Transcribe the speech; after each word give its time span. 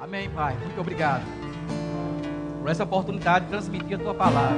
Amém, 0.00 0.30
Pai. 0.30 0.56
Muito 0.64 0.80
obrigado 0.80 1.22
por 2.58 2.70
essa 2.70 2.84
oportunidade 2.84 3.44
de 3.44 3.50
transmitir 3.50 4.00
a 4.00 4.02
tua 4.02 4.14
palavra, 4.14 4.56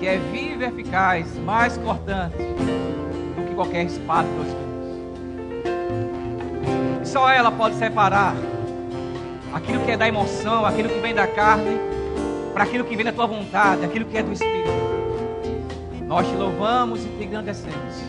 que 0.00 0.08
é 0.08 0.18
viva 0.18 0.64
eficaz, 0.64 1.38
mais 1.38 1.78
cortante 1.78 2.38
do 2.38 3.46
que 3.46 3.54
qualquer 3.54 3.84
espada 3.84 4.26
de 4.28 4.34
dois 4.34 4.48
gumes. 4.48 4.74
E 7.02 7.06
só 7.06 7.30
ela 7.30 7.52
pode 7.52 7.76
separar 7.76 8.34
aquilo 9.52 9.84
que 9.84 9.92
é 9.92 9.96
da 9.96 10.08
emoção, 10.08 10.66
aquilo 10.66 10.88
que 10.88 10.98
vem 10.98 11.14
da 11.14 11.28
carne, 11.28 11.78
para 12.52 12.64
aquilo 12.64 12.82
que 12.84 12.96
vem 12.96 13.04
da 13.04 13.12
tua 13.12 13.28
vontade, 13.28 13.84
aquilo 13.84 14.04
que 14.04 14.18
é 14.18 14.22
do 14.24 14.32
Espírito. 14.32 14.64
Nós 16.08 16.26
te 16.26 16.34
louvamos 16.34 17.04
e 17.04 17.08
te 17.08 17.22
engrandecemos. 17.22 18.02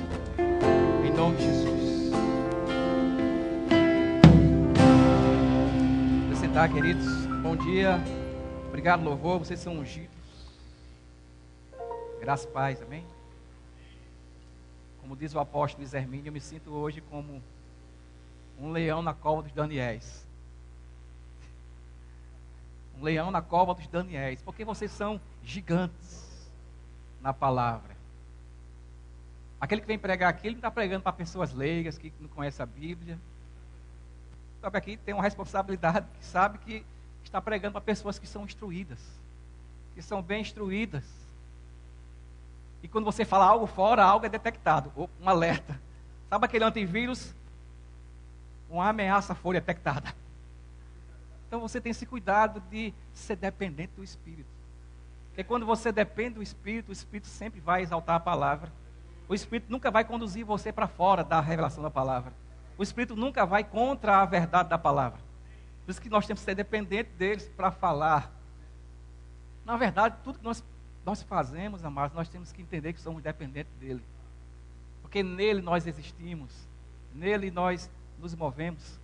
Em 1.05 1.12
nome 1.16 1.36
de 1.38 1.44
Jesus. 1.44 1.64
Sentar, 6.56 6.72
queridos. 6.72 7.06
Bom 7.44 7.54
dia. 7.58 8.00
Obrigado, 8.70 9.04
louvor. 9.04 9.40
Vocês 9.40 9.59
são 9.59 9.77
ungidos. 9.77 10.16
Graças 12.22 12.46
paz, 12.46 12.82
amém? 12.82 13.05
Como 15.02 15.18
diz 15.18 15.36
o 15.36 15.40
apóstolo 15.40 15.86
Hermínio, 15.94 16.30
eu 16.30 16.32
me 16.32 16.40
sinto 16.40 16.72
hoje 16.72 17.02
como 17.02 17.44
um 18.58 18.72
leão 18.72 19.02
na 19.02 19.13
cova 19.13 19.41
dos 19.41 19.52
Daniéis. 19.52 20.26
Um 22.98 23.04
leão 23.04 23.32
na 23.32 23.41
cova 23.41 23.74
dos 23.74 23.88
Daniéis. 23.88 24.41
Porque 24.41 24.63
vocês 24.63 24.91
são 24.91 25.20
gigantes 25.44 26.49
na 27.22 27.34
palavra. 27.34 27.98
Aquele 29.60 29.82
que 29.82 29.88
vem 29.88 29.99
pregar 29.99 30.30
aqui, 30.30 30.48
ele 30.48 30.55
não 30.55 30.60
está 30.60 30.72
pregando 30.72 31.04
para 31.04 31.12
pessoas 31.12 31.52
leigas, 31.52 31.98
que 31.98 32.13
não 32.18 32.30
conhecem 32.30 32.63
a 32.63 32.66
Bíblia. 32.66 33.20
Sabe 34.66 34.80
aqui 34.80 34.98
tem 34.98 35.14
uma 35.14 35.22
responsabilidade, 35.22 36.08
que 36.18 36.26
sabe 36.26 36.58
que 36.58 36.84
está 37.24 37.40
pregando 37.40 37.74
para 37.74 37.82
pessoas 37.82 38.18
que 38.18 38.26
são 38.26 38.46
instruídas, 38.46 38.98
que 39.94 40.02
são 40.02 40.24
bem 40.24 40.41
instruídas. 40.41 41.04
E 42.82 42.88
quando 42.88 43.05
você 43.05 43.24
fala 43.24 43.46
algo 43.46 43.68
fora, 43.68 44.04
algo 44.04 44.26
é 44.26 44.30
detectado, 44.30 44.91
um 45.22 45.30
alerta. 45.30 45.80
Sabe 46.27 46.46
aquele 46.46 46.63
antivírus? 46.63 47.32
Uma 48.68 48.90
ameaça 48.90 49.35
foi 49.35 49.54
detectada. 49.54 50.16
Então 51.48 51.60
você 51.60 51.79
tem 51.79 51.91
esse 51.91 52.07
cuidado 52.07 52.60
de 52.72 52.91
ser 53.13 53.35
dependente 53.35 53.94
do 53.96 54.04
Espírito. 54.04 54.50
Porque 55.27 55.44
quando 55.44 55.63
você 55.63 55.91
depende 55.91 56.38
do 56.38 56.41
Espírito, 56.41 56.90
o 56.90 56.91
Espírito 56.91 57.27
sempre 57.27 57.60
vai 57.60 57.84
exaltar 57.84 58.16
a 58.16 58.20
palavra. 58.20 58.74
O 59.29 59.35
Espírito 59.35 59.72
nunca 59.72 59.91
vai 59.91 60.04
conduzir 60.04 60.44
você 60.44 60.72
para 60.72 60.88
fora 60.88 61.24
da 61.24 61.40
revelação 61.40 61.84
da 61.84 61.91
palavra. 61.91 62.34
O 62.77 62.84
Espírito 62.84 63.15
nunca 63.15 63.45
vai 63.45 63.63
contra 63.63 64.22
a 64.22 64.25
verdade 64.25 64.69
da 64.69 64.78
palavra. 64.78 65.19
Por 65.85 65.91
isso 65.91 66.01
que 66.01 66.09
nós 66.09 66.25
temos 66.25 66.41
que 66.41 66.45
ser 66.45 66.56
dependentes 66.56 67.13
deles 67.13 67.47
para 67.56 67.72
falar. 67.72 68.31
Na 69.63 69.78
verdade, 69.78 70.16
tudo 70.23 70.40
que 70.40 70.44
nós, 70.44 70.63
nós 71.06 71.22
fazemos, 71.22 71.84
amados, 71.85 72.16
nós 72.16 72.28
temos 72.28 72.51
que 72.51 72.62
entender 72.62 72.94
que 72.94 73.01
somos 73.01 73.22
dependentes 73.22 73.72
dele. 73.79 74.03
Porque 75.01 75.23
nele 75.23 75.62
nós 75.62 75.88
existimos. 75.88 76.51
Nele 77.13 77.51
nós 77.51 77.90
nos 78.19 78.35
movemos. 78.35 79.00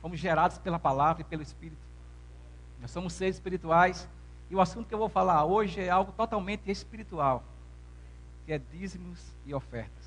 Fomos 0.00 0.18
gerados 0.18 0.58
pela 0.58 0.78
palavra 0.78 1.22
e 1.22 1.24
pelo 1.24 1.42
Espírito. 1.42 1.82
Nós 2.80 2.90
somos 2.90 3.12
seres 3.12 3.36
espirituais. 3.36 4.08
E 4.50 4.54
o 4.54 4.60
assunto 4.60 4.86
que 4.86 4.94
eu 4.94 4.98
vou 4.98 5.08
falar 5.08 5.44
hoje 5.44 5.80
é 5.80 5.88
algo 5.88 6.12
totalmente 6.12 6.70
espiritual, 6.70 7.42
que 8.44 8.52
é 8.52 8.58
dízimos 8.58 9.32
e 9.46 9.54
ofertas. 9.54 10.01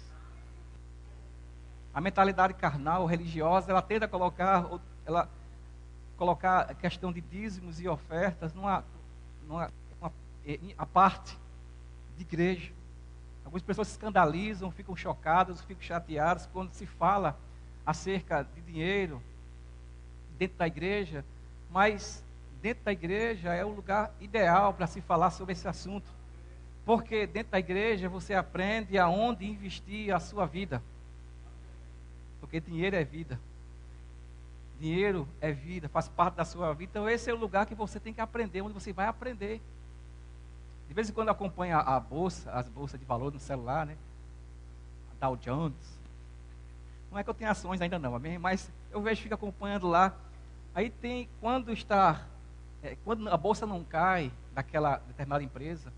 A 1.96 2.02
mentalidade 2.02 2.54
carnal, 2.54 3.06
religiosa, 3.06 3.72
ela 3.72 3.82
tenta 3.82 4.06
colocar, 4.06 4.70
ela 5.06 5.30
colocar 6.18 6.70
a 6.70 6.74
questão 6.74 7.10
de 7.10 7.22
dízimos 7.22 7.80
e 7.80 7.88
ofertas 7.88 8.54
numa, 8.54 8.84
numa 9.48 9.72
uma, 10.02 10.12
a 10.78 10.86
parte 10.86 11.40
de 12.18 12.24
igreja. 12.24 12.74
Algumas 13.46 13.64
pessoas 13.64 13.88
se 13.88 13.94
escandalizam, 13.94 14.70
ficam 14.72 14.94
chocadas, 14.94 15.62
ficam 15.62 15.82
chateadas 15.82 16.50
quando 16.52 16.74
se 16.74 16.86
fala 16.86 17.40
acerca 17.86 18.44
de 18.44 18.60
dinheiro 18.60 19.22
dentro 20.38 20.58
da 20.58 20.68
igreja, 20.68 21.24
mas 21.72 22.22
dentro 22.62 22.84
da 22.84 22.92
igreja 22.92 23.54
é 23.54 23.64
o 23.64 23.70
lugar 23.70 24.12
ideal 24.20 24.74
para 24.74 24.86
se 24.86 25.00
falar 25.00 25.32
sobre 25.32 25.54
esse 25.54 25.66
assunto. 25.66 26.12
Porque 26.86 27.26
dentro 27.26 27.54
da 27.54 27.60
igreja 27.60 28.10
você 28.10 28.34
aprende 28.34 28.98
aonde 28.98 29.46
investir 29.46 30.14
a 30.14 30.20
sua 30.20 30.46
vida. 30.46 30.84
Porque 32.46 32.60
dinheiro 32.60 32.96
é 32.96 33.04
vida. 33.04 33.40
Dinheiro 34.80 35.28
é 35.42 35.52
vida, 35.52 35.90
faz 35.90 36.08
parte 36.08 36.36
da 36.36 36.46
sua 36.46 36.72
vida. 36.74 36.92
Então 36.92 37.10
esse 37.10 37.28
é 37.28 37.34
o 37.34 37.38
lugar 37.38 37.66
que 37.66 37.74
você 37.74 38.00
tem 38.00 38.14
que 38.14 38.22
aprender, 38.22 38.62
onde 38.62 38.76
você 38.76 38.94
vai 38.94 39.08
aprender. 39.08 39.60
De 40.88 40.94
vez 40.94 41.10
em 41.10 41.14
quando 41.14 41.30
acompanha 41.30 41.78
a 41.78 42.00
bolsa, 42.00 42.52
as 42.52 42.70
bolsas 42.70 43.00
de 43.00 43.06
valor 43.06 43.34
no 43.34 43.40
celular, 43.40 43.88
né? 43.88 43.98
A 45.12 45.26
Dow 45.26 45.36
Jones. 45.38 46.00
Não 47.10 47.18
é 47.18 47.24
que 47.24 47.30
eu 47.32 47.34
tenho 47.34 47.50
ações 47.50 47.82
ainda 47.82 47.98
não, 47.98 48.14
amém? 48.14 48.38
Mas 48.38 48.70
eu 48.92 49.02
vejo, 49.02 49.24
fico 49.24 49.34
acompanhando 49.34 49.88
lá. 49.88 50.14
Aí 50.76 50.92
tem, 50.92 51.28
quando 51.42 51.74
está, 51.74 52.28
é, 52.84 52.96
quando 53.04 53.28
a 53.28 53.38
bolsa 53.38 53.66
não 53.66 53.84
cai 53.84 54.32
daquela 54.54 54.98
determinada 54.98 55.44
empresa, 55.44 55.92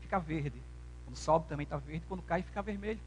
fica 0.00 0.18
verde. 0.18 0.58
Quando 1.04 1.16
sobe 1.16 1.46
também 1.48 1.64
está 1.64 1.76
verde, 1.76 2.06
quando 2.08 2.22
cai 2.22 2.40
fica 2.40 2.62
vermelho. 2.62 3.00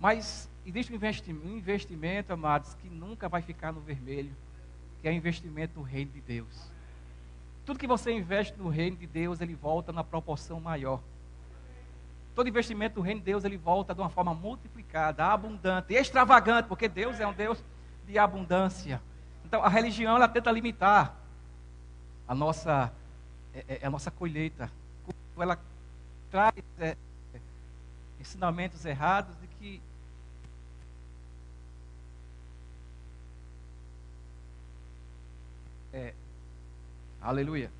Mas 0.00 0.48
existe 0.66 0.92
um 0.92 0.96
investimento, 0.96 1.46
um 1.46 1.56
investimento, 1.56 2.32
amados, 2.32 2.74
que 2.74 2.88
nunca 2.88 3.28
vai 3.28 3.42
ficar 3.42 3.72
no 3.72 3.80
vermelho, 3.80 4.34
que 5.00 5.08
é 5.08 5.10
o 5.10 5.14
investimento 5.14 5.78
no 5.78 5.84
reino 5.84 6.10
de 6.12 6.20
Deus. 6.20 6.70
Tudo 7.64 7.78
que 7.78 7.86
você 7.86 8.12
investe 8.12 8.58
no 8.58 8.68
reino 8.68 8.96
de 8.96 9.06
Deus, 9.06 9.40
ele 9.40 9.54
volta 9.54 9.92
na 9.92 10.04
proporção 10.04 10.60
maior. 10.60 11.00
Todo 12.34 12.48
investimento 12.48 12.98
no 12.98 13.02
reino 13.02 13.20
de 13.20 13.26
Deus, 13.26 13.44
ele 13.44 13.56
volta 13.56 13.94
de 13.94 14.00
uma 14.00 14.10
forma 14.10 14.34
multiplicada, 14.34 15.24
abundante, 15.24 15.94
extravagante, 15.94 16.68
porque 16.68 16.88
Deus 16.88 17.20
é 17.20 17.26
um 17.26 17.32
Deus 17.32 17.62
de 18.06 18.18
abundância. 18.18 19.00
Então, 19.44 19.62
a 19.62 19.68
religião, 19.68 20.16
ela 20.16 20.28
tenta 20.28 20.50
limitar 20.50 21.16
a 22.26 22.34
nossa, 22.34 22.92
é, 23.54 23.78
é 23.82 23.86
a 23.86 23.90
nossa 23.90 24.10
colheita. 24.10 24.70
Ela 25.38 25.58
traz 26.30 26.54
é, 26.78 26.96
ensinamentos 28.20 28.84
errados 28.84 29.34
de 29.40 29.46
que 29.46 29.82
É, 35.94 36.12
aleluia. 37.22 37.70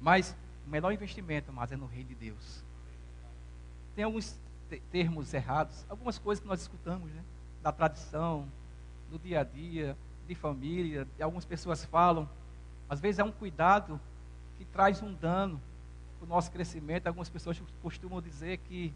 Mas 0.00 0.36
o 0.64 0.70
melhor 0.70 0.92
investimento, 0.92 1.52
mas 1.52 1.72
é 1.72 1.76
no 1.76 1.86
reino 1.86 2.10
de 2.10 2.14
Deus. 2.14 2.62
Tem 3.96 4.04
alguns 4.04 4.38
termos 4.92 5.34
errados, 5.34 5.84
algumas 5.88 6.16
coisas 6.16 6.40
que 6.40 6.46
nós 6.46 6.60
escutamos, 6.60 7.10
né? 7.10 7.20
Da 7.64 7.72
tradição, 7.72 8.46
do 9.10 9.18
dia 9.18 9.40
a 9.40 9.44
dia, 9.44 9.96
de 10.28 10.36
família, 10.36 11.04
e 11.18 11.22
algumas 11.22 11.44
pessoas 11.44 11.84
falam. 11.84 12.28
Às 12.88 13.00
vezes 13.00 13.18
é 13.18 13.24
um 13.24 13.32
cuidado 13.32 14.00
que 14.56 14.64
traz 14.64 15.02
um 15.02 15.12
dano 15.14 15.60
para 16.20 16.26
o 16.26 16.28
nosso 16.28 16.48
crescimento. 16.52 17.08
Algumas 17.08 17.28
pessoas 17.28 17.60
costumam 17.82 18.22
dizer 18.22 18.58
que, 18.58 18.94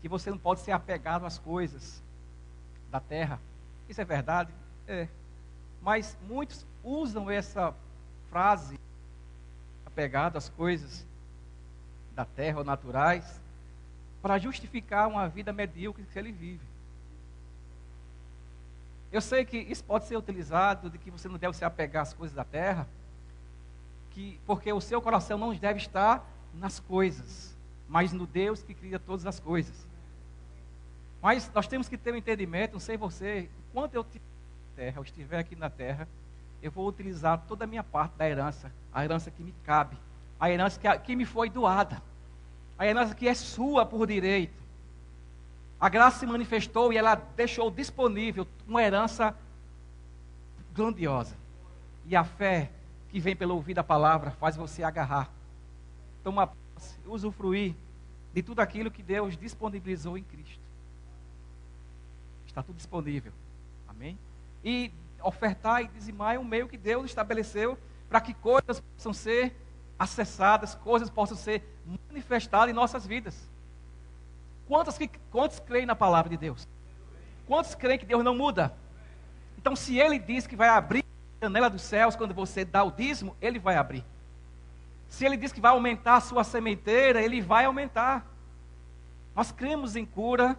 que 0.00 0.08
você 0.08 0.30
não 0.30 0.38
pode 0.38 0.60
ser 0.60 0.70
apegado 0.70 1.26
às 1.26 1.36
coisas 1.36 2.00
da 2.92 3.00
terra. 3.00 3.40
Isso 3.88 4.00
é 4.00 4.04
verdade? 4.04 4.52
É. 4.86 5.08
Mas 5.82 6.16
muitos 6.28 6.66
usam 6.84 7.30
essa 7.30 7.74
frase, 8.28 8.78
apegado 9.86 10.36
às 10.36 10.48
coisas 10.48 11.06
da 12.14 12.24
terra 12.24 12.58
ou 12.58 12.64
naturais, 12.64 13.40
para 14.20 14.38
justificar 14.38 15.08
uma 15.08 15.28
vida 15.28 15.52
medíocre 15.52 16.04
que 16.04 16.18
ele 16.18 16.32
vive. 16.32 16.70
Eu 19.12 19.20
sei 19.20 19.44
que 19.44 19.56
isso 19.56 19.82
pode 19.82 20.04
ser 20.06 20.16
utilizado 20.16 20.88
de 20.88 20.98
que 20.98 21.10
você 21.10 21.28
não 21.28 21.36
deve 21.36 21.56
se 21.56 21.64
apegar 21.64 22.02
às 22.02 22.12
coisas 22.12 22.34
da 22.34 22.44
terra, 22.44 22.86
que, 24.10 24.38
porque 24.46 24.72
o 24.72 24.80
seu 24.80 25.00
coração 25.00 25.36
não 25.38 25.54
deve 25.54 25.78
estar 25.78 26.24
nas 26.54 26.78
coisas, 26.78 27.56
mas 27.88 28.12
no 28.12 28.26
Deus 28.26 28.62
que 28.62 28.74
cria 28.74 28.98
todas 28.98 29.26
as 29.26 29.40
coisas. 29.40 29.86
Mas 31.20 31.50
nós 31.52 31.66
temos 31.66 31.88
que 31.88 31.98
ter 31.98 32.12
um 32.12 32.16
entendimento, 32.16 32.72
não 32.72 32.80
sei 32.80 32.96
você, 32.96 33.48
quanto 33.72 33.94
eu 33.94 34.04
terra, 34.76 34.98
eu 34.98 35.02
estiver 35.02 35.38
aqui 35.38 35.56
na 35.56 35.70
terra, 35.70 36.08
eu 36.62 36.70
vou 36.70 36.86
utilizar 36.86 37.42
toda 37.48 37.64
a 37.64 37.66
minha 37.66 37.82
parte 37.82 38.16
da 38.16 38.28
herança, 38.28 38.72
a 38.92 39.04
herança 39.04 39.30
que 39.30 39.42
me 39.42 39.54
cabe, 39.64 39.96
a 40.38 40.50
herança 40.50 40.78
que, 40.78 40.98
que 41.00 41.16
me 41.16 41.24
foi 41.24 41.48
doada, 41.48 42.02
a 42.78 42.86
herança 42.86 43.14
que 43.14 43.28
é 43.28 43.34
sua 43.34 43.84
por 43.84 44.06
direito. 44.06 44.60
A 45.80 45.88
graça 45.88 46.18
se 46.18 46.26
manifestou 46.26 46.92
e 46.92 46.98
ela 46.98 47.14
deixou 47.14 47.70
disponível 47.70 48.46
uma 48.68 48.82
herança 48.82 49.34
grandiosa. 50.74 51.34
E 52.04 52.14
a 52.14 52.22
fé 52.22 52.70
que 53.08 53.18
vem 53.18 53.34
pelo 53.34 53.54
ouvir 53.54 53.74
da 53.74 53.82
palavra 53.82 54.30
faz 54.30 54.56
você 54.56 54.82
agarrar, 54.82 55.30
tomar 56.22 56.48
posse, 56.48 56.98
usufruir 57.06 57.74
de 58.32 58.42
tudo 58.42 58.60
aquilo 58.60 58.90
que 58.90 59.02
Deus 59.02 59.36
disponibilizou 59.36 60.16
em 60.16 60.22
Cristo. 60.22 60.60
Está 62.46 62.62
tudo 62.62 62.76
disponível. 62.76 63.32
Amém? 63.88 64.18
E 64.64 64.92
ofertar 65.22 65.82
e 65.82 65.88
dizimar 65.88 66.34
é 66.34 66.38
um 66.38 66.44
meio 66.44 66.68
que 66.68 66.76
Deus 66.76 67.06
estabeleceu 67.06 67.78
para 68.08 68.20
que 68.20 68.34
coisas 68.34 68.80
possam 68.80 69.12
ser 69.12 69.56
acessadas, 69.98 70.74
coisas 70.74 71.10
possam 71.10 71.36
ser 71.36 71.62
manifestadas 72.08 72.70
em 72.70 72.72
nossas 72.72 73.06
vidas. 73.06 73.48
Quantos, 74.66 74.96
que, 74.96 75.08
quantos 75.30 75.60
creem 75.60 75.86
na 75.86 75.94
palavra 75.94 76.30
de 76.30 76.36
Deus? 76.36 76.66
Quantos 77.46 77.74
creem 77.74 77.98
que 77.98 78.06
Deus 78.06 78.24
não 78.24 78.34
muda? 78.34 78.74
Então, 79.58 79.76
se 79.76 79.98
Ele 79.98 80.18
diz 80.18 80.46
que 80.46 80.56
vai 80.56 80.68
abrir 80.68 81.04
a 81.40 81.46
janela 81.46 81.68
dos 81.68 81.82
céus 81.82 82.16
quando 82.16 82.32
você 82.32 82.64
dá 82.64 82.82
o 82.82 82.90
dízimo, 82.90 83.36
Ele 83.40 83.58
vai 83.58 83.76
abrir. 83.76 84.04
Se 85.08 85.26
Ele 85.26 85.36
diz 85.36 85.52
que 85.52 85.60
vai 85.60 85.72
aumentar 85.72 86.16
a 86.16 86.20
sua 86.20 86.44
sementeira, 86.44 87.20
Ele 87.20 87.40
vai 87.40 87.64
aumentar. 87.64 88.24
Nós 89.34 89.50
cremos 89.52 89.96
em 89.96 90.06
cura, 90.06 90.56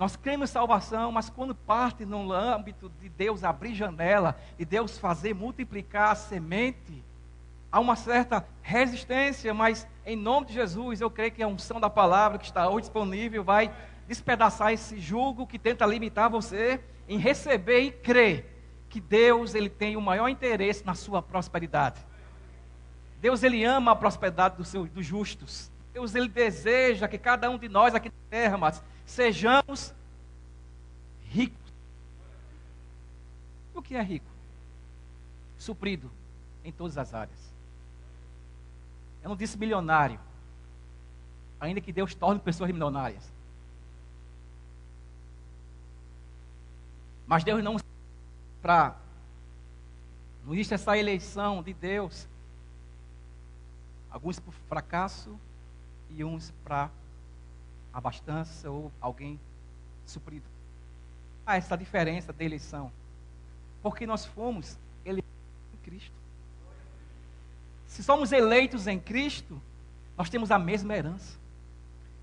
nós 0.00 0.16
cremos 0.16 0.48
em 0.48 0.52
salvação, 0.54 1.12
mas 1.12 1.28
quando 1.28 1.54
parte 1.54 2.06
no 2.06 2.32
âmbito 2.32 2.90
de 3.02 3.10
Deus 3.10 3.44
abrir 3.44 3.74
janela, 3.74 4.34
e 4.58 4.64
Deus 4.64 4.96
fazer 4.96 5.34
multiplicar 5.34 6.12
a 6.12 6.14
semente, 6.14 7.04
há 7.70 7.78
uma 7.78 7.94
certa 7.94 8.48
resistência, 8.62 9.52
mas 9.52 9.86
em 10.06 10.16
nome 10.16 10.46
de 10.46 10.54
Jesus, 10.54 11.02
eu 11.02 11.10
creio 11.10 11.32
que 11.32 11.42
a 11.42 11.46
unção 11.46 11.78
da 11.78 11.90
palavra 11.90 12.38
que 12.38 12.46
está 12.46 12.66
hoje 12.66 12.84
disponível 12.84 13.44
vai 13.44 13.70
despedaçar 14.08 14.72
esse 14.72 14.98
jugo 14.98 15.46
que 15.46 15.58
tenta 15.58 15.84
limitar 15.84 16.30
você 16.30 16.80
em 17.06 17.18
receber 17.18 17.80
e 17.80 17.92
crer 17.92 18.56
que 18.88 19.02
Deus 19.02 19.54
ele 19.54 19.68
tem 19.68 19.98
o 19.98 20.00
maior 20.00 20.30
interesse 20.30 20.82
na 20.82 20.94
sua 20.94 21.20
prosperidade. 21.20 22.00
Deus 23.20 23.42
ele 23.42 23.66
ama 23.66 23.92
a 23.92 23.96
prosperidade 23.96 24.56
dos, 24.56 24.68
seus, 24.68 24.88
dos 24.88 25.04
justos. 25.04 25.69
Deus 25.92 26.14
ele 26.14 26.28
deseja 26.28 27.08
que 27.08 27.18
cada 27.18 27.50
um 27.50 27.58
de 27.58 27.68
nós 27.68 27.94
aqui 27.94 28.08
na 28.08 28.30
terra, 28.30 28.56
mas 28.56 28.82
sejamos 29.04 29.94
ricos. 31.24 31.72
O 33.74 33.82
que 33.82 33.94
é 33.94 34.02
rico? 34.02 34.26
Suprido 35.58 36.10
em 36.64 36.72
todas 36.72 36.96
as 36.96 37.12
áreas. 37.12 37.50
Eu 39.22 39.28
não 39.28 39.36
disse 39.36 39.58
milionário, 39.58 40.18
ainda 41.60 41.80
que 41.80 41.92
Deus 41.92 42.14
torne 42.14 42.40
pessoas 42.40 42.70
milionárias. 42.70 43.30
Mas 47.26 47.44
Deus 47.44 47.62
não 47.62 47.76
para 48.62 48.96
não 50.44 50.54
existe 50.54 50.74
essa 50.74 50.96
eleição 50.96 51.62
de 51.62 51.72
Deus. 51.72 52.26
Alguns 54.10 54.40
por 54.40 54.52
fracasso 54.68 55.38
e 56.16 56.24
uns 56.24 56.52
para 56.64 56.90
abastança 57.92 58.70
ou 58.70 58.90
alguém 59.00 59.38
suprido. 60.06 60.46
Há 61.46 61.56
essa 61.56 61.76
diferença 61.76 62.32
da 62.32 62.44
eleição. 62.44 62.92
Porque 63.82 64.06
nós 64.06 64.26
fomos 64.26 64.78
eleitos 65.04 65.30
em 65.72 65.76
Cristo. 65.78 66.14
Se 67.86 68.02
somos 68.02 68.32
eleitos 68.32 68.86
em 68.86 68.98
Cristo, 68.98 69.60
nós 70.16 70.28
temos 70.28 70.50
a 70.50 70.58
mesma 70.58 70.94
herança. 70.94 71.38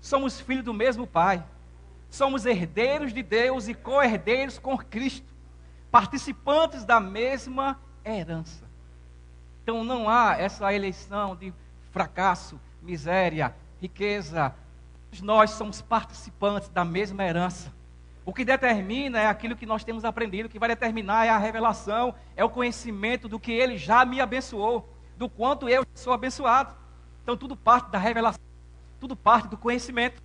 Somos 0.00 0.40
filhos 0.40 0.64
do 0.64 0.72
mesmo 0.72 1.06
Pai. 1.06 1.44
Somos 2.10 2.46
herdeiros 2.46 3.12
de 3.12 3.22
Deus 3.22 3.68
e 3.68 3.74
co-herdeiros 3.74 4.58
com 4.58 4.78
Cristo. 4.78 5.26
Participantes 5.90 6.84
da 6.84 7.00
mesma 7.00 7.78
herança. 8.04 8.64
Então 9.62 9.84
não 9.84 10.08
há 10.08 10.36
essa 10.38 10.72
eleição 10.72 11.36
de 11.36 11.52
fracasso, 11.90 12.58
miséria, 12.82 13.54
riqueza. 13.80 14.54
Nós 15.22 15.50
somos 15.50 15.80
participantes 15.80 16.68
da 16.68 16.84
mesma 16.84 17.24
herança. 17.24 17.72
O 18.24 18.32
que 18.32 18.44
determina 18.44 19.18
é 19.18 19.26
aquilo 19.26 19.56
que 19.56 19.64
nós 19.64 19.84
temos 19.84 20.04
aprendido, 20.04 20.46
o 20.46 20.48
que 20.50 20.58
vai 20.58 20.68
determinar 20.68 21.24
é 21.24 21.30
a 21.30 21.38
revelação, 21.38 22.14
é 22.36 22.44
o 22.44 22.50
conhecimento 22.50 23.26
do 23.26 23.40
que 23.40 23.50
ele 23.50 23.78
já 23.78 24.04
me 24.04 24.20
abençoou, 24.20 24.86
do 25.16 25.30
quanto 25.30 25.66
eu 25.66 25.86
sou 25.94 26.12
abençoado. 26.12 26.76
Então 27.22 27.36
tudo 27.36 27.56
parte 27.56 27.90
da 27.90 27.98
revelação, 27.98 28.42
tudo 29.00 29.16
parte 29.16 29.48
do 29.48 29.56
conhecimento. 29.56 30.22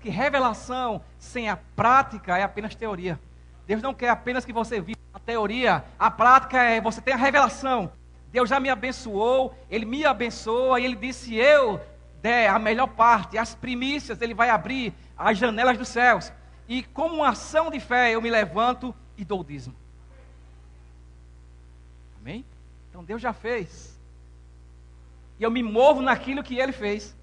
Que 0.00 0.10
revelação 0.10 1.02
sem 1.18 1.48
a 1.48 1.56
prática 1.56 2.36
é 2.36 2.42
apenas 2.42 2.74
teoria. 2.74 3.18
Deus 3.66 3.80
não 3.80 3.94
quer 3.94 4.10
apenas 4.10 4.44
que 4.44 4.52
você 4.52 4.78
viva 4.78 5.00
a 5.14 5.18
teoria, 5.18 5.84
a 5.98 6.10
prática 6.10 6.62
é 6.62 6.82
você 6.82 7.00
ter 7.00 7.12
a 7.12 7.16
revelação. 7.16 7.90
Deus 8.36 8.50
já 8.50 8.60
me 8.60 8.68
abençoou, 8.68 9.56
Ele 9.70 9.86
me 9.86 10.04
abençoa, 10.04 10.78
e 10.78 10.84
Ele 10.84 10.94
disse: 10.94 11.34
Eu 11.34 11.80
der 12.20 12.50
a 12.50 12.58
melhor 12.58 12.88
parte, 12.88 13.38
as 13.38 13.54
primícias, 13.54 14.20
Ele 14.20 14.34
vai 14.34 14.50
abrir 14.50 14.92
as 15.16 15.38
janelas 15.38 15.78
dos 15.78 15.88
céus. 15.88 16.30
E 16.68 16.82
como 16.82 17.14
uma 17.14 17.30
ação 17.30 17.70
de 17.70 17.80
fé, 17.80 18.10
eu 18.10 18.20
me 18.20 18.28
levanto 18.28 18.94
e 19.16 19.24
dou 19.24 19.40
o 19.40 19.44
dízimo. 19.44 19.74
Amém? 22.20 22.44
Então 22.90 23.02
Deus 23.02 23.22
já 23.22 23.32
fez. 23.32 23.98
E 25.38 25.42
eu 25.42 25.50
me 25.50 25.62
movo 25.62 26.02
naquilo 26.02 26.42
que 26.42 26.58
Ele 26.58 26.72
fez. 26.72 27.16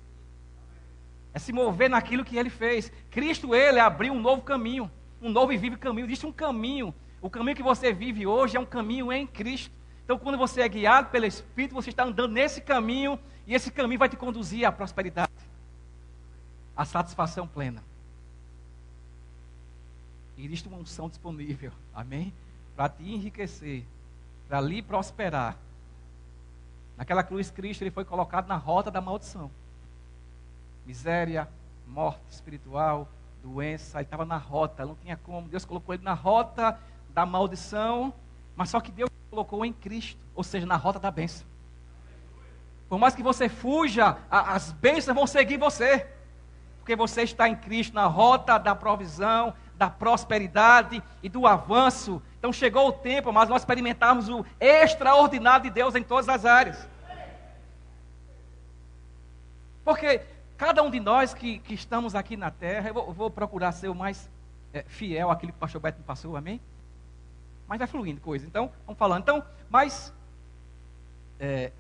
É 1.32 1.38
se 1.38 1.54
mover 1.54 1.92
naquilo 1.92 2.26
que 2.26 2.38
Ele 2.40 2.50
fez. 2.50 2.92
Cristo, 3.12 3.54
Ele 3.54 3.80
abriu 3.80 4.14
um 4.14 4.20
novo 4.20 4.42
caminho. 4.42 4.90
Um 5.22 5.30
novo 5.30 5.54
e 5.54 5.58
vivo 5.58 5.78
caminho. 5.78 6.08
Existe 6.08 6.26
um 6.26 6.32
caminho. 6.32 6.92
O 7.22 7.30
caminho 7.30 7.56
que 7.56 7.62
você 7.62 7.94
vive 7.94 8.26
hoje 8.26 8.58
é 8.58 8.60
um 8.60 8.66
caminho 8.66 9.14
em 9.14 9.28
Cristo. 9.28 9.83
Então, 10.04 10.20
quando 10.20 10.38
você 10.38 10.62
é 10.62 10.68
guiado 10.68 11.10
pelo 11.10 11.26
Espírito, 11.26 11.76
você 11.76 11.90
está 11.90 12.04
andando 12.04 12.34
nesse 12.34 12.62
caminho. 12.62 13.18
E 13.48 13.54
esse 13.54 13.72
caminho 13.72 14.00
vai 14.00 14.10
te 14.10 14.18
conduzir 14.18 14.66
à 14.66 14.72
prosperidade 14.72 15.32
a 16.76 16.86
satisfação 16.86 17.48
plena. 17.48 17.84
E 20.38 20.46
existe 20.46 20.68
uma 20.68 20.78
unção 20.78 21.08
disponível, 21.08 21.72
amém? 21.94 22.34
Para 22.76 22.90
te 22.90 23.04
enriquecer, 23.04 23.84
para 24.48 24.60
lhe 24.60 24.82
prosperar. 24.82 25.58
Naquela 26.98 27.24
cruz, 27.24 27.52
Cristo 27.52 27.84
ele 27.84 27.92
foi 27.92 28.04
colocado 28.04 28.48
na 28.48 28.56
rota 28.56 28.90
da 28.90 29.00
maldição. 29.00 29.52
Miséria, 30.86 31.48
morte 31.88 32.22
espiritual, 32.30 33.08
doença, 33.44 34.00
ele 34.00 34.06
estava 34.06 34.26
na 34.26 34.38
rota, 34.38 34.86
não 34.86 34.96
tinha 34.96 35.18
como. 35.18 35.48
Deus 35.48 35.66
colocou 35.66 35.94
ele 35.94 36.04
na 36.04 36.14
rota 36.14 36.80
da 37.14 37.26
maldição, 37.26 38.14
mas 38.56 38.70
só 38.70 38.82
que 38.82 38.92
Deus 38.92 39.10
colocou 39.34 39.66
em 39.66 39.74
Cristo, 39.74 40.20
ou 40.36 40.44
seja, 40.44 40.66
na 40.66 40.76
rota 40.76 41.00
da 41.00 41.10
bênção. 41.10 41.46
Por 42.88 43.00
mais 43.00 43.16
que 43.16 43.24
você 43.24 43.50
fuja, 43.50 44.18
as 44.30 44.72
bênçãos 44.72 45.16
vão 45.16 45.26
seguir 45.26 45.58
você 45.58 46.08
porque 46.84 46.98
você 46.98 47.22
está 47.22 47.48
em 47.48 47.56
Cristo 47.56 47.94
na 47.94 48.06
rota 48.08 48.58
da 48.58 48.76
provisão, 48.76 49.54
da 49.78 49.90
prosperidade 49.90 51.02
e 51.24 51.30
do 51.30 51.48
avanço. 51.48 52.22
Então 52.38 52.52
chegou 52.52 52.90
o 52.90 52.92
tempo, 52.92 53.32
mas 53.32 53.48
nós 53.48 53.62
experimentarmos 53.62 54.28
o 54.28 54.46
extraordinário 54.60 55.64
de 55.64 55.70
Deus 55.70 55.96
em 55.96 56.04
todas 56.04 56.28
as 56.28 56.46
áreas. 56.46 56.86
Porque 59.86 60.22
cada 60.58 60.84
um 60.84 60.92
de 60.92 61.00
nós 61.00 61.34
que, 61.34 61.60
que 61.60 61.74
estamos 61.74 62.16
aqui 62.16 62.36
na 62.36 62.52
terra, 62.52 62.90
eu 62.90 62.94
vou, 62.94 63.14
vou 63.14 63.32
procurar 63.32 63.72
ser 63.72 63.88
o 63.88 63.96
mais 63.96 64.30
é, 64.74 64.84
fiel 64.84 65.32
àquilo 65.32 65.54
que 65.54 65.58
o 65.58 65.62
pastor 65.62 65.80
Beto 65.80 66.00
me 66.00 66.04
passou, 66.04 66.36
amém? 66.36 66.60
Mas 67.74 67.80
vai 67.80 67.88
fluindo 67.88 68.22
coisa. 68.22 68.46
Então, 68.46 68.72
vamos 68.86 69.00
falando. 69.00 69.24
Então, 69.24 69.44
mas 69.68 70.14
é, 71.40 71.72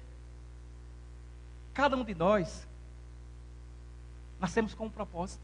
cada 1.73 1.95
um 1.95 2.03
de 2.03 2.15
nós 2.15 2.67
Nascemos 4.43 4.73
com 4.73 4.87
um 4.87 4.89
propósito. 4.89 5.41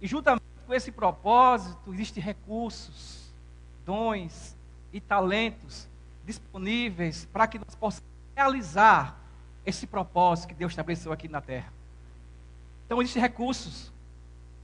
E 0.00 0.06
juntamente 0.08 0.42
com 0.66 0.74
esse 0.74 0.90
propósito, 0.90 1.94
existem 1.94 2.20
recursos, 2.20 3.32
dons 3.84 4.56
e 4.92 5.00
talentos 5.00 5.86
disponíveis 6.24 7.24
para 7.26 7.46
que 7.46 7.56
nós 7.56 7.72
possamos 7.76 8.10
realizar 8.34 9.16
esse 9.64 9.86
propósito 9.86 10.48
que 10.48 10.54
Deus 10.54 10.72
estabeleceu 10.72 11.12
aqui 11.12 11.28
na 11.28 11.40
terra. 11.40 11.72
Então 12.84 13.00
existem 13.00 13.22
recursos. 13.22 13.92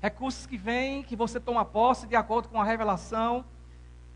Recursos 0.01 0.45
que 0.45 0.59
vêm, 0.59 1.05
que 1.05 1.15
você 1.15 1.39
toma 1.39 1.65
posse 1.65 2.09
de 2.09 2.17
acordo 2.17 2.49
com 2.49 2.61
a 2.61 2.65
revelação. 2.65 3.45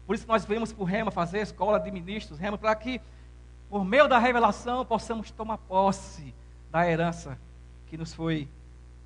Por 0.06 0.14
isso 0.14 0.26
nós 0.28 0.44
vemos 0.44 0.72
por 0.72 0.84
Rema 0.84 1.10
fazer 1.10 1.40
a 1.40 1.42
escola 1.42 1.80
de 1.80 1.90
ministros, 1.90 2.38
Rema, 2.38 2.56
para 2.56 2.74
que, 2.76 3.00
por 3.68 3.84
meio 3.84 4.06
da 4.06 4.18
revelação, 4.18 4.84
possamos 4.84 5.30
tomar 5.30 5.58
posse 5.58 6.32
da 6.70 6.88
herança 6.88 7.36
que 7.86 7.96
nos 7.96 8.14
foi 8.14 8.48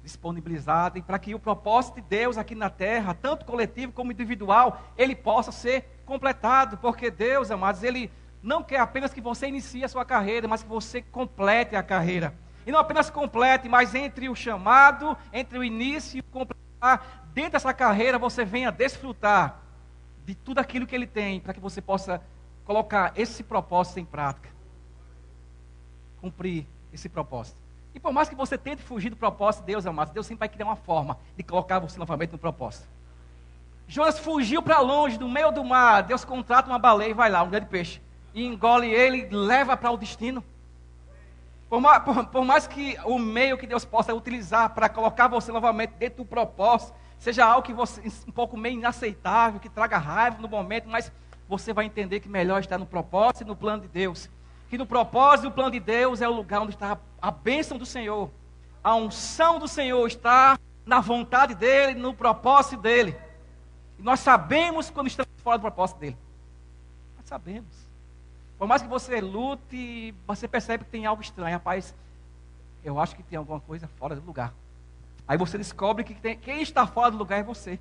disponibilizada 0.02 0.98
e 0.98 1.02
para 1.02 1.18
que 1.18 1.34
o 1.34 1.38
propósito 1.38 1.96
de 1.96 2.02
Deus 2.02 2.36
aqui 2.36 2.54
na 2.54 2.70
terra, 2.70 3.14
tanto 3.14 3.44
coletivo 3.44 3.92
como 3.92 4.12
individual, 4.12 4.82
ele 4.96 5.14
possa 5.14 5.52
ser 5.52 6.02
completado, 6.04 6.76
porque 6.78 7.10
Deus, 7.10 7.50
amados, 7.50 7.82
ele 7.82 8.10
não 8.42 8.62
quer 8.62 8.80
apenas 8.80 9.12
que 9.12 9.20
você 9.20 9.46
inicie 9.46 9.84
a 9.84 9.88
sua 9.88 10.04
carreira, 10.04 10.48
mas 10.48 10.62
que 10.62 10.68
você 10.68 11.02
complete 11.02 11.76
a 11.76 11.82
carreira. 11.82 12.34
E 12.66 12.72
não 12.72 12.78
apenas 12.78 13.10
complete, 13.10 13.68
mas 13.68 13.94
entre 13.94 14.28
o 14.28 14.34
chamado, 14.34 15.16
entre 15.32 15.58
o 15.58 15.64
início 15.64 16.18
e 16.18 16.20
o 16.20 16.24
completar, 16.24 17.26
dentro 17.32 17.52
dessa 17.52 17.72
carreira 17.72 18.18
você 18.18 18.44
venha 18.44 18.70
desfrutar 18.70 19.59
de 20.30 20.36
tudo 20.36 20.60
aquilo 20.60 20.86
que 20.86 20.94
ele 20.94 21.08
tem, 21.08 21.40
para 21.40 21.52
que 21.52 21.58
você 21.58 21.82
possa 21.82 22.22
colocar 22.64 23.12
esse 23.16 23.42
propósito 23.42 23.98
em 23.98 24.04
prática. 24.04 24.48
Cumprir 26.20 26.68
esse 26.92 27.08
propósito. 27.08 27.56
E 27.92 27.98
por 27.98 28.12
mais 28.12 28.28
que 28.28 28.36
você 28.36 28.56
tente 28.56 28.80
fugir 28.80 29.10
do 29.10 29.16
propósito 29.16 29.62
de 29.62 29.72
Deus, 29.72 29.86
amados, 29.86 30.14
Deus 30.14 30.24
sempre 30.24 30.38
vai 30.38 30.48
criar 30.48 30.66
uma 30.66 30.76
forma 30.76 31.18
de 31.36 31.42
colocar 31.42 31.80
você 31.80 31.98
novamente 31.98 32.30
no 32.30 32.38
propósito. 32.38 32.86
Jonas 33.88 34.20
fugiu 34.20 34.62
para 34.62 34.78
longe, 34.78 35.18
no 35.18 35.28
meio 35.28 35.50
do 35.50 35.64
mar. 35.64 36.04
Deus 36.04 36.24
contrata 36.24 36.70
uma 36.70 36.78
baleia 36.78 37.10
e 37.10 37.14
vai 37.14 37.28
lá, 37.28 37.42
um 37.42 37.50
grande 37.50 37.66
peixe. 37.66 38.00
E 38.32 38.46
engole 38.46 38.88
ele 38.88 39.26
e 39.28 39.34
leva 39.34 39.76
para 39.76 39.90
o 39.90 39.96
destino. 39.96 40.44
Por 41.68 41.80
mais, 41.80 42.04
por, 42.04 42.24
por 42.26 42.44
mais, 42.44 42.68
que 42.68 42.96
o 43.04 43.18
meio 43.18 43.58
que 43.58 43.66
Deus 43.66 43.84
possa 43.84 44.14
utilizar 44.14 44.70
para 44.70 44.88
colocar 44.88 45.26
você 45.26 45.50
novamente 45.50 45.94
dentro 45.98 46.18
do 46.18 46.24
propósito, 46.24 46.94
seja 47.20 47.44
algo 47.44 47.62
que 47.62 47.72
você 47.72 48.02
um 48.26 48.32
pouco 48.32 48.56
meio 48.56 48.78
inaceitável, 48.78 49.60
que 49.60 49.68
traga 49.68 49.98
raiva 49.98 50.38
no 50.40 50.48
momento, 50.48 50.88
mas 50.88 51.12
você 51.46 51.72
vai 51.72 51.84
entender 51.84 52.18
que 52.20 52.28
melhor 52.28 52.60
está 52.60 52.78
no 52.78 52.86
propósito 52.86 53.42
e 53.42 53.46
no 53.46 53.54
plano 53.54 53.82
de 53.82 53.88
Deus. 53.88 54.28
Que 54.68 54.78
no 54.78 54.86
propósito 54.86 55.44
e 55.44 55.48
no 55.48 55.54
plano 55.54 55.70
de 55.70 55.80
Deus 55.80 56.22
é 56.22 56.28
o 56.28 56.32
lugar 56.32 56.62
onde 56.62 56.72
está 56.72 56.98
a 57.20 57.30
bênção 57.30 57.76
do 57.76 57.84
Senhor. 57.84 58.30
A 58.82 58.94
unção 58.94 59.58
do 59.58 59.68
Senhor 59.68 60.04
está 60.06 60.58
na 60.86 61.00
vontade 61.00 61.54
dele, 61.54 61.94
no 61.94 62.14
propósito 62.14 62.80
dele. 62.80 63.14
E 63.98 64.02
nós 64.02 64.20
sabemos 64.20 64.88
quando 64.88 65.08
estamos 65.08 65.30
fora 65.42 65.58
do 65.58 65.62
propósito 65.62 65.98
dele. 65.98 66.16
Nós 67.16 67.26
sabemos. 67.26 67.90
Por 68.58 68.66
mais 68.66 68.80
que 68.80 68.88
você 68.88 69.20
lute, 69.20 70.14
você 70.26 70.48
percebe 70.48 70.84
que 70.84 70.90
tem 70.90 71.04
algo 71.04 71.20
estranho. 71.20 71.52
Rapaz, 71.52 71.94
eu 72.82 72.98
acho 72.98 73.14
que 73.14 73.22
tem 73.22 73.36
alguma 73.36 73.60
coisa 73.60 73.86
fora 73.98 74.14
do 74.14 74.24
lugar. 74.24 74.54
Aí 75.30 75.38
você 75.38 75.56
descobre 75.56 76.02
que 76.02 76.12
tem, 76.12 76.36
quem 76.36 76.60
está 76.60 76.88
fora 76.88 77.12
do 77.12 77.16
lugar 77.16 77.38
é 77.38 77.44
você. 77.44 77.78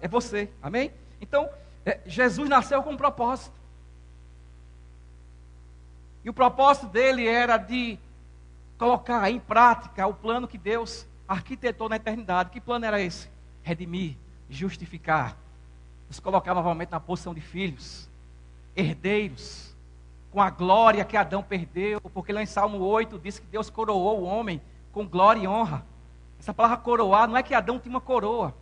É 0.00 0.08
você. 0.08 0.50
Amém? 0.60 0.90
Então, 1.20 1.48
é, 1.86 2.00
Jesus 2.06 2.48
nasceu 2.48 2.82
com 2.82 2.90
um 2.90 2.96
propósito. 2.96 3.54
E 6.24 6.28
o 6.28 6.32
propósito 6.32 6.88
dele 6.88 7.24
era 7.24 7.56
de 7.56 7.96
colocar 8.76 9.30
em 9.30 9.38
prática 9.38 10.08
o 10.08 10.12
plano 10.12 10.48
que 10.48 10.58
Deus 10.58 11.06
arquitetou 11.28 11.88
na 11.88 11.94
eternidade. 11.94 12.50
Que 12.50 12.60
plano 12.60 12.84
era 12.84 13.00
esse? 13.00 13.30
Redimir, 13.62 14.16
justificar, 14.50 15.36
nos 16.08 16.18
colocar 16.18 16.52
novamente 16.52 16.90
na 16.90 16.98
posição 16.98 17.32
de 17.32 17.40
filhos 17.40 18.10
herdeiros, 18.74 19.72
com 20.32 20.42
a 20.42 20.50
glória 20.50 21.04
que 21.04 21.16
Adão 21.16 21.44
perdeu, 21.44 22.00
porque 22.00 22.32
lá 22.32 22.42
em 22.42 22.46
Salmo 22.46 22.78
8 22.78 23.20
diz 23.20 23.38
que 23.38 23.46
Deus 23.46 23.70
coroou 23.70 24.22
o 24.22 24.24
homem 24.24 24.60
com 24.90 25.06
glória 25.06 25.40
e 25.40 25.46
honra. 25.46 25.93
Essa 26.44 26.52
palavra 26.52 26.76
coroar 26.76 27.26
não 27.26 27.38
é 27.38 27.42
que 27.42 27.54
Adão 27.54 27.78
tinha 27.78 27.88
uma 27.88 28.02
coroa. 28.02 28.54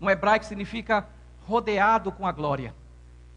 No 0.00 0.10
hebraico 0.10 0.44
significa 0.44 1.06
rodeado 1.46 2.10
com 2.10 2.26
a 2.26 2.32
glória. 2.32 2.74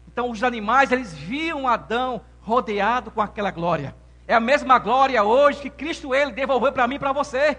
Então 0.08 0.28
os 0.28 0.42
animais, 0.42 0.90
eles 0.90 1.14
viam 1.14 1.68
Adão 1.68 2.20
rodeado 2.42 3.12
com 3.12 3.22
aquela 3.22 3.52
glória. 3.52 3.94
É 4.26 4.34
a 4.34 4.40
mesma 4.40 4.76
glória 4.80 5.22
hoje 5.22 5.60
que 5.60 5.70
Cristo 5.70 6.12
ele 6.12 6.32
devolveu 6.32 6.72
para 6.72 6.88
mim 6.88 6.96
e 6.96 6.98
para 6.98 7.12
você. 7.12 7.56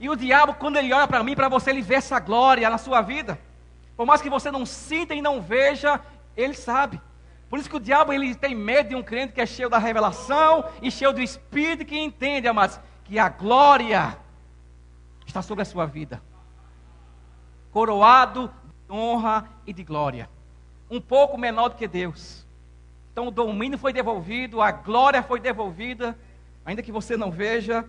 E 0.00 0.08
o 0.08 0.16
diabo, 0.16 0.54
quando 0.54 0.78
ele 0.78 0.90
olha 0.90 1.06
para 1.06 1.22
mim 1.22 1.32
e 1.32 1.36
para 1.36 1.50
você, 1.50 1.68
ele 1.68 1.82
vê 1.82 1.96
essa 1.96 2.18
glória 2.18 2.70
na 2.70 2.78
sua 2.78 3.02
vida. 3.02 3.38
Por 3.94 4.06
mais 4.06 4.22
que 4.22 4.30
você 4.30 4.50
não 4.50 4.64
sinta 4.64 5.14
e 5.14 5.20
não 5.20 5.42
veja, 5.42 6.00
ele 6.34 6.54
sabe. 6.54 6.98
Por 7.50 7.58
isso 7.58 7.68
que 7.68 7.76
o 7.76 7.80
diabo 7.80 8.10
ele 8.10 8.34
tem 8.34 8.54
medo 8.54 8.88
de 8.88 8.94
um 8.94 9.02
crente 9.02 9.34
que 9.34 9.40
é 9.42 9.44
cheio 9.44 9.68
da 9.68 9.76
revelação 9.76 10.64
e 10.80 10.90
cheio 10.90 11.12
do 11.12 11.20
Espírito 11.20 11.84
que 11.84 11.98
entende, 11.98 12.48
amados, 12.48 12.80
que 13.04 13.18
a 13.18 13.28
glória 13.28 14.21
está 15.26 15.42
sobre 15.42 15.62
a 15.62 15.64
sua 15.64 15.86
vida. 15.86 16.22
Coroado 17.70 18.52
de 18.88 18.94
honra 18.94 19.48
e 19.66 19.72
de 19.72 19.82
glória. 19.82 20.28
Um 20.90 21.00
pouco 21.00 21.38
menor 21.38 21.70
do 21.70 21.76
que 21.76 21.88
Deus. 21.88 22.46
Então 23.12 23.28
o 23.28 23.30
domínio 23.30 23.78
foi 23.78 23.92
devolvido, 23.92 24.60
a 24.60 24.72
glória 24.72 25.22
foi 25.22 25.40
devolvida, 25.40 26.18
ainda 26.64 26.82
que 26.82 26.92
você 26.92 27.16
não 27.16 27.30
veja. 27.30 27.88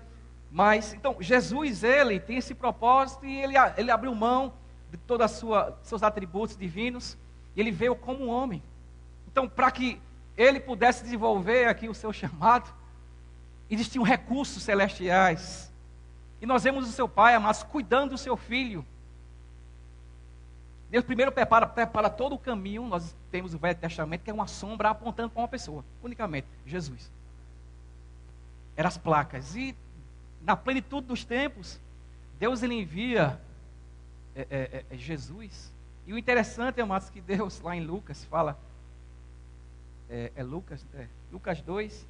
Mas, 0.52 0.94
então, 0.94 1.18
Jesus, 1.20 1.84
ele 1.84 2.20
tem 2.20 2.38
esse 2.38 2.54
propósito 2.54 3.26
e 3.26 3.42
ele, 3.42 3.56
ele 3.76 3.90
abriu 3.90 4.14
mão 4.14 4.54
de 4.92 4.98
todos 4.98 5.42
os 5.42 5.74
seus 5.82 6.04
atributos 6.04 6.56
divinos 6.56 7.18
e 7.56 7.60
ele 7.60 7.72
veio 7.72 7.96
como 7.96 8.26
um 8.26 8.30
homem. 8.30 8.62
Então, 9.28 9.50
para 9.50 9.72
que 9.72 10.00
ele 10.38 10.60
pudesse 10.60 11.04
desenvolver 11.04 11.66
aqui 11.66 11.90
o 11.90 11.94
seu 11.94 12.14
chamado, 12.14 12.72
existiam 13.68 14.04
recursos 14.04 14.62
celestiais. 14.62 15.73
E 16.44 16.46
nós 16.46 16.62
vemos 16.62 16.90
o 16.90 16.92
seu 16.92 17.08
pai, 17.08 17.40
mas 17.40 17.64
cuidando 17.64 18.10
do 18.10 18.18
seu 18.18 18.36
filho. 18.36 18.86
Deus 20.90 21.06
primeiro 21.06 21.32
prepara, 21.32 21.66
prepara 21.66 22.10
todo 22.10 22.36
o 22.36 22.38
caminho. 22.38 22.86
Nós 22.86 23.16
temos 23.32 23.54
o 23.54 23.58
Velho 23.58 23.80
Testamento, 23.80 24.24
que 24.26 24.30
é 24.30 24.34
uma 24.34 24.46
sombra 24.46 24.90
apontando 24.90 25.30
para 25.30 25.42
uma 25.42 25.48
pessoa, 25.48 25.86
unicamente, 26.04 26.46
Jesus. 26.66 27.10
Eram 28.76 28.90
as 28.90 28.98
placas. 28.98 29.56
E 29.56 29.74
na 30.42 30.54
plenitude 30.58 31.08
dos 31.08 31.24
tempos, 31.24 31.80
Deus 32.38 32.62
ele 32.62 32.74
envia 32.74 33.40
é, 34.36 34.46
é, 34.52 34.86
é, 34.92 34.98
Jesus 34.98 35.72
e 36.06 36.12
o 36.12 36.18
interessante, 36.18 36.82
amados, 36.82 37.10
que 37.10 37.22
Deus 37.22 37.62
lá 37.62 37.74
em 37.74 37.86
Lucas 37.86 38.26
fala, 38.26 38.60
é, 40.10 40.30
é 40.36 40.44
Lucas, 40.44 40.86
é, 40.94 41.08
Lucas 41.32 41.62
2, 41.62 42.06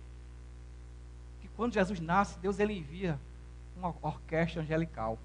que 1.39 1.47
quando 1.49 1.75
Jesus 1.75 1.99
nasce, 1.99 2.39
Deus 2.39 2.57
ele 2.57 2.73
envia 2.73 3.19
uma 3.75 3.93
orquestra 4.01 4.61
angelical. 4.61 5.17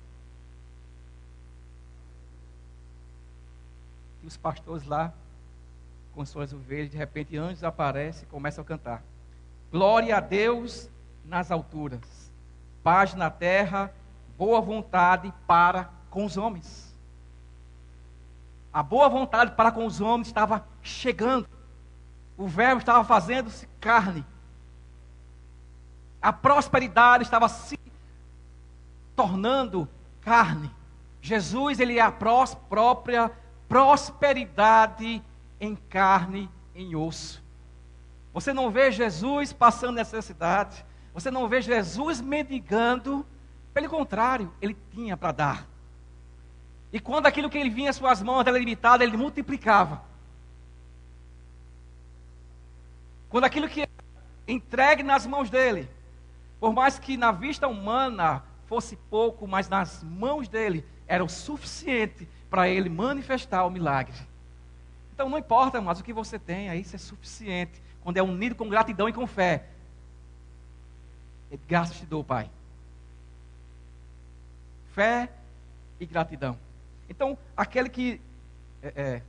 E 4.22 4.26
os 4.26 4.36
pastores 4.36 4.84
lá, 4.84 5.12
com 6.14 6.24
suas 6.24 6.52
ovelhas, 6.52 6.90
de 6.90 6.96
repente 6.96 7.36
anjos 7.36 7.62
aparecem 7.62 8.24
e 8.24 8.30
começam 8.30 8.62
a 8.62 8.66
cantar. 8.66 9.02
Glória 9.70 10.16
a 10.16 10.20
Deus 10.20 10.90
nas 11.24 11.50
alturas, 11.50 12.32
paz 12.82 13.14
na 13.14 13.30
terra, 13.30 13.92
boa 14.36 14.60
vontade 14.60 15.32
para 15.46 15.90
com 16.10 16.24
os 16.24 16.36
homens 16.36 16.88
a 18.72 18.82
boa 18.82 19.08
vontade 19.08 19.52
para 19.52 19.72
com 19.72 19.86
os 19.86 20.00
homens 20.00 20.28
estava 20.28 20.66
chegando. 20.82 21.48
O 22.36 22.46
verbo 22.46 22.78
estava 22.78 23.02
fazendo-se 23.04 23.66
carne. 23.80 24.24
A 26.20 26.32
prosperidade 26.32 27.24
estava 27.24 27.48
se 27.48 27.77
tornando 29.18 29.88
carne. 30.20 30.70
Jesus, 31.20 31.80
ele 31.80 31.98
é 31.98 32.00
a 32.00 32.12
prós, 32.12 32.54
própria 32.54 33.32
prosperidade 33.68 35.20
em 35.60 35.74
carne, 35.74 36.48
em 36.72 36.94
osso. 36.94 37.42
Você 38.32 38.52
não 38.52 38.70
vê 38.70 38.92
Jesus 38.92 39.52
passando 39.52 39.96
necessidade. 39.96 40.86
Você 41.12 41.32
não 41.32 41.48
vê 41.48 41.60
Jesus 41.60 42.20
mendigando. 42.20 43.26
Pelo 43.74 43.88
contrário, 43.88 44.54
ele 44.62 44.76
tinha 44.92 45.16
para 45.16 45.32
dar. 45.32 45.66
E 46.92 47.00
quando 47.00 47.26
aquilo 47.26 47.50
que 47.50 47.58
ele 47.58 47.70
vinha 47.70 47.90
às 47.90 47.96
suas 47.96 48.22
mãos 48.22 48.46
era 48.46 48.56
limitado, 48.56 49.02
ele 49.02 49.16
multiplicava. 49.16 50.00
Quando 53.28 53.44
aquilo 53.44 53.68
que 53.68 53.88
entregue 54.46 55.02
nas 55.02 55.26
mãos 55.26 55.50
dele, 55.50 55.90
por 56.60 56.72
mais 56.72 57.00
que 57.00 57.16
na 57.16 57.32
vista 57.32 57.66
humana 57.66 58.44
fosse 58.68 58.96
pouco, 59.10 59.48
mas 59.48 59.68
nas 59.68 60.04
mãos 60.04 60.46
dele 60.46 60.84
era 61.06 61.24
o 61.24 61.28
suficiente 61.28 62.28
para 62.50 62.68
ele 62.68 62.90
manifestar 62.90 63.64
o 63.64 63.70
milagre. 63.70 64.14
Então 65.14 65.28
não 65.28 65.38
importa 65.38 65.80
mais 65.80 65.98
o 65.98 66.04
que 66.04 66.12
você 66.12 66.38
tem, 66.38 66.78
isso 66.78 66.94
é 66.94 66.98
suficiente. 66.98 67.82
Quando 68.02 68.18
é 68.18 68.22
unido 68.22 68.54
com 68.54 68.68
gratidão 68.68 69.08
e 69.08 69.12
com 69.12 69.26
fé. 69.26 69.66
Graças 71.66 71.96
te 71.96 72.06
dou, 72.06 72.22
Pai. 72.22 72.50
Fé 74.92 75.30
e 75.98 76.04
gratidão. 76.04 76.58
Então, 77.08 77.38
aquele 77.56 77.88
que, 77.88 78.20
é, 78.82 78.92
é, 78.94 79.22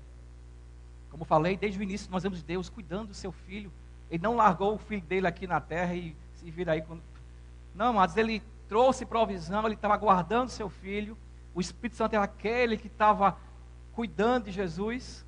como 1.10 1.24
falei, 1.24 1.55
desde 1.55 1.79
o 1.79 1.84
início 1.84 2.12
nós 2.12 2.24
vemos 2.24 2.43
Deus 2.43 2.69
cuidando 2.69 3.08
do 3.08 3.13
seu 3.13 3.31
filho. 3.31 3.72
Ele 4.12 4.22
não 4.22 4.36
largou 4.36 4.75
o 4.75 4.77
filho 4.77 5.01
dele 5.01 5.27
aqui 5.27 5.48
na 5.48 5.62
terra 5.62 5.96
e 5.96 6.13
se 6.36 6.51
vira 6.51 6.74
aí. 6.74 6.81
Quando... 6.81 7.01
Não, 7.74 7.93
mas 7.93 8.17
ele 8.17 8.43
trouxe 8.69 9.05
provisão, 9.05 9.65
ele 9.65 9.75
estava 9.75 9.97
guardando 9.97 10.47
seu 10.47 10.69
filho. 10.69 11.17
O 11.53 11.59
Espírito 11.59 11.97
Santo 11.97 12.13
era 12.13 12.23
aquele 12.23 12.77
que 12.77 12.88
estava 12.88 13.38
cuidando 13.93 14.45
de 14.45 14.51
Jesus. 14.51 15.25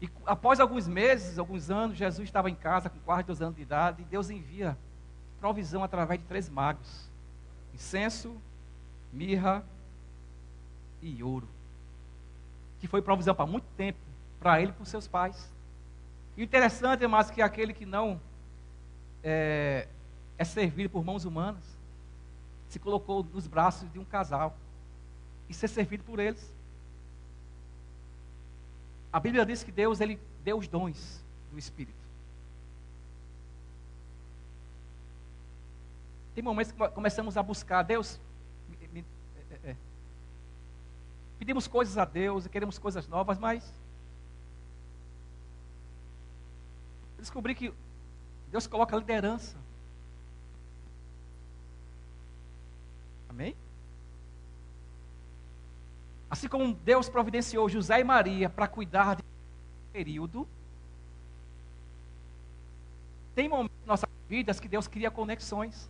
E 0.00 0.08
após 0.24 0.60
alguns 0.60 0.88
meses, 0.88 1.38
alguns 1.38 1.70
anos, 1.70 1.98
Jesus 1.98 2.26
estava 2.26 2.48
em 2.48 2.54
casa 2.54 2.88
com 2.88 2.98
quase 3.00 3.24
dois 3.24 3.42
anos 3.42 3.56
de 3.56 3.62
idade 3.62 4.00
e 4.00 4.04
Deus 4.06 4.30
envia 4.30 4.78
provisão 5.38 5.84
através 5.84 6.20
de 6.20 6.26
três 6.26 6.48
magos: 6.48 7.10
incenso, 7.74 8.34
mirra 9.12 9.62
e 11.02 11.22
ouro 11.22 11.48
que 12.80 12.86
foi 12.86 13.02
provisão 13.02 13.34
para 13.34 13.46
muito 13.46 13.66
tempo, 13.76 13.98
para 14.40 14.60
ele 14.60 14.70
e 14.70 14.72
para 14.72 14.82
os 14.82 14.88
seus 14.88 15.06
pais. 15.06 15.52
E 16.36 16.42
interessante, 16.42 17.04
é 17.04 17.08
mais 17.08 17.30
que 17.30 17.42
aquele 17.42 17.72
que 17.72 17.84
não 17.84 18.20
é, 19.22 19.88
é 20.36 20.44
servido 20.44 20.88
por 20.88 21.04
mãos 21.04 21.24
humanas, 21.24 21.64
se 22.68 22.78
colocou 22.78 23.24
nos 23.24 23.46
braços 23.46 23.90
de 23.92 23.98
um 23.98 24.04
casal 24.04 24.56
e 25.48 25.54
ser 25.54 25.68
servido 25.68 26.04
por 26.04 26.18
eles. 26.18 26.52
A 29.12 29.18
Bíblia 29.18 29.44
diz 29.46 29.64
que 29.64 29.72
Deus 29.72 30.00
ele 30.00 30.20
deu 30.44 30.58
os 30.58 30.68
dons 30.68 31.24
do 31.50 31.58
Espírito. 31.58 31.98
Tem 36.34 36.44
momentos 36.44 36.70
que 36.70 36.88
começamos 36.90 37.36
a 37.36 37.42
buscar, 37.42 37.82
Deus, 37.82 38.20
me, 38.68 38.88
me, 38.88 39.04
é, 39.50 39.70
é, 39.70 39.76
pedimos 41.38 41.66
coisas 41.66 41.98
a 41.98 42.04
Deus 42.04 42.46
e 42.46 42.48
queremos 42.48 42.78
coisas 42.78 43.08
novas, 43.08 43.38
mas 43.38 43.72
descobri 47.18 47.54
que 47.54 47.74
Deus 48.50 48.66
coloca 48.66 48.96
liderança. 48.96 49.56
Amém? 53.28 53.54
Assim 56.30 56.48
como 56.48 56.74
Deus 56.74 57.08
providenciou 57.08 57.68
José 57.68 58.00
e 58.00 58.04
Maria 58.04 58.50
para 58.50 58.68
cuidar 58.68 59.16
de 59.16 59.22
um 59.22 59.92
período, 59.92 60.46
tem 63.34 63.48
momentos 63.48 63.78
em 63.84 63.86
nossas 63.86 64.10
vidas 64.28 64.60
que 64.60 64.68
Deus 64.68 64.86
cria 64.88 65.10
conexões. 65.10 65.88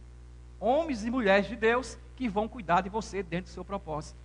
Homens 0.60 1.04
e 1.04 1.10
mulheres 1.10 1.48
de 1.48 1.56
Deus 1.56 1.98
que 2.14 2.28
vão 2.28 2.48
cuidar 2.48 2.82
de 2.82 2.88
você 2.88 3.22
dentro 3.22 3.50
do 3.50 3.54
seu 3.54 3.64
propósito. 3.64 4.18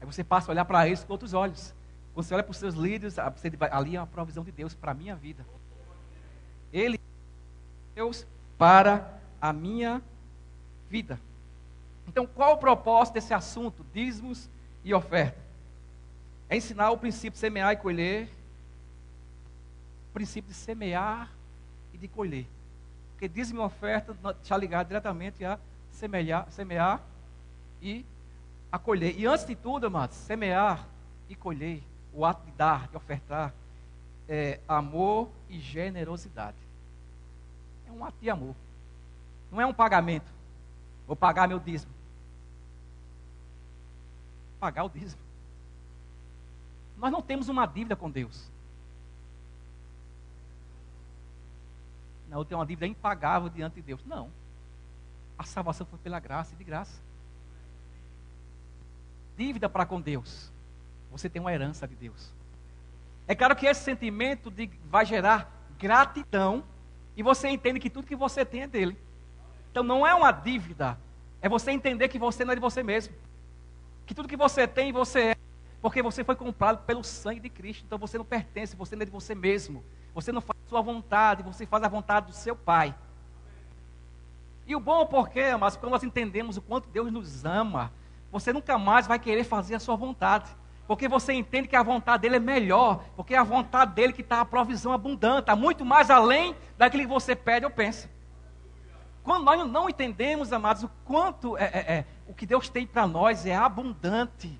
Aí 0.00 0.06
você 0.06 0.24
passa 0.24 0.50
a 0.50 0.52
olhar 0.52 0.64
para 0.64 0.86
eles 0.86 1.04
com 1.04 1.12
outros 1.12 1.32
olhos. 1.32 1.74
Quando 2.12 2.26
você 2.26 2.34
olha 2.34 2.42
para 2.42 2.50
os 2.50 2.56
seus 2.56 2.74
líderes, 2.74 3.18
ah, 3.18 3.32
ali 3.70 3.96
é 3.96 4.00
uma 4.00 4.06
provisão 4.06 4.42
de 4.42 4.50
Deus 4.50 4.74
para 4.74 4.92
a 4.92 4.94
minha 4.94 5.14
vida. 5.14 5.46
Ele 6.72 7.00
Deus 7.94 8.26
para 8.58 9.20
a 9.40 9.52
minha 9.52 10.02
vida. 10.88 11.20
Então, 12.06 12.26
qual 12.26 12.54
o 12.54 12.58
propósito 12.58 13.14
desse 13.14 13.32
assunto, 13.32 13.84
dízimos 13.92 14.48
e 14.84 14.92
oferta? 14.92 15.40
É 16.48 16.56
ensinar 16.56 16.90
o 16.90 16.98
princípio 16.98 17.32
de 17.32 17.38
semear 17.38 17.72
e 17.72 17.76
colher, 17.76 18.28
o 20.10 20.12
princípio 20.12 20.50
de 20.50 20.56
semear 20.56 21.30
e 21.94 21.98
de 21.98 22.08
colher. 22.08 22.46
Porque 23.12 23.28
dízimo 23.28 23.60
e 23.60 23.64
oferta 23.64 24.16
está 24.42 24.56
ligado 24.56 24.88
diretamente 24.88 25.44
a 25.44 25.58
semear, 25.90 26.46
semear 26.50 27.00
e 27.80 28.04
a 28.70 28.78
colher. 28.78 29.18
E 29.18 29.26
antes 29.26 29.46
de 29.46 29.54
tudo, 29.54 29.86
amados, 29.86 30.16
semear 30.16 30.86
e 31.28 31.34
colher, 31.34 31.82
o 32.12 32.24
ato 32.24 32.44
de 32.44 32.52
dar, 32.52 32.88
de 32.88 32.96
ofertar, 32.96 33.54
é 34.28 34.60
amor 34.66 35.30
e 35.48 35.58
generosidade. 35.58 36.56
É 37.86 37.92
um 37.92 38.04
ato 38.04 38.16
de 38.20 38.28
amor. 38.28 38.54
Não 39.50 39.60
é 39.60 39.66
um 39.66 39.72
pagamento. 39.72 40.30
Vou 41.06 41.16
pagar 41.16 41.46
meu 41.46 41.58
dízimo. 41.58 41.91
Pagar 44.62 44.84
o 44.84 44.88
dízimo. 44.88 45.20
Nós 46.96 47.10
não 47.10 47.20
temos 47.20 47.48
uma 47.48 47.66
dívida 47.66 47.96
com 47.96 48.08
Deus. 48.08 48.48
Não, 52.28 52.38
eu 52.38 52.44
tenho 52.44 52.60
uma 52.60 52.66
dívida 52.66 52.86
impagável 52.86 53.48
diante 53.48 53.74
de 53.74 53.82
Deus. 53.82 54.04
Não. 54.04 54.30
A 55.36 55.42
salvação 55.42 55.84
foi 55.84 55.98
pela 55.98 56.20
graça 56.20 56.54
e 56.54 56.56
de 56.56 56.62
graça 56.62 57.02
dívida 59.36 59.68
para 59.68 59.84
com 59.84 60.00
Deus. 60.00 60.52
Você 61.10 61.28
tem 61.28 61.40
uma 61.40 61.52
herança 61.52 61.88
de 61.88 61.96
Deus. 61.96 62.32
É 63.26 63.34
claro 63.34 63.56
que 63.56 63.66
esse 63.66 63.82
sentimento 63.82 64.48
de, 64.48 64.70
vai 64.84 65.04
gerar 65.04 65.50
gratidão 65.76 66.62
e 67.16 67.22
você 67.24 67.48
entende 67.48 67.80
que 67.80 67.90
tudo 67.90 68.06
que 68.06 68.14
você 68.14 68.44
tem 68.44 68.62
é 68.62 68.68
dele. 68.68 68.96
Então 69.72 69.82
não 69.82 70.06
é 70.06 70.14
uma 70.14 70.30
dívida, 70.30 70.96
é 71.40 71.48
você 71.48 71.72
entender 71.72 72.06
que 72.06 72.18
você 72.20 72.44
não 72.44 72.52
é 72.52 72.54
de 72.54 72.60
você 72.60 72.84
mesmo. 72.84 73.12
Que 74.06 74.14
tudo 74.14 74.28
que 74.28 74.36
você 74.36 74.66
tem, 74.66 74.92
você 74.92 75.20
é, 75.20 75.36
porque 75.80 76.02
você 76.02 76.22
foi 76.22 76.36
comprado 76.36 76.84
pelo 76.84 77.02
sangue 77.02 77.40
de 77.40 77.48
Cristo. 77.48 77.84
Então 77.84 77.98
você 77.98 78.18
não 78.18 78.24
pertence, 78.24 78.76
você 78.76 78.94
não 78.94 79.02
é 79.02 79.04
de 79.04 79.10
você 79.10 79.34
mesmo. 79.34 79.84
Você 80.14 80.30
não 80.30 80.40
faz 80.40 80.58
sua 80.68 80.80
vontade, 80.80 81.42
você 81.42 81.66
faz 81.66 81.82
a 81.82 81.88
vontade 81.88 82.26
do 82.26 82.32
seu 82.32 82.54
Pai. 82.54 82.94
E 84.66 84.76
o 84.76 84.80
bom 84.80 85.06
porque, 85.06 85.54
mas 85.56 85.76
quando 85.76 85.92
nós 85.92 86.04
entendemos 86.04 86.56
o 86.56 86.62
quanto 86.62 86.88
Deus 86.88 87.10
nos 87.10 87.44
ama, 87.44 87.92
você 88.30 88.52
nunca 88.52 88.78
mais 88.78 89.06
vai 89.06 89.18
querer 89.18 89.44
fazer 89.44 89.74
a 89.74 89.80
sua 89.80 89.96
vontade. 89.96 90.50
Porque 90.86 91.08
você 91.08 91.32
entende 91.32 91.68
que 91.68 91.76
a 91.76 91.82
vontade 91.82 92.22
dele 92.22 92.36
é 92.36 92.40
melhor, 92.40 93.04
porque 93.16 93.34
é 93.34 93.38
a 93.38 93.44
vontade 93.44 93.94
dele 93.94 94.12
que 94.12 94.22
está 94.22 94.40
a 94.40 94.44
provisão 94.44 94.92
abundante, 94.92 95.40
está 95.40 95.56
muito 95.56 95.84
mais 95.84 96.10
além 96.10 96.54
daquilo 96.76 97.04
que 97.04 97.08
você 97.08 97.34
pede 97.34 97.64
ou 97.64 97.70
pensa. 97.70 98.10
Quando 99.22 99.44
nós 99.44 99.70
não 99.70 99.88
entendemos, 99.88 100.52
amados, 100.52 100.82
o 100.82 100.90
quanto 101.04 101.56
é, 101.56 101.64
é, 101.64 101.92
é 101.92 102.04
o 102.26 102.34
que 102.34 102.44
Deus 102.44 102.68
tem 102.68 102.86
para 102.86 103.06
nós 103.06 103.46
é 103.46 103.54
abundante, 103.54 104.58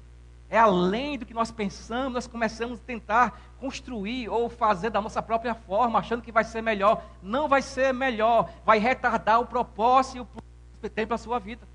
é 0.48 0.58
além 0.58 1.18
do 1.18 1.24
que 1.24 1.32
nós 1.32 1.50
pensamos, 1.50 2.12
nós 2.12 2.26
começamos 2.26 2.78
a 2.78 2.82
tentar 2.82 3.40
construir 3.58 4.28
ou 4.28 4.50
fazer 4.50 4.90
da 4.90 5.00
nossa 5.00 5.22
própria 5.22 5.54
forma, 5.54 5.98
achando 5.98 6.22
que 6.22 6.30
vai 6.30 6.44
ser 6.44 6.60
melhor. 6.60 7.02
Não 7.22 7.48
vai 7.48 7.62
ser 7.62 7.94
melhor, 7.94 8.50
vai 8.64 8.78
retardar 8.78 9.40
o 9.40 9.46
propósito 9.46 10.18
e 10.18 10.20
o 10.20 10.26
plano 10.26 10.46
que 10.82 10.90
tem 10.90 11.06
para 11.06 11.14
a 11.14 11.18
sua 11.18 11.38
vida. 11.38 11.66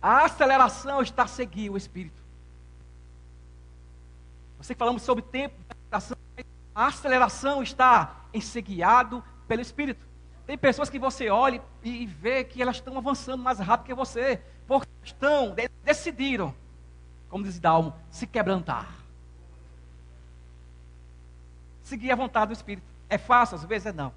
A 0.00 0.24
aceleração 0.24 1.02
está 1.02 1.24
a 1.24 1.26
seguir 1.26 1.68
o 1.70 1.76
Espírito. 1.76 2.22
Você 4.58 4.74
falamos 4.74 5.02
sobre 5.02 5.22
tempo, 5.22 5.54
a 6.74 6.86
aceleração 6.86 7.62
está 7.62 8.24
em 8.32 8.40
ser 8.40 8.62
guiado 8.62 9.22
pelo 9.46 9.60
Espírito. 9.60 10.13
Tem 10.46 10.58
pessoas 10.58 10.90
que 10.90 10.98
você 10.98 11.30
olha 11.30 11.62
e 11.82 12.06
vê 12.06 12.44
que 12.44 12.60
elas 12.60 12.76
estão 12.76 12.96
avançando 12.98 13.42
mais 13.42 13.58
rápido 13.58 13.86
que 13.86 13.94
você, 13.94 14.42
porque 14.66 14.88
estão, 15.02 15.54
decidiram, 15.82 16.54
como 17.30 17.44
diz 17.44 17.58
Dalmo, 17.58 17.94
se 18.10 18.26
quebrantar. 18.26 18.88
Seguir 21.82 22.10
a 22.12 22.16
vontade 22.16 22.48
do 22.48 22.52
Espírito. 22.52 22.86
É 23.08 23.18
fácil, 23.18 23.56
às 23.56 23.64
vezes 23.64 23.86
é 23.86 23.92
não. 23.92 24.12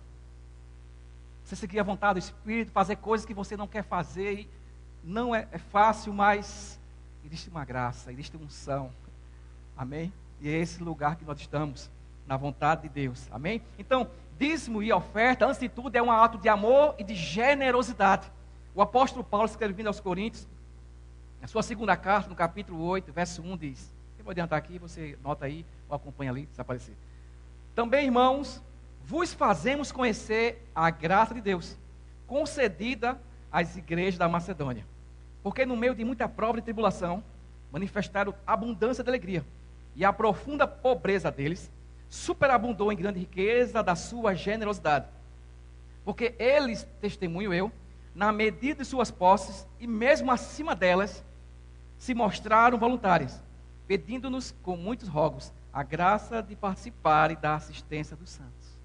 Você 1.44 1.56
seguir 1.56 1.80
a 1.80 1.84
vontade 1.84 2.20
do 2.20 2.24
Espírito, 2.24 2.72
fazer 2.72 2.98
coisas 2.98 3.26
que 3.26 3.34
você 3.34 3.56
não 3.56 3.68
quer 3.68 3.84
fazer 3.84 4.50
não 5.04 5.34
é, 5.34 5.48
é 5.52 5.58
fácil, 5.58 6.14
mas 6.14 6.78
existe 7.24 7.50
uma 7.50 7.64
graça, 7.64 8.12
existe 8.12 8.36
uma 8.36 8.46
unção. 8.46 8.92
Amém? 9.78 10.12
E 10.42 10.50
é 10.50 10.58
esse 10.58 10.84
lugar 10.84 11.16
que 11.16 11.24
nós 11.24 11.40
estamos, 11.40 11.90
na 12.28 12.36
vontade 12.36 12.84
de 12.84 12.90
Deus. 12.90 13.28
Amém? 13.32 13.62
Então, 13.80 14.10
dízimo 14.38 14.84
e 14.84 14.92
oferta, 14.92 15.46
antes 15.46 15.60
de 15.60 15.70
tudo, 15.70 15.96
é 15.96 16.02
um 16.02 16.12
ato 16.12 16.38
de 16.38 16.48
amor 16.50 16.96
e 16.98 17.04
de 17.04 17.16
generosidade. 17.16 18.32
O 18.76 18.82
apóstolo 18.82 19.24
Paulo, 19.24 19.48
escrevendo 19.48 19.88
aos 19.88 20.00
Coríntios, 20.00 20.48
na 21.42 21.48
sua 21.48 21.64
segunda 21.64 21.96
carta, 21.96 22.30
no 22.30 22.36
capítulo 22.36 22.84
8, 22.84 23.12
verso 23.12 23.42
1, 23.42 23.58
diz: 23.58 23.94
Eu 24.18 24.24
vou 24.24 24.32
adiantar 24.32 24.58
aqui, 24.58 24.78
você 24.78 25.18
nota 25.24 25.46
aí, 25.46 25.66
ou 25.90 25.96
acompanha 25.96 26.32
ali, 26.32 26.46
desaparecer. 26.46 26.96
Também, 27.74 28.06
irmãos, 28.06 28.64
vos 29.04 29.34
fazemos 29.34 29.92
conhecer 29.92 30.68
a 30.76 30.90
graça 30.90 31.34
de 31.34 31.42
Deus, 31.42 31.78
concedida 32.26 33.20
às 33.52 33.76
igrejas 33.76 34.18
da 34.18 34.28
Macedônia 34.28 34.86
porque 35.48 35.66
no 35.66 35.78
meio 35.78 35.96
de 35.96 36.04
muita 36.04 36.28
prova 36.28 36.60
e 36.60 36.62
tribulação, 36.62 37.24
manifestaram 37.72 38.34
abundância 38.46 39.02
de 39.02 39.10
alegria, 39.10 39.46
e 39.96 40.04
a 40.04 40.12
profunda 40.12 40.68
pobreza 40.68 41.32
deles 41.32 41.72
superabundou 42.10 42.92
em 42.92 42.96
grande 42.96 43.20
riqueza 43.20 43.84
da 43.84 43.96
sua 43.96 44.34
generosidade. 44.34 45.08
Porque 46.06 46.36
eles, 46.40 46.88
testemunho 47.02 47.54
eu, 47.54 47.72
na 48.16 48.32
medida 48.32 48.84
de 48.84 48.90
suas 48.90 49.12
posses, 49.12 49.68
e 49.80 49.86
mesmo 49.86 50.32
acima 50.32 50.76
delas, 50.76 51.24
se 51.98 52.14
mostraram 52.14 52.78
voluntários, 52.78 53.42
pedindo-nos 53.88 54.56
com 54.64 54.78
muitos 54.78 55.08
rogos 55.08 55.54
a 55.74 55.84
graça 55.84 56.42
de 56.42 56.56
participar 56.56 57.32
e 57.32 57.36
da 57.36 57.56
assistência 57.56 58.16
dos 58.16 58.30
santos. 58.32 58.78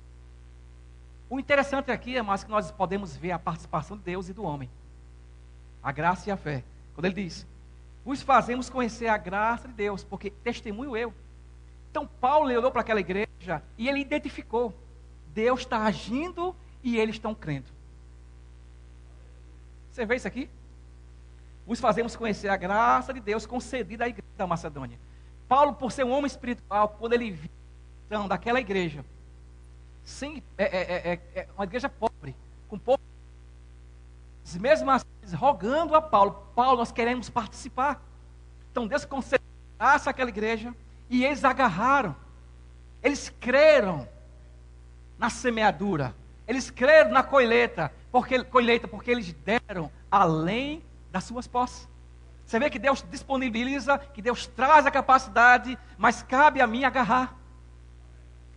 O 1.30 1.40
interessante 1.40 1.90
aqui 1.90 2.16
é 2.16 2.22
mais 2.22 2.44
que 2.44 2.50
nós 2.50 2.70
podemos 2.70 3.16
ver 3.16 3.32
a 3.32 3.38
participação 3.38 3.96
de 3.96 4.02
Deus 4.02 4.28
e 4.28 4.32
do 4.32 4.42
homem 4.42 4.68
a 5.82 5.90
graça 5.90 6.28
e 6.28 6.32
a 6.32 6.36
fé. 6.36 6.62
Quando 6.94 7.06
ele 7.06 7.24
diz: 7.24 7.46
Os 8.04 8.22
fazemos 8.22 8.70
conhecer 8.70 9.08
a 9.08 9.16
graça 9.16 9.66
de 9.66 9.74
Deus, 9.74 10.04
porque 10.04 10.30
testemunho 10.30 10.96
eu. 10.96 11.12
Então, 11.92 12.06
Paulo 12.06 12.46
olhou 12.46 12.72
para 12.72 12.80
aquela 12.80 13.00
igreja 13.00 13.62
e 13.76 13.86
ele 13.86 14.00
identificou: 14.00 14.74
Deus 15.28 15.60
está 15.60 15.84
agindo 15.84 16.56
e 16.82 16.98
eles 16.98 17.16
estão 17.16 17.34
crendo. 17.34 17.68
Você 19.90 20.06
vê 20.06 20.16
isso 20.16 20.26
aqui? 20.26 20.48
Os 21.66 21.78
fazemos 21.78 22.16
conhecer 22.16 22.48
a 22.48 22.56
graça 22.56 23.12
de 23.12 23.20
Deus 23.20 23.44
concedida 23.44 24.06
à 24.06 24.08
igreja 24.08 24.26
da 24.38 24.46
Macedônia. 24.46 24.98
Paulo, 25.46 25.74
por 25.74 25.92
ser 25.92 26.04
um 26.04 26.10
homem 26.10 26.26
espiritual, 26.26 26.96
quando 26.98 27.12
ele 27.12 27.30
viu 27.30 27.50
então, 28.06 28.26
daquela 28.26 28.58
igreja, 28.58 29.04
sem, 30.02 30.42
é, 30.56 30.64
é, 30.64 31.12
é, 31.12 31.40
é 31.40 31.48
uma 31.54 31.64
igreja 31.64 31.90
pobre, 31.90 32.34
com 32.68 32.78
pouco 32.78 33.02
mesmo 34.58 34.90
assim, 34.90 35.06
rogando 35.34 35.94
a 35.94 36.02
Paulo, 36.02 36.48
Paulo, 36.54 36.78
nós 36.78 36.90
queremos 36.90 37.30
participar. 37.30 38.02
Então 38.70 38.86
Deus 38.86 39.04
concedeu 39.04 39.46
aquela 39.78 40.30
igreja 40.30 40.74
e 41.12 41.26
eles 41.26 41.44
agarraram. 41.44 42.16
Eles 43.02 43.28
creram 43.38 44.08
na 45.18 45.28
semeadura. 45.28 46.14
Eles 46.48 46.70
creram 46.70 47.10
na 47.10 47.22
colheita, 47.22 47.92
porque 48.10 48.42
colheita, 48.42 48.88
porque 48.88 49.10
eles 49.10 49.30
deram 49.44 49.92
além 50.10 50.82
das 51.10 51.24
suas 51.24 51.46
posses. 51.46 51.86
Você 52.46 52.58
vê 52.58 52.70
que 52.70 52.78
Deus 52.78 53.04
disponibiliza, 53.10 53.98
que 53.98 54.22
Deus 54.22 54.46
traz 54.46 54.86
a 54.86 54.90
capacidade, 54.90 55.78
mas 55.98 56.22
cabe 56.22 56.62
a 56.62 56.66
mim 56.66 56.84
agarrar. 56.84 57.36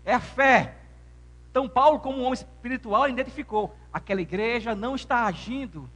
É 0.06 0.14
a 0.14 0.20
fé. 0.22 0.76
Então 1.52 1.68
Paulo, 1.68 2.00
como 2.00 2.20
um 2.20 2.22
homem 2.22 2.34
espiritual, 2.34 3.10
identificou: 3.10 3.76
aquela 3.92 4.22
igreja 4.22 4.74
não 4.74 4.96
está 4.96 5.26
agindo 5.26 5.90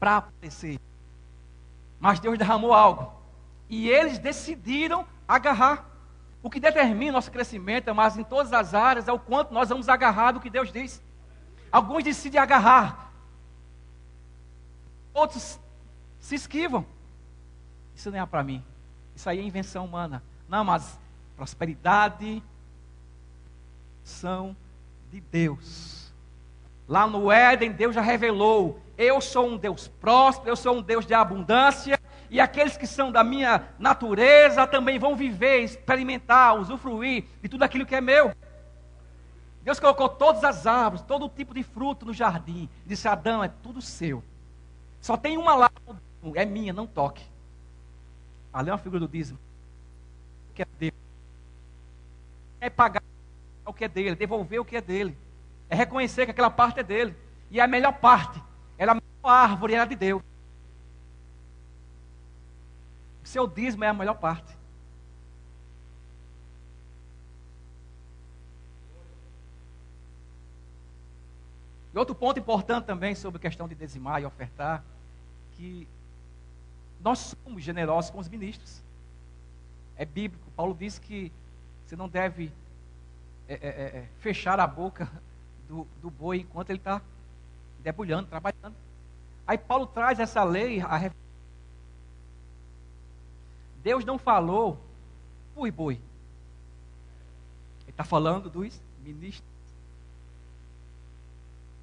para 0.00 0.16
aparecer, 0.16 0.80
Mas 2.00 2.18
Deus 2.18 2.36
derramou 2.36 2.74
algo. 2.74 3.23
E 3.68 3.88
eles 3.88 4.18
decidiram 4.18 5.06
agarrar. 5.26 5.84
O 6.42 6.50
que 6.50 6.60
determina 6.60 7.12
nosso 7.12 7.30
crescimento, 7.30 7.94
mas 7.94 8.18
em 8.18 8.24
todas 8.24 8.52
as 8.52 8.74
áreas, 8.74 9.08
é 9.08 9.12
o 9.12 9.18
quanto 9.18 9.54
nós 9.54 9.70
vamos 9.70 9.88
agarrar 9.88 10.32
do 10.32 10.40
que 10.40 10.50
Deus 10.50 10.70
diz. 10.70 11.02
Alguns 11.72 12.04
decidem 12.04 12.40
agarrar, 12.40 13.10
outros 15.12 15.58
se 16.20 16.34
esquivam. 16.34 16.84
Isso 17.94 18.10
não 18.10 18.20
é 18.20 18.26
para 18.26 18.42
mim. 18.42 18.62
Isso 19.16 19.28
aí 19.28 19.38
é 19.38 19.42
invenção 19.42 19.84
humana. 19.84 20.22
Não, 20.48 20.64
mas 20.64 20.98
prosperidade 21.36 22.42
são 24.02 24.56
de 25.10 25.20
Deus. 25.20 26.12
Lá 26.86 27.06
no 27.06 27.30
Éden, 27.32 27.72
Deus 27.72 27.94
já 27.94 28.00
revelou: 28.00 28.80
eu 28.98 29.20
sou 29.20 29.48
um 29.48 29.56
Deus 29.56 29.88
próspero, 29.88 30.50
eu 30.50 30.56
sou 30.56 30.76
um 30.76 30.82
Deus 30.82 31.06
de 31.06 31.14
abundância, 31.14 31.93
e 32.30 32.40
aqueles 32.40 32.76
que 32.76 32.86
são 32.86 33.12
da 33.12 33.22
minha 33.22 33.68
natureza 33.78 34.66
também 34.66 34.98
vão 34.98 35.14
viver, 35.14 35.60
experimentar, 35.60 36.58
usufruir 36.58 37.24
de 37.42 37.48
tudo 37.48 37.62
aquilo 37.62 37.86
que 37.86 37.94
é 37.94 38.00
meu. 38.00 38.34
Deus 39.62 39.80
colocou 39.80 40.08
todas 40.08 40.44
as 40.44 40.66
árvores, 40.66 41.04
todo 41.06 41.28
tipo 41.28 41.54
de 41.54 41.62
fruto 41.62 42.04
no 42.04 42.12
jardim. 42.12 42.68
Disse: 42.84 43.08
Adão, 43.08 43.42
é 43.42 43.48
tudo 43.48 43.80
seu. 43.80 44.22
Só 45.00 45.16
tem 45.16 45.38
uma 45.38 45.54
lá, 45.54 45.70
é 46.34 46.44
minha, 46.44 46.72
não 46.72 46.86
toque. 46.86 47.24
Ali 48.52 48.70
é 48.70 48.72
uma 48.72 48.78
figura 48.78 49.00
do 49.00 49.08
dízimo. 49.08 49.38
O 50.50 50.54
que 50.54 50.62
é 50.62 50.66
dele. 50.78 50.94
É 52.60 52.70
pagar 52.70 53.02
o 53.66 53.72
que 53.72 53.84
é 53.84 53.88
dele, 53.88 54.14
devolver 54.14 54.60
o 54.60 54.64
que 54.64 54.76
é 54.76 54.80
dele. 54.80 55.16
É 55.68 55.74
reconhecer 55.74 56.26
que 56.26 56.30
aquela 56.30 56.50
parte 56.50 56.80
é 56.80 56.82
dele. 56.82 57.16
E 57.50 57.58
é 57.58 57.62
a 57.62 57.66
melhor 57.66 57.92
parte. 57.94 58.40
Ela 58.76 58.92
é 58.92 58.94
a 58.94 58.94
melhor 58.94 59.34
árvore, 59.34 59.74
era 59.74 59.84
de 59.86 59.96
Deus. 59.96 60.22
O 63.22 63.23
seu 63.34 63.48
dízimo 63.48 63.82
é 63.82 63.88
a 63.88 63.92
melhor 63.92 64.14
parte. 64.14 64.56
E 71.92 71.98
outro 71.98 72.14
ponto 72.14 72.38
importante 72.38 72.84
também 72.84 73.12
sobre 73.16 73.38
a 73.38 73.40
questão 73.40 73.66
de 73.66 73.74
dizimar 73.74 74.22
e 74.22 74.24
ofertar, 74.24 74.84
que 75.52 75.88
nós 77.00 77.34
somos 77.44 77.60
generosos 77.60 78.08
com 78.12 78.20
os 78.20 78.28
ministros. 78.28 78.80
É 79.96 80.04
bíblico. 80.04 80.48
Paulo 80.52 80.72
diz 80.72 81.00
que 81.00 81.32
você 81.84 81.96
não 81.96 82.08
deve 82.08 82.52
é, 83.48 83.54
é, 83.54 83.58
é, 83.68 83.98
é 83.98 84.08
fechar 84.20 84.60
a 84.60 84.66
boca 84.66 85.10
do, 85.68 85.88
do 86.00 86.08
boi 86.08 86.38
enquanto 86.38 86.70
ele 86.70 86.78
está 86.78 87.02
debulhando, 87.80 88.28
trabalhando. 88.28 88.76
Aí 89.44 89.58
Paulo 89.58 89.88
traz 89.88 90.20
essa 90.20 90.44
lei, 90.44 90.80
a 90.80 90.96
Deus 93.84 94.04
não 94.04 94.18
falou 94.18 94.80
fui 95.54 95.70
boi. 95.70 95.94
Ele 97.82 97.90
está 97.90 98.02
falando 98.02 98.50
dos 98.50 98.82
ministros. 99.02 99.48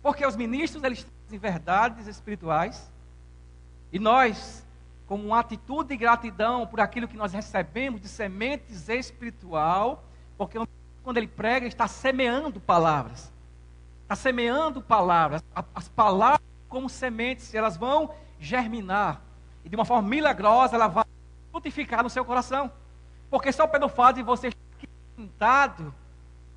Porque 0.02 0.26
os 0.26 0.36
ministros, 0.36 0.84
eles 0.84 1.04
trazem 1.04 1.40
verdades 1.40 2.08
espirituais. 2.08 2.92
E 3.94 4.00
nós, 4.00 4.66
como 5.08 5.26
uma 5.26 5.40
atitude 5.40 5.90
de 5.90 5.98
gratidão 5.98 6.66
por 6.66 6.80
aquilo 6.80 7.08
que 7.08 7.16
nós 7.16 7.32
recebemos 7.34 8.02
de 8.02 8.08
sementes 8.08 8.90
espiritual, 8.90 10.04
porque 10.38 10.58
quando 11.04 11.18
ele 11.18 11.28
prega, 11.28 11.66
ele 11.66 11.68
está 11.68 11.88
semeando 11.88 12.60
palavras. 12.60 13.32
Está 14.04 14.16
semeando 14.16 14.82
palavras. 14.82 15.44
As 15.74 15.88
palavras, 15.88 16.42
como 16.68 16.90
sementes, 16.90 17.54
elas 17.54 17.78
vão 17.78 18.14
germinar. 18.40 19.22
E 19.64 19.70
de 19.70 19.76
uma 19.76 19.86
forma 19.86 20.10
milagrosa, 20.10 20.76
ela 20.76 20.88
vai 20.88 21.06
frutificar 21.62 22.04
no 22.04 22.10
seu 22.10 22.26
coração. 22.26 22.71
Porque 23.30 23.52
só 23.52 23.67
pelo 23.67 23.88
fato 23.88 24.15
de 24.17 24.24
você 24.24 24.47
estar 24.47 24.60
sentado, 25.15 25.93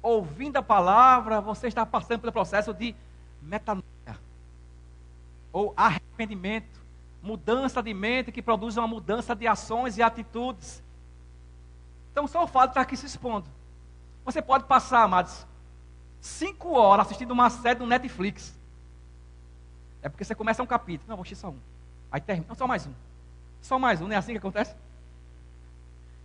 ouvindo 0.03 0.57
a 0.57 0.63
palavra, 0.63 1.41
você 1.41 1.69
está 1.69 1.85
passando 1.85 2.21
pelo 2.21 2.33
processo 2.33 2.73
de 2.73 2.97
metanoia. 3.41 3.85
Ou 5.53 5.73
arrependimento. 5.77 6.83
Mudança 7.23 7.83
de 7.83 7.95
mente 7.95 8.33
que 8.33 8.43
produz 8.43 8.77
uma 8.77 8.87
mudança 8.87 9.35
de 9.35 9.47
ações 9.47 9.97
e 9.97 10.03
atitudes. 10.03 10.83
Então, 12.11 12.27
só 12.27 12.45
o 12.45 12.47
fato 12.47 12.67
de 12.67 12.71
estar 12.73 12.81
aqui 12.83 12.97
se 12.97 13.07
expondo. 13.07 13.49
Você 14.25 14.43
pode 14.43 14.65
passar, 14.65 15.03
amados, 15.03 15.47
cinco 16.21 16.73
horas 16.73 17.07
assistindo 17.07 17.31
uma 17.31 17.49
série 17.49 17.79
do 17.79 17.87
Netflix. 17.87 18.55
É 20.03 20.09
porque 20.09 20.25
você 20.25 20.35
começa 20.35 20.63
um 20.63 20.67
capítulo. 20.67 21.09
Não, 21.09 21.17
vou 21.17 21.23
assistir 21.23 21.41
só 21.41 21.49
um. 21.49 21.59
Aí 22.13 22.21
termina. 22.21 22.47
Não, 22.49 22.55
só 22.55 22.67
mais 22.67 22.87
um. 22.87 22.93
Só 23.63 23.79
mais 23.79 24.03
um, 24.03 24.07
não 24.07 24.15
é 24.15 24.17
assim 24.17 24.33
que 24.33 24.39
acontece? 24.39 24.75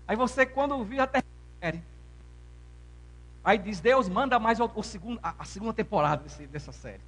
Aí 0.09 0.15
você, 0.15 0.43
quando 0.43 0.83
vira, 0.83 1.05
termina. 1.05 1.85
Aí 3.43 3.59
diz, 3.59 3.79
Deus, 3.79 4.09
manda 4.09 4.39
mais 4.39 4.59
o, 4.59 4.65
o 4.73 4.81
segundo, 4.81 5.19
a, 5.21 5.35
a, 5.37 5.45
segunda 5.45 5.71
temporada 5.71 6.23
desse, 6.23 6.47
dessa 6.47 6.71
série. 6.71 7.03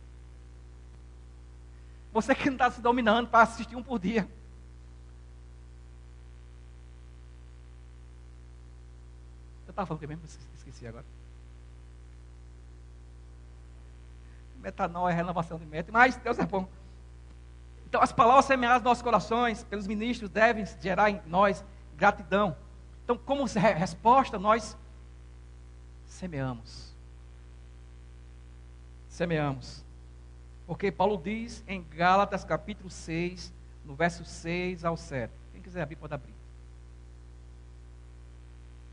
Você 2.13 2.35
que 2.35 2.45
não 2.45 2.53
está 2.53 2.69
se 2.69 2.79
dominando 2.79 3.27
para 3.27 3.41
assistir 3.41 3.75
um 3.75 3.81
por 3.81 3.97
dia. 3.97 4.29
Eu 9.65 9.71
estava 9.71 9.87
falando 9.87 10.01
que 10.01 10.05
mesmo, 10.05 10.23
esqueci 10.53 10.85
agora. 10.85 11.05
Metanol 14.57 15.09
é 15.09 15.13
renovação 15.13 15.57
de 15.57 15.65
mente, 15.65 15.91
mas 15.91 16.17
Deus 16.17 16.37
é 16.37 16.45
bom. 16.45 16.69
Então, 17.87 17.99
as 17.99 18.11
palavras 18.11 18.45
semeadas 18.45 18.83
nos 18.83 18.91
nossos 18.91 19.01
corações, 19.01 19.63
pelos 19.63 19.87
ministros, 19.87 20.29
devem 20.29 20.67
gerar 20.79 21.09
em 21.09 21.19
nós 21.25 21.65
gratidão. 21.97 22.55
Então, 23.11 23.25
como 23.25 23.43
resposta, 23.43 24.39
nós 24.39 24.77
semeamos. 26.05 26.95
Semeamos. 29.09 29.83
Porque 30.65 30.89
Paulo 30.93 31.21
diz 31.21 31.61
em 31.67 31.83
Gálatas 31.83 32.45
capítulo 32.45 32.89
6, 32.89 33.51
no 33.83 33.95
verso 33.95 34.23
6 34.23 34.85
ao 34.85 34.95
7. 34.95 35.29
Quem 35.51 35.61
quiser 35.61 35.81
abrir, 35.81 35.97
pode 35.97 36.13
abrir. 36.13 36.33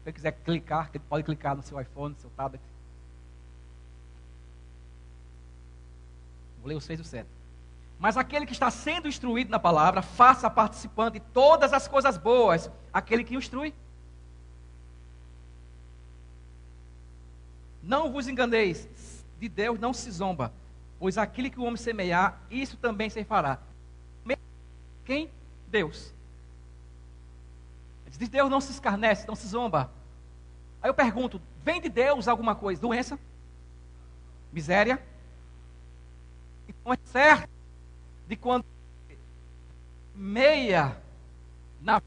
Quem 0.02 0.12
quiser 0.12 0.32
clicar, 0.32 0.90
pode 1.08 1.22
clicar 1.22 1.54
no 1.54 1.62
seu 1.62 1.80
iPhone, 1.80 2.14
no 2.14 2.20
seu 2.20 2.30
tablet. 2.30 2.62
Vou 6.58 6.66
ler 6.66 6.74
o 6.74 6.80
6 6.80 6.98
e 6.98 7.02
o 7.02 7.04
7. 7.04 7.28
Mas 8.00 8.16
aquele 8.16 8.46
que 8.46 8.52
está 8.52 8.68
sendo 8.68 9.06
instruído 9.06 9.48
na 9.48 9.60
palavra, 9.60 10.02
faça 10.02 10.50
participante 10.50 11.20
de 11.20 11.26
todas 11.26 11.72
as 11.72 11.86
coisas 11.86 12.18
boas, 12.18 12.68
aquele 12.92 13.22
que 13.22 13.36
instrui. 13.36 13.72
Não 17.88 18.12
vos 18.12 18.28
enganeis, 18.28 18.86
de 19.40 19.48
Deus 19.48 19.80
não 19.80 19.94
se 19.94 20.10
zomba, 20.10 20.52
pois 20.98 21.16
aquilo 21.16 21.50
que 21.50 21.58
o 21.58 21.62
homem 21.62 21.78
semear, 21.78 22.38
isso 22.50 22.76
também 22.76 23.08
se 23.08 23.24
fará. 23.24 23.58
Quem? 25.06 25.30
Deus. 25.68 26.12
De 28.10 28.28
Deus 28.28 28.50
não 28.50 28.60
se 28.60 28.72
escarnece, 28.72 29.26
não 29.26 29.34
se 29.34 29.46
zomba. 29.48 29.90
Aí 30.82 30.90
eu 30.90 30.94
pergunto: 30.94 31.40
vem 31.64 31.80
de 31.80 31.88
Deus 31.88 32.28
alguma 32.28 32.54
coisa? 32.54 32.78
Doença? 32.78 33.18
Miséria? 34.52 35.02
Então 36.68 36.92
é 36.92 36.98
certo 37.04 37.48
de 38.26 38.36
quando 38.36 38.66
meia 40.14 41.00
na 41.80 42.02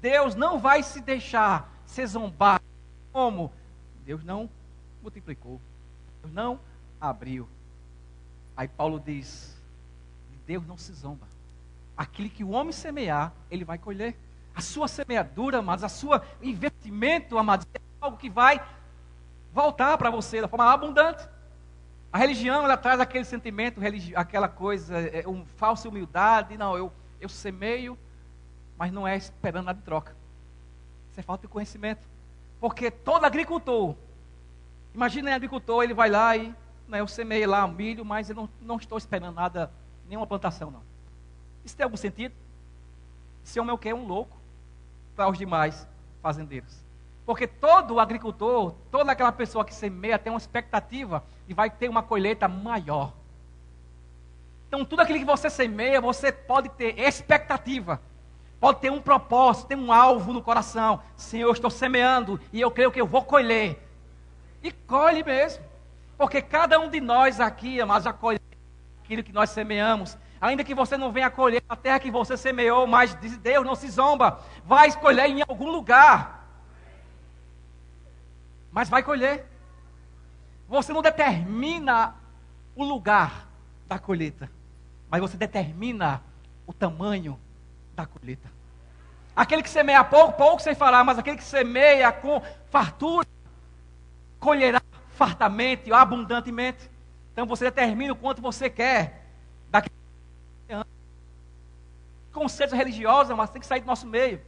Deus 0.00 0.34
não 0.34 0.58
vai 0.58 0.82
se 0.82 1.02
deixar 1.02 1.70
ser 1.84 2.06
zombado. 2.06 2.64
Como? 3.12 3.52
Deus 4.10 4.24
não 4.24 4.50
multiplicou. 5.00 5.60
Deus 6.20 6.34
não 6.34 6.58
abriu. 7.00 7.48
Aí 8.56 8.66
Paulo 8.66 8.98
diz: 8.98 9.56
Deus 10.44 10.66
não 10.66 10.76
se 10.76 10.92
zomba. 10.92 11.28
Aquilo 11.96 12.28
que 12.28 12.42
o 12.42 12.50
homem 12.50 12.72
semear, 12.72 13.32
ele 13.48 13.64
vai 13.64 13.78
colher. 13.78 14.16
A 14.52 14.60
sua 14.60 14.88
semeadura, 14.88 15.62
mas 15.62 15.84
a 15.84 15.88
sua 15.88 16.26
investimento, 16.42 17.38
amados, 17.38 17.64
é 17.72 17.78
algo 18.00 18.16
que 18.16 18.28
vai 18.28 18.60
voltar 19.54 19.96
para 19.96 20.10
você 20.10 20.40
da 20.40 20.48
forma 20.48 20.64
abundante. 20.64 21.24
A 22.12 22.18
religião, 22.18 22.64
ela 22.64 22.76
traz 22.76 22.98
aquele 22.98 23.24
sentimento, 23.24 23.80
aquela 24.16 24.48
coisa, 24.48 24.98
é, 24.98 25.22
uma 25.24 25.46
falsa 25.56 25.88
humildade. 25.88 26.56
Não, 26.56 26.76
eu, 26.76 26.92
eu 27.20 27.28
semeio, 27.28 27.96
mas 28.76 28.90
não 28.90 29.06
é 29.06 29.16
esperando 29.16 29.66
nada 29.66 29.78
de 29.78 29.84
troca. 29.84 30.16
Isso 31.12 31.20
é 31.20 31.22
falta 31.22 31.42
de 31.42 31.52
conhecimento. 31.52 32.10
Porque 32.60 32.90
todo 32.90 33.24
agricultor, 33.24 33.94
imagina 34.94 35.30
um 35.30 35.34
agricultor, 35.34 35.82
ele 35.82 35.94
vai 35.94 36.10
lá 36.10 36.36
e, 36.36 36.54
né, 36.86 37.00
eu 37.00 37.08
semei 37.08 37.46
lá 37.46 37.66
milho, 37.66 38.04
mas 38.04 38.28
eu 38.28 38.36
não, 38.36 38.48
não 38.60 38.76
estou 38.76 38.98
esperando 38.98 39.34
nada, 39.34 39.72
nenhuma 40.06 40.26
plantação, 40.26 40.70
não. 40.70 40.82
Isso 41.64 41.76
tem 41.76 41.84
algum 41.84 41.96
sentido? 41.96 42.34
Esse 43.44 43.58
homem 43.58 43.70
é 43.70 43.74
o 43.74 43.78
que? 43.78 43.92
Um 43.92 44.06
louco 44.06 44.36
para 45.16 45.28
os 45.28 45.38
demais 45.38 45.88
fazendeiros. 46.22 46.84
Porque 47.24 47.46
todo 47.46 48.00
agricultor, 48.00 48.74
toda 48.90 49.12
aquela 49.12 49.32
pessoa 49.32 49.64
que 49.64 49.74
semeia 49.74 50.18
tem 50.18 50.32
uma 50.32 50.38
expectativa 50.38 51.24
de 51.46 51.54
vai 51.54 51.70
ter 51.70 51.88
uma 51.88 52.02
colheita 52.02 52.48
maior. 52.48 53.12
Então, 54.68 54.84
tudo 54.84 55.00
aquilo 55.00 55.18
que 55.18 55.24
você 55.24 55.50
semeia, 55.50 56.00
você 56.00 56.30
pode 56.30 56.68
ter 56.70 56.98
expectativa, 56.98 58.00
pode 58.60 58.80
ter 58.80 58.90
um 58.90 59.00
propósito, 59.00 59.68
ter 59.68 59.76
um 59.76 59.92
alvo 59.92 60.32
no 60.32 60.42
coração. 60.42 61.02
Senhor, 61.16 61.48
eu 61.48 61.52
estou 61.52 61.70
semeando 61.70 62.38
e 62.52 62.60
eu 62.60 62.70
creio 62.70 62.92
que 62.92 63.00
eu 63.00 63.06
vou 63.06 63.24
colher. 63.24 63.82
E 64.62 64.70
colhe 64.70 65.24
mesmo. 65.24 65.64
Porque 66.16 66.42
cada 66.42 66.78
um 66.78 66.90
de 66.90 67.00
nós 67.00 67.40
aqui, 67.40 67.80
amados, 67.80 68.04
já 68.04 68.12
colhe 68.12 68.38
aquilo 69.02 69.22
que 69.22 69.32
nós 69.32 69.50
semeamos. 69.50 70.16
Ainda 70.40 70.62
que 70.62 70.74
você 70.74 70.96
não 70.96 71.10
venha 71.10 71.30
colher 71.30 71.62
a 71.68 71.74
terra 71.74 71.98
que 71.98 72.10
você 72.10 72.36
semeou, 72.36 72.86
mas 72.86 73.14
Deus 73.14 73.64
não 73.64 73.74
se 73.74 73.88
zomba. 73.90 74.40
Vai 74.64 74.88
escolher 74.88 75.26
em 75.26 75.42
algum 75.42 75.70
lugar. 75.70 76.46
Mas 78.70 78.88
vai 78.88 79.02
colher. 79.02 79.46
Você 80.68 80.92
não 80.92 81.02
determina 81.02 82.14
o 82.76 82.84
lugar 82.84 83.48
da 83.88 83.98
colheita 83.98 84.48
mas 85.10 85.20
você 85.20 85.36
determina 85.36 86.22
o 86.66 86.72
tamanho 86.72 87.38
colheita. 88.06 88.50
Aquele 89.34 89.62
que 89.62 89.70
semeia 89.70 90.02
pouco, 90.04 90.32
pouco 90.32 90.62
sem 90.62 90.74
falar, 90.74 91.04
mas 91.04 91.18
aquele 91.18 91.36
que 91.36 91.44
semeia 91.44 92.10
com 92.12 92.42
fartura, 92.70 93.26
colherá 94.38 94.82
fartamente, 95.16 95.92
abundantemente. 95.92 96.90
Então 97.32 97.46
você 97.46 97.64
determina 97.64 98.12
o 98.12 98.16
quanto 98.16 98.42
você 98.42 98.68
quer 98.68 99.26
daquele 99.70 99.94
conceitos 102.32 102.76
religiosos, 102.76 103.36
mas 103.36 103.50
tem 103.50 103.60
que 103.60 103.66
sair 103.66 103.80
do 103.80 103.86
nosso 103.86 104.06
meio. 104.06 104.40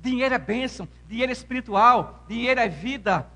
Dinheiro 0.00 0.34
é 0.34 0.38
bênção, 0.38 0.88
dinheiro 1.08 1.30
é 1.30 1.32
espiritual, 1.32 2.24
dinheiro 2.28 2.60
é 2.60 2.68
vida, 2.68 3.26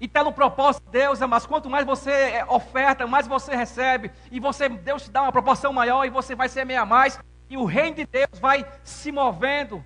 e 0.00 0.06
está 0.06 0.24
no 0.24 0.32
propósito 0.32 0.82
de 0.86 0.92
Deus, 0.92 1.20
mas 1.20 1.44
quanto 1.44 1.68
mais 1.68 1.84
você 1.84 2.10
é, 2.10 2.44
oferta, 2.48 3.06
mais 3.06 3.26
você 3.26 3.54
recebe. 3.54 4.10
E 4.30 4.40
você, 4.40 4.66
Deus 4.66 5.02
te 5.02 5.10
dá 5.10 5.20
uma 5.22 5.32
proporção 5.32 5.74
maior 5.74 6.06
e 6.06 6.10
você 6.10 6.34
vai 6.34 6.48
semear 6.48 6.86
mais. 6.86 7.20
E 7.50 7.56
o 7.56 7.64
reino 7.64 7.96
de 7.96 8.06
Deus 8.06 8.38
vai 8.40 8.64
se 8.84 9.10
movendo. 9.10 9.84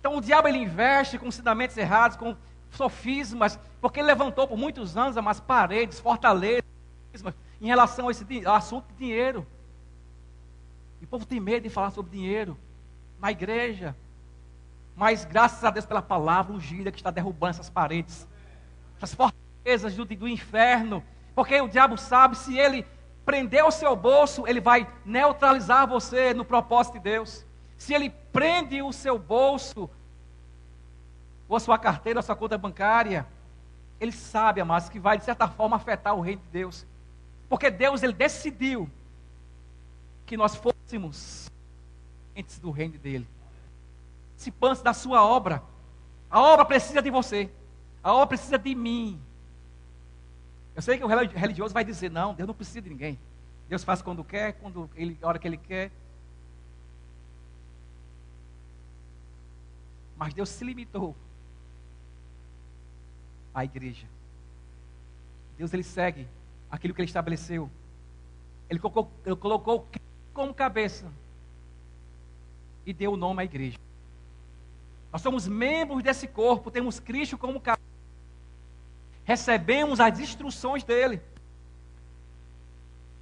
Então 0.00 0.16
o 0.16 0.20
diabo 0.20 0.48
ele 0.48 0.58
investe 0.58 1.18
com 1.18 1.26
ensinamentos 1.26 1.76
errados, 1.76 2.16
com 2.16 2.34
sofismas, 2.70 3.60
porque 3.78 4.00
ele 4.00 4.06
levantou 4.06 4.48
por 4.48 4.56
muitos 4.56 4.96
anos 4.96 5.16
umas 5.16 5.38
paredes, 5.38 6.00
fortalezas, 6.00 6.64
em 7.60 7.66
relação 7.66 8.08
a 8.08 8.10
esse 8.10 8.24
assunto 8.46 8.86
de 8.88 8.94
dinheiro. 8.94 9.46
E 11.02 11.04
o 11.04 11.08
povo 11.08 11.26
tem 11.26 11.38
medo 11.38 11.64
de 11.64 11.70
falar 11.70 11.90
sobre 11.90 12.12
dinheiro 12.12 12.56
na 13.20 13.30
igreja. 13.30 13.94
Mas 14.96 15.24
graças 15.24 15.62
a 15.64 15.70
Deus 15.70 15.84
pela 15.84 16.02
palavra 16.02 16.52
ungida 16.52 16.90
que 16.90 16.98
está 16.98 17.10
derrubando 17.10 17.50
essas 17.50 17.70
paredes, 17.70 18.26
essas 18.96 19.14
fortalezas 19.14 19.94
do, 19.94 20.04
do 20.04 20.26
inferno. 20.26 21.04
Porque 21.34 21.60
o 21.60 21.68
diabo 21.68 21.96
sabe, 21.98 22.36
se 22.36 22.58
ele 22.58 22.86
prender 23.28 23.62
o 23.62 23.70
seu 23.70 23.94
bolso, 23.94 24.46
ele 24.46 24.60
vai 24.60 24.90
neutralizar 25.04 25.86
você 25.86 26.32
no 26.32 26.44
propósito 26.44 26.94
de 26.94 27.00
Deus. 27.00 27.44
Se 27.76 27.92
ele 27.92 28.08
prende 28.32 28.80
o 28.80 28.90
seu 28.90 29.18
bolso, 29.18 29.90
ou 31.46 31.56
a 31.56 31.60
sua 31.60 31.76
carteira, 31.76 32.18
ou 32.18 32.20
a 32.20 32.22
sua 32.22 32.34
conta 32.34 32.56
bancária, 32.56 33.26
ele 34.00 34.12
sabe, 34.12 34.62
amados, 34.62 34.88
que 34.88 34.98
vai 34.98 35.18
de 35.18 35.24
certa 35.24 35.46
forma 35.46 35.76
afetar 35.76 36.14
o 36.14 36.22
reino 36.22 36.40
de 36.40 36.48
Deus. 36.48 36.86
Porque 37.50 37.70
Deus 37.70 38.02
ele 38.02 38.14
decidiu 38.14 38.88
que 40.24 40.34
nós 40.34 40.56
fôssemos 40.56 41.50
antes 42.34 42.58
do 42.58 42.70
reino 42.70 42.96
dele 42.96 43.26
participantes 44.38 44.82
da 44.82 44.94
sua 44.94 45.24
obra. 45.26 45.62
A 46.30 46.40
obra 46.40 46.64
precisa 46.64 47.02
de 47.02 47.10
você. 47.10 47.50
A 48.02 48.12
obra 48.14 48.28
precisa 48.28 48.56
de 48.56 48.74
mim. 48.74 49.20
Eu 50.78 50.82
sei 50.82 50.96
que 50.96 51.02
o 51.02 51.08
religioso 51.08 51.74
vai 51.74 51.84
dizer: 51.84 52.08
não, 52.08 52.32
Deus 52.32 52.46
não 52.46 52.54
precisa 52.54 52.80
de 52.80 52.88
ninguém. 52.88 53.18
Deus 53.68 53.82
faz 53.82 54.00
quando 54.00 54.22
quer, 54.22 54.52
quando 54.52 54.88
ele, 54.94 55.18
a 55.20 55.26
hora 55.26 55.36
que 55.36 55.48
ele 55.48 55.56
quer. 55.56 55.90
Mas 60.16 60.32
Deus 60.32 60.48
se 60.48 60.62
limitou 60.62 61.16
à 63.52 63.64
igreja. 63.64 64.06
Deus 65.56 65.74
ele 65.74 65.82
segue 65.82 66.28
aquilo 66.70 66.94
que 66.94 67.00
ele 67.00 67.08
estabeleceu. 67.08 67.68
Ele 68.70 68.78
colocou, 68.78 69.10
ele 69.26 69.34
colocou 69.34 69.88
como 70.32 70.54
cabeça 70.54 71.10
e 72.86 72.92
deu 72.92 73.14
o 73.14 73.16
nome 73.16 73.42
à 73.42 73.44
igreja. 73.44 73.78
Nós 75.12 75.22
somos 75.22 75.48
membros 75.48 76.04
desse 76.04 76.28
corpo, 76.28 76.70
temos 76.70 77.00
Cristo 77.00 77.36
como 77.36 77.60
cabeça. 77.60 77.77
Recebemos 79.28 80.00
as 80.00 80.18
instruções 80.18 80.82
dele. 80.82 81.20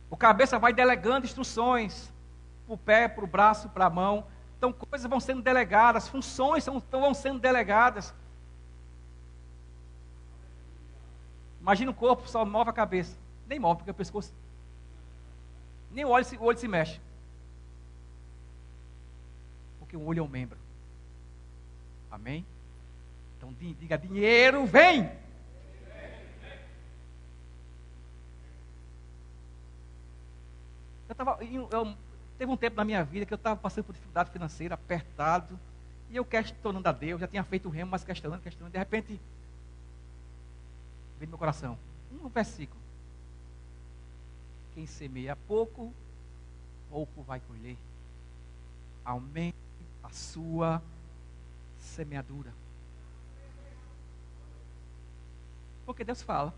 O 0.09 0.17
cabeça 0.17 0.57
vai 0.57 0.73
delegando 0.73 1.27
instruções 1.27 2.13
para 2.65 2.75
o 2.75 2.79
pé, 2.79 3.09
para 3.09 3.25
o 3.25 3.27
braço, 3.27 3.69
para 3.71 3.87
a 3.87 3.91
mão. 3.91 4.25
Então 4.57 4.73
coisas 4.73 5.11
vão 5.11 5.19
sendo 5.19 5.43
delegadas, 5.43 6.07
funções 6.07 6.65
vão 6.93 7.13
sendo 7.13 7.41
delegadas. 7.41 8.15
Imagina 11.61 11.91
o 11.91 11.95
corpo 11.95 12.29
só 12.29 12.45
move 12.45 12.71
a 12.71 12.73
cabeça. 12.73 13.19
Nem 13.45 13.59
move, 13.59 13.79
porque 13.79 13.91
o 13.91 13.95
pescoço. 13.95 14.33
Nem 15.91 16.05
o 16.05 16.11
olho, 16.11 16.25
o 16.39 16.45
olho 16.45 16.59
se 16.59 16.69
mexe. 16.69 17.01
Porque 19.81 19.97
o 19.97 20.05
olho 20.05 20.21
é 20.21 20.23
um 20.23 20.29
membro. 20.29 20.59
Amém? 22.13 22.47
Então 23.37 23.53
diga: 23.53 23.99
dinheiro 23.99 24.65
vem. 24.67 25.26
Eu 31.09 31.15
tava, 31.15 31.39
eu, 31.45 31.97
teve 32.39 32.51
um 32.51 32.57
tempo 32.57 32.77
na 32.77 32.85
minha 32.85 33.05
vida 33.05 33.25
que 33.25 33.33
eu 33.33 33.37
estava 33.37 33.59
passando 33.59 33.85
por 33.85 33.93
dificuldade 33.93 34.31
financeira, 34.31 34.75
apertado, 34.75 35.59
e 36.11 36.17
eu 36.17 36.25
questionando 36.25 36.87
a 36.87 36.93
Deus, 36.93 37.21
já 37.21 37.29
tinha 37.29 37.45
feito 37.45 37.69
o 37.69 37.71
remo, 37.71 37.91
mas 37.91 38.05
questionando, 38.05 38.43
questionando, 38.43 38.73
de 38.73 38.79
repente, 38.79 39.21
veio 41.19 41.27
no 41.27 41.29
meu 41.29 41.39
coração 41.39 41.79
um 42.27 42.29
versículo. 42.29 42.81
Quem 44.75 44.87
semeia 44.87 45.37
pouco, 45.37 45.93
pouco 46.91 47.23
vai 47.23 47.41
colher. 47.41 47.77
Aumente 49.05 49.57
a 50.03 50.11
sua 50.11 50.83
semeadura. 51.79 52.53
Porque 55.85 56.05
Deus 56.05 56.21
fala. 56.21 56.53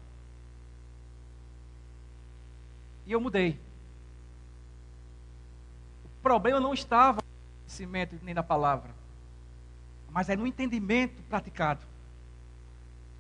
E 3.07 3.13
eu 3.13 3.21
mudei. 3.21 3.59
O 6.19 6.23
problema 6.23 6.61
não 6.61 6.75
estava 6.75 7.23
no 7.23 7.63
conhecimento 7.63 8.19
nem 8.23 8.35
na 8.35 8.43
palavra, 8.43 8.91
mas 10.11 10.29
é 10.29 10.37
no 10.37 10.47
entendimento 10.47 11.23
praticado. 11.25 11.87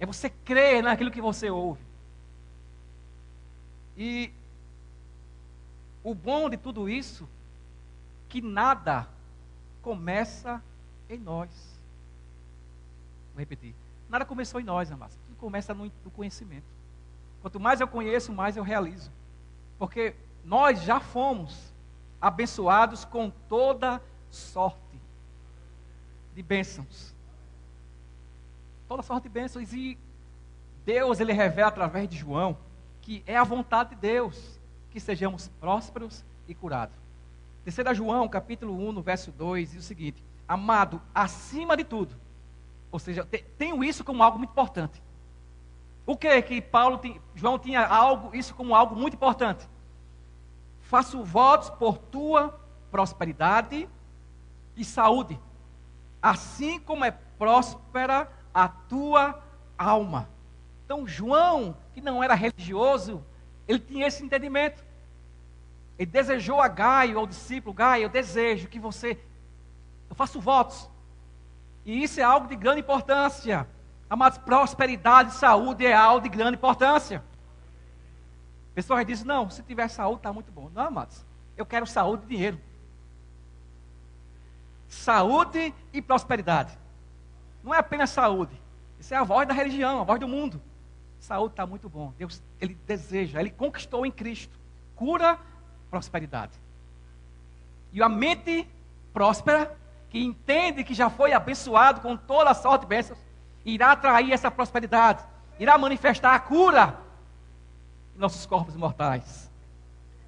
É 0.00 0.06
você 0.06 0.28
crer 0.28 0.82
naquilo 0.82 1.10
que 1.10 1.20
você 1.20 1.50
ouve. 1.50 1.80
E 3.96 4.32
o 6.02 6.14
bom 6.14 6.48
de 6.48 6.56
tudo 6.56 6.88
isso, 6.88 7.28
que 8.28 8.40
nada 8.40 9.08
começa 9.82 10.62
em 11.08 11.18
nós. 11.18 11.50
Vou 13.32 13.40
repetir. 13.40 13.74
Nada 14.08 14.24
começou 14.24 14.60
em 14.60 14.64
nós, 14.64 14.90
amados. 14.90 15.16
Tudo 15.26 15.36
começa 15.36 15.74
no, 15.74 15.84
no 16.04 16.10
conhecimento. 16.10 16.66
Quanto 17.42 17.60
mais 17.60 17.80
eu 17.80 17.88
conheço, 17.88 18.32
mais 18.32 18.56
eu 18.56 18.62
realizo. 18.62 19.10
Porque 19.78 20.14
nós 20.44 20.82
já 20.82 20.98
fomos 20.98 21.67
abençoados 22.20 23.04
com 23.04 23.30
toda 23.48 24.02
sorte 24.30 24.78
de 26.34 26.42
bênçãos. 26.42 27.14
Toda 28.86 29.02
sorte 29.02 29.24
de 29.24 29.28
bênçãos. 29.28 29.72
E 29.72 29.98
Deus, 30.84 31.20
ele 31.20 31.32
revela 31.32 31.68
através 31.68 32.08
de 32.08 32.16
João 32.16 32.56
que 33.08 33.22
é 33.26 33.38
a 33.38 33.42
vontade 33.42 33.90
de 33.90 33.96
Deus 33.96 34.60
que 34.90 35.00
sejamos 35.00 35.48
prósperos 35.58 36.22
e 36.46 36.54
curados. 36.54 36.94
Terceira 37.64 37.94
João, 37.94 38.28
capítulo 38.28 38.86
1, 38.86 38.92
no 38.92 39.00
verso 39.00 39.32
2, 39.32 39.72
diz 39.72 39.82
o 39.82 39.86
seguinte: 39.86 40.22
Amado, 40.46 41.00
acima 41.14 41.74
de 41.74 41.84
tudo, 41.84 42.14
ou 42.92 42.98
seja, 42.98 43.26
tenho 43.56 43.82
isso 43.82 44.04
como 44.04 44.22
algo 44.22 44.36
muito 44.36 44.50
importante. 44.50 45.02
O 46.04 46.18
que 46.18 46.42
que 46.42 46.60
Paulo, 46.60 47.00
João 47.34 47.58
tinha 47.58 47.86
algo, 47.86 48.36
isso 48.36 48.54
como 48.54 48.74
algo 48.74 48.94
muito 48.94 49.14
importante? 49.14 49.66
Faço 50.88 51.22
votos 51.22 51.68
por 51.68 51.98
tua 51.98 52.58
prosperidade 52.90 53.86
e 54.74 54.82
saúde, 54.82 55.38
assim 56.22 56.80
como 56.80 57.04
é 57.04 57.10
próspera 57.10 58.26
a 58.54 58.68
tua 58.68 59.38
alma. 59.76 60.30
Então, 60.86 61.06
João, 61.06 61.76
que 61.92 62.00
não 62.00 62.24
era 62.24 62.34
religioso, 62.34 63.22
ele 63.68 63.80
tinha 63.80 64.06
esse 64.06 64.24
entendimento. 64.24 64.82
Ele 65.98 66.10
desejou 66.10 66.58
a 66.58 66.68
Gaio, 66.68 67.18
ao 67.18 67.26
discípulo, 67.26 67.74
Gaio, 67.74 68.04
eu 68.04 68.08
desejo 68.08 68.66
que 68.66 68.80
você, 68.80 69.20
eu 70.08 70.16
faço 70.16 70.40
votos, 70.40 70.88
e 71.84 72.02
isso 72.02 72.18
é 72.18 72.22
algo 72.22 72.48
de 72.48 72.56
grande 72.56 72.80
importância. 72.80 73.68
Amados, 74.08 74.38
prosperidade 74.38 75.32
e 75.32 75.34
saúde 75.34 75.84
é 75.84 75.92
algo 75.92 76.22
de 76.22 76.30
grande 76.30 76.56
importância. 76.56 77.22
Pessoas 78.78 79.04
dizem, 79.04 79.26
não, 79.26 79.50
se 79.50 79.60
tiver 79.64 79.88
saúde 79.88 80.18
está 80.18 80.32
muito 80.32 80.52
bom. 80.52 80.70
Não, 80.72 80.84
amados, 80.84 81.26
eu 81.56 81.66
quero 81.66 81.84
saúde 81.84 82.22
e 82.26 82.28
dinheiro. 82.28 82.60
Saúde 84.86 85.74
e 85.92 86.00
prosperidade. 86.00 86.78
Não 87.64 87.74
é 87.74 87.78
apenas 87.78 88.10
saúde. 88.10 88.52
Isso 89.00 89.12
é 89.12 89.16
a 89.16 89.24
voz 89.24 89.48
da 89.48 89.52
religião, 89.52 90.00
a 90.00 90.04
voz 90.04 90.20
do 90.20 90.28
mundo. 90.28 90.62
Saúde 91.18 91.54
está 91.54 91.66
muito 91.66 91.88
bom. 91.88 92.14
Deus, 92.16 92.40
Ele 92.60 92.78
deseja, 92.86 93.40
Ele 93.40 93.50
conquistou 93.50 94.06
em 94.06 94.12
Cristo. 94.12 94.56
Cura, 94.94 95.40
prosperidade. 95.90 96.52
E 97.92 98.00
a 98.00 98.08
mente 98.08 98.64
próspera, 99.12 99.76
que 100.08 100.22
entende 100.22 100.84
que 100.84 100.94
já 100.94 101.10
foi 101.10 101.32
abençoado 101.32 102.00
com 102.00 102.16
toda 102.16 102.50
a 102.50 102.54
sorte 102.54 102.82
de 102.82 102.86
bênçãos, 102.86 103.18
irá 103.64 103.90
atrair 103.90 104.32
essa 104.32 104.52
prosperidade, 104.52 105.24
irá 105.58 105.76
manifestar 105.76 106.32
a 106.32 106.38
cura 106.38 107.07
nossos 108.18 108.44
corpos 108.46 108.76
mortais. 108.76 109.50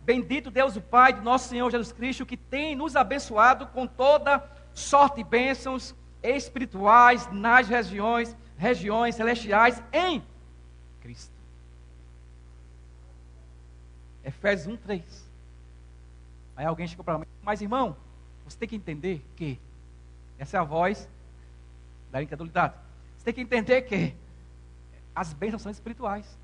Bendito 0.03 0.51
Deus 0.51 0.77
o 0.77 0.81
Pai 0.81 1.13
de 1.13 1.21
nosso 1.21 1.49
Senhor 1.49 1.71
Jesus 1.71 1.93
Cristo, 1.93 2.25
que 2.25 2.37
tem 2.37 2.75
nos 2.75 2.97
abençoado 2.97 3.67
com 3.67 3.87
toda 3.87 4.43
sorte 4.73 5.17
de 5.17 5.25
bênçãos 5.25 5.95
espirituais 6.23 7.31
nas 7.31 7.69
regiões, 7.69 8.37
regiões 8.57 9.15
celestiais 9.15 9.83
em 9.93 10.23
Cristo. 11.01 11.33
Efésios 14.25 14.75
1, 14.75 14.77
3. 14.79 15.31
Aí 16.57 16.67
alguém 16.67 16.87
chegou 16.87 17.05
para 17.05 17.19
mim, 17.19 17.27
mas 17.43 17.61
irmão, 17.61 17.97
você 18.45 18.59
tem 18.59 18.69
que 18.69 18.77
entender 18.77 19.25
que, 19.37 19.59
essa 20.39 20.57
é 20.57 20.61
a 20.61 20.65
voz 20.65 21.09
da 22.11 22.23
incredulidade. 22.23 22.75
Você 23.17 23.27
tem 23.27 23.35
que 23.35 23.41
entender 23.41 23.83
que 23.83 24.15
as 25.15 25.33
bênçãos 25.33 25.63
são 25.63 25.71
espirituais. 25.71 26.39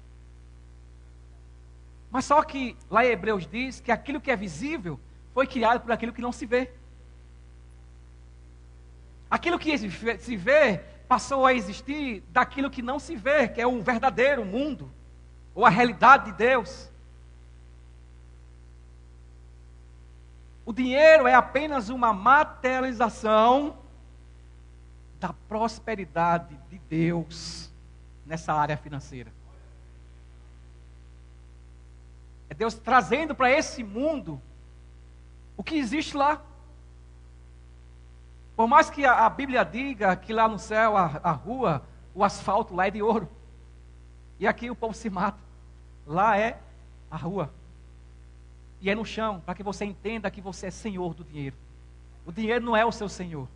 Mas 2.16 2.24
só 2.24 2.42
que 2.42 2.74
lá 2.90 3.04
em 3.04 3.10
Hebreus 3.10 3.46
diz 3.46 3.78
que 3.78 3.92
aquilo 3.92 4.22
que 4.22 4.30
é 4.30 4.36
visível 4.36 4.98
foi 5.34 5.46
criado 5.46 5.82
por 5.82 5.92
aquilo 5.92 6.14
que 6.14 6.22
não 6.22 6.32
se 6.32 6.46
vê. 6.46 6.72
Aquilo 9.30 9.58
que 9.58 9.76
se 9.76 10.34
vê 10.34 10.78
passou 11.06 11.44
a 11.44 11.52
existir 11.52 12.22
daquilo 12.30 12.70
que 12.70 12.80
não 12.80 12.98
se 12.98 13.14
vê, 13.14 13.46
que 13.46 13.60
é 13.60 13.66
o 13.66 13.82
verdadeiro 13.82 14.46
mundo, 14.46 14.90
ou 15.54 15.66
a 15.66 15.68
realidade 15.68 16.30
de 16.30 16.38
Deus. 16.38 16.90
O 20.64 20.72
dinheiro 20.72 21.26
é 21.26 21.34
apenas 21.34 21.90
uma 21.90 22.14
materialização 22.14 23.76
da 25.20 25.34
prosperidade 25.34 26.58
de 26.70 26.78
Deus 26.78 27.70
nessa 28.24 28.54
área 28.54 28.78
financeira. 28.78 29.36
É 32.45 32.45
Deus 32.56 32.74
trazendo 32.74 33.34
para 33.34 33.50
esse 33.50 33.84
mundo 33.84 34.40
o 35.56 35.62
que 35.62 35.76
existe 35.76 36.16
lá. 36.16 36.42
Por 38.56 38.66
mais 38.66 38.88
que 38.88 39.04
a, 39.04 39.26
a 39.26 39.30
Bíblia 39.30 39.64
diga 39.64 40.16
que 40.16 40.32
lá 40.32 40.48
no 40.48 40.58
céu, 40.58 40.96
a, 40.96 41.20
a 41.22 41.32
rua, 41.32 41.82
o 42.14 42.24
asfalto 42.24 42.74
lá 42.74 42.86
é 42.86 42.90
de 42.90 43.02
ouro. 43.02 43.28
E 44.40 44.46
aqui 44.46 44.70
o 44.70 44.74
povo 44.74 44.94
se 44.94 45.10
mata. 45.10 45.38
Lá 46.06 46.38
é 46.38 46.58
a 47.10 47.16
rua. 47.16 47.52
E 48.80 48.90
é 48.90 48.94
no 48.94 49.04
chão, 49.04 49.40
para 49.44 49.54
que 49.54 49.62
você 49.62 49.84
entenda 49.84 50.30
que 50.30 50.40
você 50.40 50.66
é 50.66 50.70
senhor 50.70 51.14
do 51.14 51.24
dinheiro. 51.24 51.56
O 52.24 52.32
dinheiro 52.32 52.64
não 52.64 52.76
é 52.76 52.84
o 52.84 52.92
seu 52.92 53.08
senhor. 53.08 53.48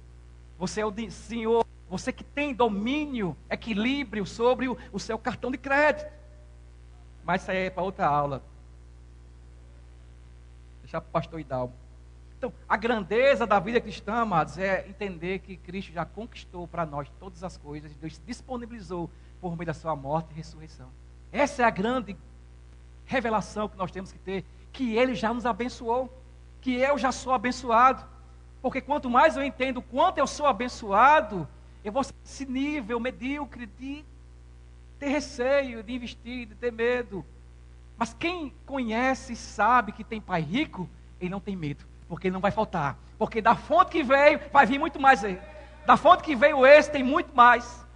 Você 0.59 0.83
é 0.83 0.87
o 0.87 0.93
senhor, 1.11 1.67
você 1.89 2.13
que 2.13 2.23
tem 2.23 2.55
domínio, 2.55 3.35
equilíbrio 3.49 4.27
sobre 4.27 4.69
o, 4.69 4.77
o 4.93 5.01
seu 5.01 5.19
cartão 5.19 5.51
de 5.51 5.57
crédito. 5.57 6.11
Mas 7.25 7.43
isso 7.43 7.51
aí 7.51 7.67
é 7.67 7.71
para 7.71 7.83
outra 7.83 8.07
aula. 8.07 8.43
Deixar 10.91 11.03
para 11.03 11.09
o 11.09 11.13
pastor 11.13 11.39
Hidalgo. 11.39 11.73
Então, 12.37 12.53
a 12.69 12.77
grandeza 12.77 13.47
da 13.47 13.61
vida 13.61 13.81
cristã, 13.81 14.15
amados, 14.15 14.59
é 14.59 14.89
entender 14.89 15.39
que 15.39 15.57
Cristo 15.57 15.93
já 15.93 16.05
conquistou 16.05 16.67
para 16.67 16.85
nós 16.85 17.09
todas 17.21 17.45
as 17.45 17.57
coisas, 17.57 17.95
Deus 17.95 18.21
disponibilizou 18.27 19.09
por 19.41 19.57
meio 19.57 19.67
da 19.67 19.75
sua 19.75 19.95
morte 19.95 20.33
e 20.33 20.35
ressurreição. 20.35 20.89
Essa 21.31 21.63
é 21.63 21.65
a 21.65 21.71
grande 21.71 22.17
revelação 23.07 23.69
que 23.69 23.77
nós 23.77 23.93
temos 23.93 24.11
que 24.11 24.19
ter, 24.19 24.45
que 24.73 24.97
Ele 24.97 25.15
já 25.15 25.33
nos 25.33 25.47
abençoou, 25.47 26.13
que 26.61 26.75
eu 26.75 26.99
já 26.99 27.13
sou 27.13 27.33
abençoado. 27.33 28.05
Porque 28.61 28.81
quanto 28.81 29.09
mais 29.09 29.37
eu 29.37 29.45
entendo 29.45 29.81
quanto 29.81 30.19
eu 30.19 30.27
sou 30.27 30.47
abençoado, 30.47 31.47
eu 31.85 31.93
vou 31.93 32.03
esse 32.25 32.45
nível 32.45 32.99
medíocre 32.99 33.67
de 33.67 34.05
ter 34.99 35.09
receio, 35.09 35.85
de 35.85 35.93
investir, 35.93 36.49
de 36.49 36.57
ter 36.57 36.73
medo. 36.73 37.25
Mas 38.01 38.17
quem 38.19 38.53
conhece 38.65 39.37
sabe 39.37 39.93
que 39.93 40.03
tem 40.03 40.23
pai 40.23 40.41
rico, 40.41 40.89
ele 41.21 41.29
não 41.29 41.39
tem 41.39 41.55
medo 41.55 41.85
porque 42.11 42.29
não 42.29 42.41
vai 42.41 42.51
faltar. 42.51 42.99
Porque 43.17 43.41
da 43.41 43.55
fonte 43.55 43.93
que 43.93 44.03
veio, 44.03 44.41
vai 44.53 44.67
vir 44.67 44.81
muito 44.81 44.99
mais. 44.99 45.23
Da 45.87 45.97
fonte 45.97 46.25
que 46.25 46.35
veio 46.35 46.67
esse, 46.67 46.91
tem 46.91 47.05
muito 47.05 47.33
mais. 47.37 47.87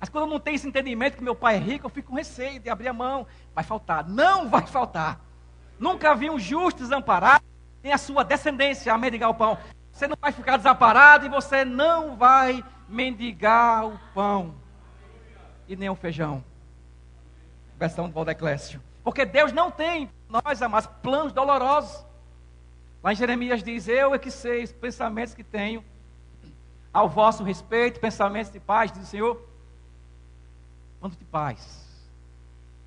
Mas 0.00 0.08
quando 0.08 0.24
eu 0.24 0.30
não 0.30 0.40
tenho 0.40 0.56
esse 0.56 0.66
entendimento 0.66 1.16
que 1.16 1.22
meu 1.22 1.36
pai 1.36 1.54
é 1.54 1.58
rico, 1.58 1.86
eu 1.86 1.90
fico 1.90 2.08
com 2.08 2.16
receio 2.16 2.58
de 2.58 2.68
abrir 2.68 2.88
a 2.88 2.92
mão. 2.92 3.24
Vai 3.54 3.62
faltar. 3.62 4.08
Não 4.08 4.48
vai 4.48 4.66
faltar. 4.66 5.20
Nunca 5.78 6.16
vi 6.16 6.28
um 6.28 6.38
justo 6.38 6.78
desamparado, 6.78 7.44
nem 7.82 7.92
a 7.92 7.98
sua 7.98 8.24
descendência 8.24 8.92
a 8.92 8.98
mendigar 8.98 9.30
o 9.30 9.34
pão. 9.34 9.56
Você 9.92 10.08
não 10.08 10.16
vai 10.20 10.32
ficar 10.32 10.56
desamparado 10.56 11.26
e 11.26 11.28
você 11.28 11.64
não 11.64 12.16
vai 12.16 12.64
mendigar 12.88 13.86
o 13.86 14.00
pão. 14.12 14.54
E 15.68 15.76
nem 15.76 15.88
o 15.88 15.94
feijão. 15.94 16.42
Versão 17.78 18.08
do 18.08 18.14
Valdeclécio. 18.14 18.85
Porque 19.06 19.24
Deus 19.24 19.52
não 19.52 19.70
tem, 19.70 20.10
nós 20.28 20.60
amados, 20.60 20.90
planos 21.00 21.32
dolorosos. 21.32 22.04
Lá 23.04 23.12
em 23.12 23.14
Jeremias 23.14 23.62
diz: 23.62 23.86
Eu 23.86 24.12
é 24.12 24.18
que 24.18 24.32
sei 24.32 24.64
os 24.64 24.72
pensamentos 24.72 25.32
que 25.32 25.44
tenho 25.44 25.84
ao 26.92 27.08
vosso 27.08 27.44
respeito, 27.44 28.00
pensamentos 28.00 28.50
de 28.50 28.58
paz, 28.58 28.90
diz 28.90 29.04
o 29.04 29.06
Senhor. 29.06 29.48
Quando 30.98 31.16
de 31.16 31.24
paz, 31.24 31.86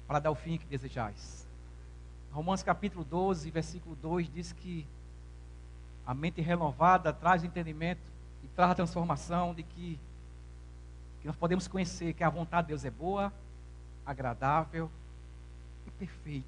para 0.09 0.19
dar 0.19 0.29
o 0.29 0.35
fim 0.35 0.57
que 0.57 0.65
desejais. 0.65 1.47
Romanos 2.33 2.63
capítulo 2.63 3.05
12, 3.05 3.49
versículo 3.49 3.95
2 3.95 4.29
diz 4.29 4.51
que 4.51 4.85
a 6.05 6.13
mente 6.13 6.41
renovada 6.41 7.13
traz 7.13 7.45
entendimento 7.45 8.11
e 8.43 8.47
traz 8.49 8.71
a 8.71 8.75
transformação 8.75 9.53
de 9.53 9.63
que, 9.63 9.97
que 11.21 11.27
nós 11.27 11.37
podemos 11.37 11.65
conhecer 11.65 12.11
que 12.13 12.25
a 12.25 12.29
vontade 12.29 12.67
de 12.67 12.73
Deus 12.73 12.83
é 12.83 12.91
boa, 12.91 13.31
agradável 14.05 14.91
e 15.85 15.91
perfeita. 15.91 16.45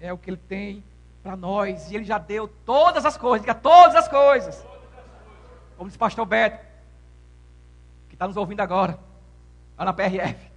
É 0.00 0.12
o 0.12 0.18
que 0.18 0.30
Ele 0.30 0.40
tem 0.48 0.84
para 1.22 1.36
nós. 1.36 1.90
E 1.90 1.96
Ele 1.96 2.04
já 2.04 2.18
deu 2.18 2.48
todas 2.48 3.04
as 3.04 3.16
coisas, 3.16 3.42
diga 3.42 3.54
todas 3.54 3.94
as 3.94 4.08
coisas. 4.08 4.64
Como 5.76 5.88
disse 5.88 5.96
o 5.96 6.00
pastor 6.00 6.26
Beto, 6.26 6.64
que 8.08 8.14
está 8.14 8.26
nos 8.26 8.36
ouvindo 8.36 8.60
agora, 8.60 8.98
lá 9.76 9.84
na 9.84 9.92
PRF. 9.92 10.52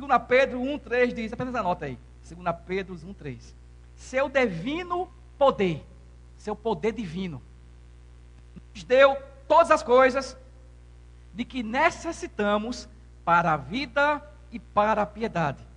2 0.00 0.22
Pedro 0.26 0.60
1,3 0.60 1.12
diz, 1.12 1.32
apenas 1.32 1.54
anota 1.54 1.84
aí. 1.84 1.98
2 2.28 2.56
Pedro 2.66 2.94
1,3. 2.94 3.52
Seu 3.96 4.28
divino 4.28 5.08
poder, 5.36 5.84
seu 6.38 6.56
poder 6.56 6.92
divino, 6.92 7.42
nos 8.74 8.84
deu 8.84 9.16
todas 9.46 9.70
as 9.70 9.82
coisas 9.82 10.36
de 11.34 11.44
que 11.44 11.62
necessitamos 11.62 12.88
para 13.24 13.52
a 13.52 13.56
vida 13.56 14.22
e 14.52 14.58
para 14.58 15.02
a 15.02 15.06
piedade 15.06 15.72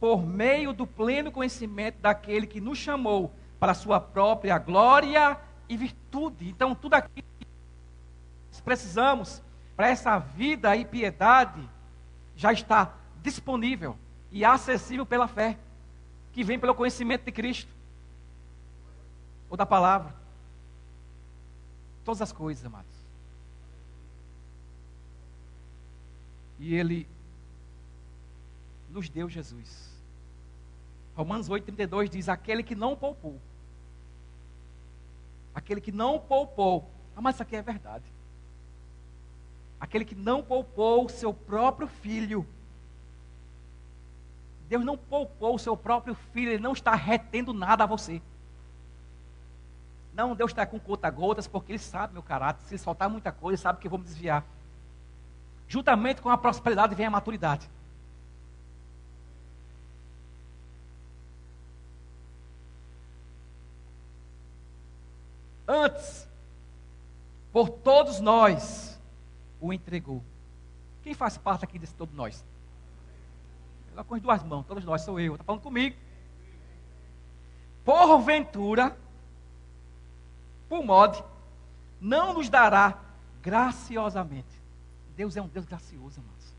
por 0.00 0.24
meio 0.24 0.72
do 0.72 0.86
pleno 0.86 1.30
conhecimento 1.30 2.00
daquele 2.00 2.46
que 2.46 2.60
nos 2.60 2.78
chamou 2.78 3.30
para 3.60 3.72
a 3.72 3.74
sua 3.74 4.00
própria 4.00 4.58
glória 4.58 5.38
e 5.68 5.76
virtude. 5.76 6.48
Então, 6.48 6.74
tudo 6.74 6.94
aquilo 6.94 7.28
que 8.50 8.62
precisamos 8.62 9.42
para 9.76 9.90
essa 9.90 10.18
vida 10.18 10.74
e 10.74 10.86
piedade 10.86 11.68
já 12.34 12.50
está 12.50 12.94
disponível 13.22 13.96
e 14.32 14.42
acessível 14.42 15.04
pela 15.04 15.28
fé, 15.28 15.58
que 16.32 16.42
vem 16.42 16.58
pelo 16.58 16.74
conhecimento 16.74 17.24
de 17.24 17.32
Cristo 17.32 17.70
ou 19.50 19.56
da 19.56 19.66
palavra. 19.66 20.14
Todas 22.04 22.22
as 22.22 22.32
coisas, 22.32 22.64
amados. 22.64 22.88
E 26.58 26.74
Ele 26.74 27.06
nos 28.90 29.08
deu 29.08 29.28
Jesus. 29.28 29.90
Romanos 31.14 31.48
8,32 31.48 32.08
diz: 32.08 32.28
aquele 32.28 32.62
que 32.62 32.74
não 32.74 32.96
poupou. 32.96 33.40
Aquele 35.54 35.80
que 35.80 35.92
não 35.92 36.18
poupou. 36.18 36.88
Ah, 37.16 37.20
mas 37.20 37.36
isso 37.36 37.42
aqui 37.42 37.56
é 37.56 37.62
verdade. 37.62 38.04
Aquele 39.80 40.04
que 40.04 40.14
não 40.14 40.42
poupou 40.42 41.06
o 41.06 41.08
seu 41.08 41.32
próprio 41.32 41.88
filho. 41.88 42.46
Deus 44.68 44.84
não 44.84 44.96
poupou 44.96 45.56
o 45.56 45.58
seu 45.58 45.76
próprio 45.76 46.14
filho, 46.32 46.52
Ele 46.52 46.62
não 46.62 46.72
está 46.72 46.94
retendo 46.94 47.52
nada 47.52 47.84
a 47.84 47.86
você. 47.86 48.22
Não, 50.14 50.34
Deus 50.34 50.52
está 50.52 50.64
com 50.64 50.78
conta-gotas, 50.78 51.48
porque 51.48 51.72
Ele 51.72 51.78
sabe 51.78 52.12
meu 52.12 52.22
caráter. 52.22 52.62
Se 52.62 52.74
Ele 52.74 52.78
soltar 52.78 53.10
muita 53.10 53.32
coisa, 53.32 53.54
Ele 53.54 53.62
sabe 53.62 53.80
que 53.80 53.86
eu 53.86 53.90
vou 53.90 53.98
me 53.98 54.04
desviar. 54.04 54.44
Juntamente 55.66 56.22
com 56.22 56.28
a 56.28 56.38
prosperidade 56.38 56.94
vem 56.94 57.06
a 57.06 57.10
maturidade. 57.10 57.68
Antes, 65.70 66.28
por 67.52 67.68
todos 67.68 68.20
nós, 68.20 68.98
o 69.60 69.72
entregou. 69.72 70.22
Quem 71.02 71.14
faz 71.14 71.38
parte 71.38 71.64
aqui 71.64 71.78
desse 71.78 71.94
todos 71.94 72.14
nós? 72.14 72.44
Ela 73.92 74.04
com 74.04 74.14
as 74.14 74.20
duas 74.20 74.42
mãos, 74.42 74.66
todos 74.66 74.84
nós, 74.84 75.02
sou 75.02 75.18
eu. 75.18 75.34
Está 75.34 75.44
falando 75.44 75.62
comigo. 75.62 75.96
Porventura, 77.84 78.96
por 80.68 80.84
modo, 80.84 81.24
não 82.00 82.34
nos 82.34 82.48
dará 82.48 82.98
graciosamente. 83.42 84.60
Deus 85.16 85.36
é 85.36 85.42
um 85.42 85.48
Deus 85.48 85.64
gracioso, 85.64 86.20
amados. 86.20 86.54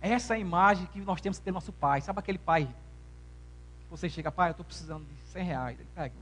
Essa 0.00 0.34
é 0.34 0.36
a 0.36 0.40
imagem 0.40 0.86
que 0.86 1.00
nós 1.00 1.20
temos 1.20 1.38
que 1.38 1.44
ter 1.44 1.52
nosso 1.52 1.72
pai. 1.72 2.00
Sabe 2.00 2.20
aquele 2.20 2.38
pai 2.38 2.68
você 3.90 4.08
chega, 4.08 4.30
pai, 4.30 4.50
eu 4.50 4.52
estou 4.52 4.64
precisando 4.64 5.04
de 5.06 5.16
100 5.30 5.44
reais. 5.44 5.80
Ele 5.80 5.88
pega. 5.94 6.14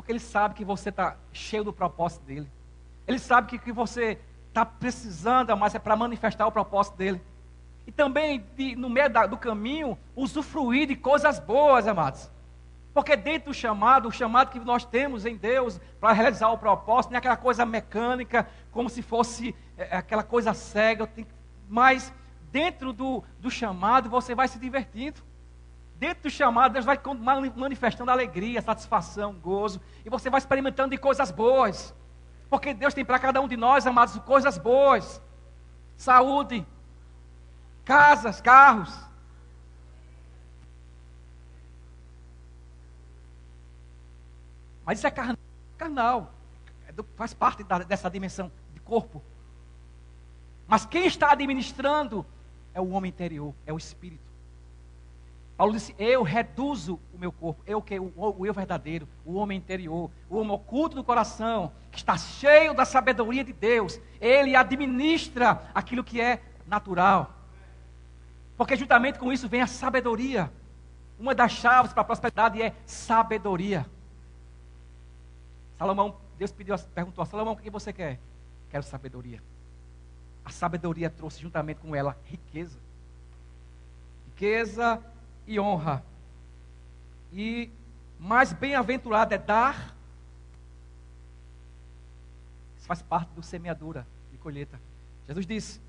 Porque 0.00 0.12
ele 0.12 0.18
sabe 0.18 0.54
que 0.54 0.64
você 0.64 0.88
está 0.88 1.14
cheio 1.30 1.62
do 1.62 1.74
propósito 1.74 2.24
dele. 2.24 2.50
Ele 3.06 3.18
sabe 3.18 3.48
que 3.48 3.58
que 3.58 3.70
você 3.70 4.18
está 4.48 4.64
precisando, 4.64 5.54
mas 5.58 5.74
é 5.74 5.78
para 5.78 5.94
manifestar 5.94 6.46
o 6.46 6.50
propósito 6.50 6.96
dele. 6.96 7.20
E 7.86 7.92
também, 7.92 8.42
de, 8.56 8.74
no 8.74 8.88
meio 8.88 9.10
da, 9.10 9.26
do 9.26 9.36
caminho, 9.36 9.98
usufruir 10.16 10.88
de 10.88 10.96
coisas 10.96 11.38
boas, 11.38 11.86
amados. 11.86 12.30
Porque 12.94 13.14
dentro 13.14 13.50
do 13.50 13.54
chamado, 13.54 14.08
o 14.08 14.10
chamado 14.10 14.50
que 14.50 14.58
nós 14.58 14.86
temos 14.86 15.26
em 15.26 15.36
Deus 15.36 15.78
para 16.00 16.14
realizar 16.14 16.48
o 16.48 16.56
propósito, 16.56 17.10
não 17.10 17.16
é 17.16 17.18
aquela 17.18 17.36
coisa 17.36 17.66
mecânica, 17.66 18.48
como 18.72 18.88
se 18.88 19.02
fosse 19.02 19.54
é, 19.76 19.96
é 19.96 19.96
aquela 19.98 20.22
coisa 20.22 20.54
cega, 20.54 21.06
mas 21.68 22.10
dentro 22.50 22.94
do, 22.94 23.22
do 23.38 23.50
chamado 23.50 24.08
você 24.08 24.34
vai 24.34 24.48
se 24.48 24.58
divertindo. 24.58 25.20
Dentro 26.00 26.22
do 26.22 26.30
chamado, 26.30 26.72
Deus 26.72 26.86
vai 26.86 26.98
manifestando 27.54 28.10
alegria, 28.10 28.62
satisfação, 28.62 29.34
gozo, 29.34 29.82
e 30.02 30.08
você 30.08 30.30
vai 30.30 30.38
experimentando 30.38 30.92
de 30.92 30.96
coisas 30.96 31.30
boas. 31.30 31.94
Porque 32.48 32.72
Deus 32.72 32.94
tem 32.94 33.04
para 33.04 33.18
cada 33.18 33.38
um 33.38 33.46
de 33.46 33.54
nós, 33.54 33.86
amados, 33.86 34.18
coisas 34.20 34.56
boas: 34.56 35.20
saúde, 35.98 36.66
casas, 37.84 38.40
carros. 38.40 38.98
Mas 44.86 45.00
isso 45.00 45.06
é 45.06 45.10
carnal, 45.10 45.36
carnal. 45.76 46.34
É 46.88 46.94
faz 47.14 47.34
parte 47.34 47.62
dessa 47.86 48.08
dimensão 48.08 48.50
de 48.72 48.80
corpo. 48.80 49.22
Mas 50.66 50.86
quem 50.86 51.04
está 51.04 51.32
administrando 51.32 52.24
é 52.72 52.80
o 52.80 52.88
homem 52.88 53.10
interior, 53.10 53.54
é 53.66 53.72
o 53.74 53.76
espírito. 53.76 54.29
Paulo 55.60 55.74
disse: 55.74 55.94
Eu 55.98 56.22
reduzo 56.22 56.98
o 57.12 57.18
meu 57.18 57.30
corpo, 57.30 57.62
eu 57.66 57.82
que 57.82 58.00
o, 58.00 58.10
o 58.16 58.46
eu 58.46 58.54
verdadeiro, 58.54 59.06
o 59.26 59.34
homem 59.34 59.58
interior, 59.58 60.10
o 60.30 60.38
homem 60.38 60.52
oculto 60.52 60.96
do 60.96 61.04
coração, 61.04 61.70
que 61.92 61.98
está 61.98 62.16
cheio 62.16 62.72
da 62.72 62.86
sabedoria 62.86 63.44
de 63.44 63.52
Deus. 63.52 64.00
Ele 64.22 64.56
administra 64.56 65.70
aquilo 65.74 66.02
que 66.02 66.18
é 66.18 66.40
natural. 66.66 67.34
Porque 68.56 68.74
juntamente 68.74 69.18
com 69.18 69.30
isso 69.30 69.50
vem 69.50 69.60
a 69.60 69.66
sabedoria. 69.66 70.50
Uma 71.18 71.34
das 71.34 71.52
chaves 71.52 71.92
para 71.92 72.00
a 72.00 72.06
prosperidade 72.06 72.62
é 72.62 72.74
sabedoria. 72.86 73.84
Salomão, 75.78 76.16
Deus 76.38 76.52
pediu, 76.52 76.74
perguntou 76.94 77.20
a 77.20 77.26
Salomão: 77.26 77.52
o 77.52 77.56
que 77.58 77.68
você 77.68 77.92
quer? 77.92 78.18
Quero 78.70 78.82
sabedoria. 78.82 79.42
A 80.42 80.48
sabedoria 80.48 81.10
trouxe 81.10 81.38
juntamente 81.38 81.80
com 81.80 81.94
ela 81.94 82.16
riqueza. 82.24 82.78
Riqueza 84.28 85.04
e 85.50 85.58
honra. 85.58 86.04
E 87.32 87.68
mais 88.18 88.52
bem-aventurado 88.52 89.34
é 89.34 89.38
dar. 89.38 89.96
Isso 92.78 92.86
faz 92.86 93.02
parte 93.02 93.30
do 93.30 93.42
semeadura 93.42 94.06
e 94.32 94.38
colheita. 94.38 94.80
Jesus 95.26 95.44
disse: 95.46 95.80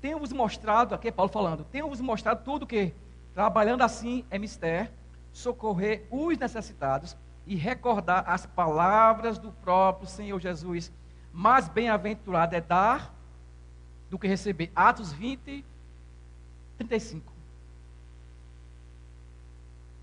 Tenho-vos 0.00 0.32
mostrado, 0.32 0.96
aqui 0.96 1.08
é 1.08 1.12
Paulo 1.12 1.30
falando, 1.30 1.64
tenho-vos 1.64 2.00
mostrado 2.00 2.42
tudo 2.44 2.66
que, 2.66 2.92
trabalhando 3.32 3.82
assim, 3.82 4.24
é 4.28 4.36
mistério, 4.36 4.90
socorrer 5.32 6.04
os 6.10 6.36
necessitados 6.36 7.16
e 7.46 7.54
recordar 7.54 8.24
as 8.28 8.46
palavras 8.46 9.38
do 9.38 9.52
próprio 9.52 10.08
Senhor 10.08 10.40
Jesus. 10.40 10.90
Mais 11.32 11.68
bem-aventurado 11.68 12.56
é 12.56 12.60
dar 12.60 13.14
do 14.10 14.18
que 14.18 14.26
receber. 14.26 14.72
Atos 14.74 15.12
20, 15.12 15.64
35. 16.78 17.31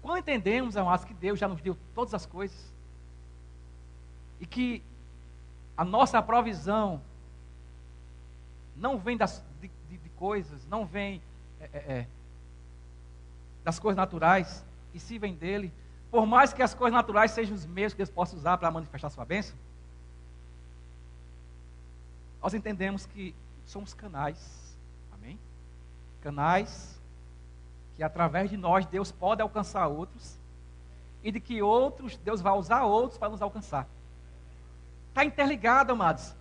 Quando 0.10 0.22
entendemos, 0.22 0.76
amados, 0.76 1.06
que 1.06 1.14
Deus 1.14 1.38
já 1.38 1.48
nos 1.48 1.62
deu 1.62 1.78
todas 1.94 2.16
as 2.16 2.26
coisas, 2.26 2.74
e 4.40 4.46
que 4.48 4.82
a 5.78 5.86
nossa 5.86 6.20
provisão 6.20 7.00
não 8.76 8.98
vem 8.98 9.16
das, 9.16 9.46
de, 9.62 9.70
de, 9.88 9.98
de 10.00 10.10
coisas, 10.18 10.66
não 10.66 10.84
vem 10.84 11.22
é, 11.62 11.70
é, 11.72 11.78
é 11.78 12.08
das 13.64 13.78
coisas 13.78 13.96
naturais, 13.96 14.66
e 14.96 15.00
se 15.00 15.20
vem 15.20 15.36
dele, 15.36 15.72
por 16.10 16.26
mais 16.26 16.54
que 16.54 16.64
as 16.64 16.74
coisas 16.74 16.96
naturais 16.96 17.30
sejam 17.30 17.54
os 17.54 17.68
meios 17.68 17.94
que 17.94 17.98
Deus 17.98 18.10
possa 18.10 18.36
usar 18.36 18.58
para 18.58 18.72
manifestar 18.72 19.12
sua 19.12 19.26
bênção, 19.26 19.56
nós 22.42 22.56
entendemos 22.56 23.06
que 23.06 23.36
somos 23.64 23.94
canais, 23.94 24.76
amém? 25.14 25.38
Canais 26.20 26.99
que 28.00 28.04
através 28.04 28.50
de 28.50 28.56
nós 28.56 28.86
Deus 28.86 29.12
pode 29.12 29.42
alcançar 29.42 29.86
outros 29.88 30.40
e 31.22 31.34
de 31.34 31.40
que 31.42 31.62
outros 31.62 32.16
Deus 32.16 32.40
vai 32.40 32.54
usar 32.54 32.86
outros 32.86 33.18
para 33.18 33.28
nos 33.28 33.42
alcançar. 33.42 33.90
Está 35.10 35.26
interligado, 35.26 35.92
amados. 35.92 36.34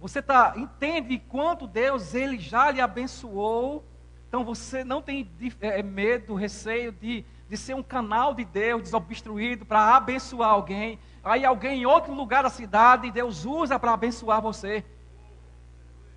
Você 0.00 0.20
tá, 0.20 0.54
entende 0.56 1.16
quanto 1.20 1.68
Deus 1.68 2.14
ele 2.14 2.36
já 2.36 2.72
lhe 2.72 2.80
abençoou. 2.80 3.84
Então 4.26 4.44
você 4.44 4.82
não 4.82 5.00
tem 5.00 5.30
é, 5.60 5.84
medo, 5.84 6.34
receio 6.34 6.90
de 6.90 7.24
de 7.48 7.56
ser 7.56 7.74
um 7.74 7.82
canal 7.82 8.34
de 8.34 8.44
Deus 8.44 8.82
desobstruído 8.82 9.64
para 9.64 9.96
abençoar 9.96 10.50
alguém. 10.50 10.98
Aí 11.24 11.44
alguém 11.44 11.82
em 11.82 11.86
outro 11.86 12.12
lugar 12.12 12.42
da 12.42 12.50
cidade, 12.50 13.10
Deus 13.10 13.46
usa 13.46 13.78
para 13.78 13.94
abençoar 13.94 14.42
você. 14.42 14.84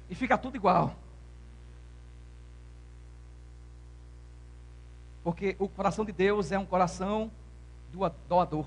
E 0.09 0.15
fica 0.15 0.37
tudo 0.37 0.57
igual. 0.57 0.93
Porque 5.23 5.55
o 5.59 5.67
coração 5.67 6.03
de 6.03 6.11
Deus 6.11 6.51
é 6.51 6.57
um 6.57 6.65
coração 6.65 7.31
doador. 8.27 8.65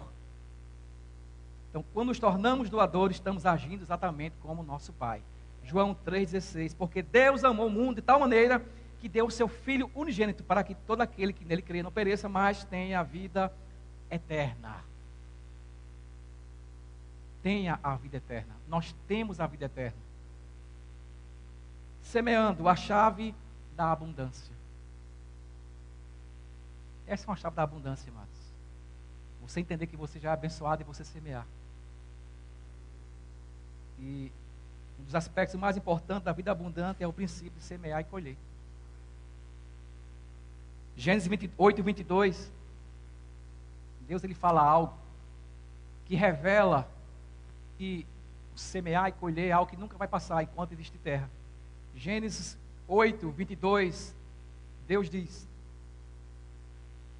Então, 1.70 1.84
quando 1.92 2.08
nos 2.08 2.20
tornamos 2.20 2.70
doadores, 2.70 3.16
estamos 3.16 3.44
agindo 3.44 3.82
exatamente 3.82 4.36
como 4.40 4.62
nosso 4.62 4.92
Pai. 4.92 5.20
João 5.64 5.96
3,16. 6.06 6.76
Porque 6.76 7.02
Deus 7.02 7.42
amou 7.42 7.66
o 7.66 7.70
mundo 7.70 7.96
de 7.96 8.02
tal 8.02 8.20
maneira 8.20 8.64
que 9.00 9.08
deu 9.08 9.26
o 9.26 9.30
seu 9.30 9.48
Filho 9.48 9.90
unigênito 9.94 10.44
para 10.44 10.62
que 10.62 10.74
todo 10.74 11.00
aquele 11.00 11.32
que 11.32 11.44
nele 11.44 11.62
crê 11.62 11.82
não 11.82 11.90
pereça, 11.90 12.28
mas 12.28 12.64
tenha 12.64 13.00
a 13.00 13.02
vida 13.02 13.52
eterna. 14.10 14.76
Tenha 17.42 17.78
a 17.82 17.96
vida 17.96 18.18
eterna. 18.18 18.54
Nós 18.68 18.94
temos 19.08 19.40
a 19.40 19.46
vida 19.46 19.66
eterna. 19.66 19.98
Semeando 22.02 22.68
a 22.68 22.76
chave 22.76 23.34
da 23.76 23.90
abundância. 23.90 24.53
Essa 27.06 27.24
é 27.24 27.28
uma 27.28 27.36
chave 27.36 27.56
da 27.56 27.62
abundância, 27.62 28.10
amados. 28.10 28.44
Você 29.42 29.60
entender 29.60 29.86
que 29.86 29.96
você 29.96 30.18
já 30.18 30.30
é 30.30 30.32
abençoado 30.32 30.82
e 30.82 30.84
você 30.84 31.04
semear. 31.04 31.46
E 33.98 34.32
um 34.98 35.04
dos 35.04 35.14
aspectos 35.14 35.58
mais 35.58 35.76
importantes 35.76 36.24
da 36.24 36.32
vida 36.32 36.50
abundante 36.50 37.02
é 37.02 37.06
o 37.06 37.12
princípio 37.12 37.58
de 37.58 37.64
semear 37.64 38.00
e 38.00 38.04
colher. 38.04 38.36
Gênesis 40.96 41.28
28, 41.28 41.82
22. 41.82 42.52
Deus 44.06 44.22
ele 44.24 44.34
fala 44.34 44.62
algo 44.62 44.94
que 46.06 46.14
revela 46.14 46.88
que 47.76 48.06
semear 48.54 49.08
e 49.08 49.12
colher 49.12 49.48
é 49.48 49.52
algo 49.52 49.70
que 49.70 49.76
nunca 49.76 49.96
vai 49.96 50.06
passar 50.06 50.42
enquanto 50.42 50.72
existe 50.72 50.96
terra. 50.98 51.28
Gênesis 51.96 52.56
8, 52.86 53.30
22. 53.30 54.14
Deus 54.86 55.10
diz: 55.10 55.46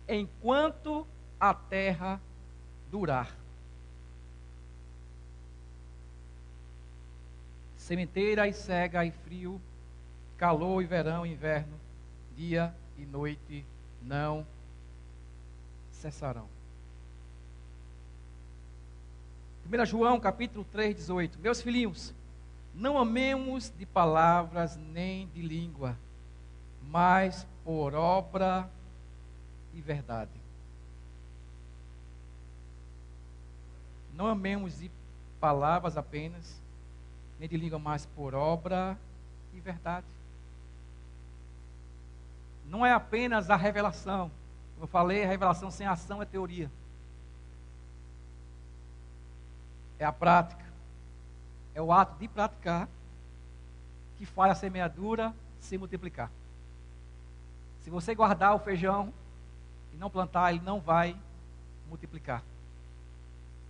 Enquanto 0.08 1.06
a 1.40 1.54
terra 1.54 2.20
durar, 2.90 3.34
sementeira 7.76 8.46
e 8.46 8.52
cega 8.52 9.04
e 9.04 9.10
frio, 9.10 9.60
calor 10.36 10.82
e 10.82 10.86
verão 10.86 11.24
e 11.26 11.32
inverno, 11.32 11.78
dia 12.36 12.74
e 12.98 13.04
noite 13.04 13.64
não 14.02 14.46
cessarão. 15.90 16.48
1 19.66 19.86
João 19.86 20.20
capítulo 20.20 20.64
3, 20.70 20.96
18. 20.96 21.38
Meus 21.38 21.62
filhinhos, 21.62 22.14
não 22.74 22.98
amemos 22.98 23.72
de 23.78 23.86
palavras 23.86 24.76
nem 24.76 25.26
de 25.28 25.40
língua, 25.40 25.96
mas 26.82 27.46
por 27.64 27.94
obra 27.94 28.68
e 29.74 29.80
verdade. 29.80 30.30
Não 34.14 34.26
amemos 34.26 34.78
de 34.78 34.90
palavras 35.40 35.96
apenas, 35.96 36.60
nem 37.38 37.48
de 37.48 37.56
língua, 37.56 37.78
mas 37.78 38.06
por 38.06 38.34
obra 38.34 38.96
e 39.52 39.60
verdade. 39.60 40.06
Não 42.66 42.86
é 42.86 42.92
apenas 42.92 43.50
a 43.50 43.56
revelação. 43.56 44.30
Como 44.74 44.84
eu 44.84 44.88
falei, 44.88 45.24
a 45.24 45.28
revelação 45.28 45.70
sem 45.70 45.86
ação 45.86 46.22
é 46.22 46.24
teoria. 46.24 46.70
É 49.98 50.04
a 50.04 50.12
prática. 50.12 50.64
É 51.74 51.82
o 51.82 51.92
ato 51.92 52.18
de 52.18 52.28
praticar 52.28 52.88
que 54.16 54.24
faz 54.24 54.52
a 54.52 54.54
semeadura 54.54 55.34
se 55.60 55.76
multiplicar. 55.76 56.30
Se 57.82 57.90
você 57.90 58.14
guardar 58.14 58.54
o 58.54 58.58
feijão 58.60 59.12
e 59.94 59.96
não 59.96 60.10
plantar, 60.10 60.52
ele 60.52 60.64
não 60.64 60.80
vai 60.80 61.16
multiplicar. 61.88 62.42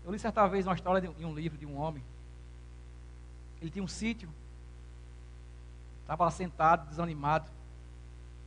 Eu 0.05 0.13
li 0.13 0.19
certa 0.19 0.47
vez 0.49 0.67
uma 0.67 0.75
história 0.75 1.01
de 1.01 1.25
um 1.25 1.35
livro 1.35 1.59
de 1.59 1.67
um 1.67 1.79
homem. 1.79 2.03
Ele 3.61 3.71
tinha 3.71 3.85
um 3.85 3.89
sítio, 3.89 4.29
estava 6.03 6.31
sentado, 6.31 6.89
desanimado, 6.89 7.51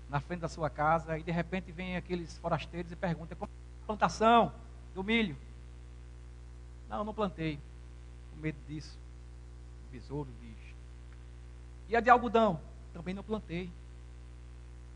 na 0.09 0.19
frente 0.19 0.39
da 0.39 0.49
sua 0.49 0.69
casa, 0.69 1.17
e 1.17 1.23
de 1.23 1.31
repente 1.31 1.71
vem 1.71 1.97
aqueles 1.97 2.37
forasteiros 2.37 2.91
e 2.91 2.95
perguntam: 2.95 3.37
como 3.37 3.51
é 3.51 3.83
a 3.83 3.85
plantação 3.85 4.53
do 4.93 5.03
milho? 5.03 5.35
Não, 6.89 7.03
não 7.03 7.13
plantei, 7.13 7.59
com 8.31 8.41
medo 8.41 8.57
disso. 8.67 8.97
Besouro, 9.91 10.29
bicho. 10.39 10.75
E 11.89 11.95
a 11.95 11.99
de 11.99 12.09
algodão? 12.09 12.59
Também 12.93 13.13
não 13.13 13.23
plantei. 13.23 13.71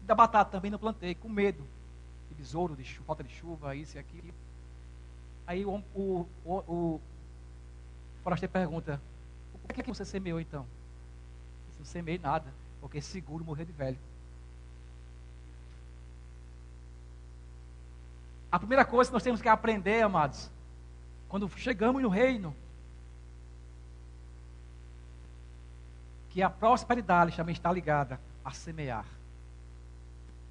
E 0.01 0.05
da 0.05 0.15
batata 0.15 0.51
também 0.51 0.71
não 0.71 0.79
plantei, 0.79 1.15
com 1.15 1.29
medo. 1.29 1.65
Besouro, 2.35 2.75
de 2.75 2.83
chuva, 2.83 3.05
falta 3.05 3.23
de 3.23 3.33
chuva, 3.33 3.75
isso 3.75 3.97
e 3.97 3.99
aquilo. 3.99 4.33
Aí 5.45 5.65
o, 5.65 5.83
o, 5.93 6.27
o, 6.45 6.53
o 6.55 7.01
forasteiro 8.23 8.51
pergunta: 8.51 9.01
O 9.53 9.73
que 9.73 9.81
é 9.81 9.83
que 9.83 9.89
você 9.89 10.05
semeou 10.05 10.39
então? 10.39 10.61
Eu 10.61 11.79
não 11.79 11.85
semei 11.85 12.17
nada, 12.17 12.51
porque 12.79 13.01
seguro 13.01 13.43
morrer 13.43 13.65
de 13.65 13.71
velho. 13.71 13.97
A 18.51 18.59
primeira 18.59 18.83
coisa 18.83 19.09
que 19.09 19.13
nós 19.13 19.23
temos 19.23 19.41
que 19.41 19.47
aprender, 19.47 20.01
amados, 20.01 20.49
quando 21.29 21.49
chegamos 21.57 22.01
no 22.01 22.09
reino, 22.09 22.53
que 26.31 26.41
a 26.41 26.49
prosperidade 26.49 27.35
também 27.35 27.53
está 27.53 27.71
ligada 27.71 28.19
a 28.43 28.51
semear, 28.51 29.05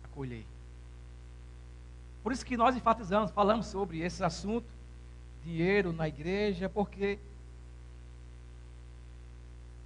a 0.04 0.08
colher. 0.08 0.44
Por 2.22 2.32
isso 2.32 2.44
que 2.44 2.56
nós 2.56 2.76
enfatizamos, 2.76 3.30
falamos 3.30 3.66
sobre 3.66 4.00
esse 4.00 4.22
assunto, 4.22 4.66
dinheiro 5.44 5.92
na 5.92 6.06
igreja, 6.06 6.68
porque 6.68 7.18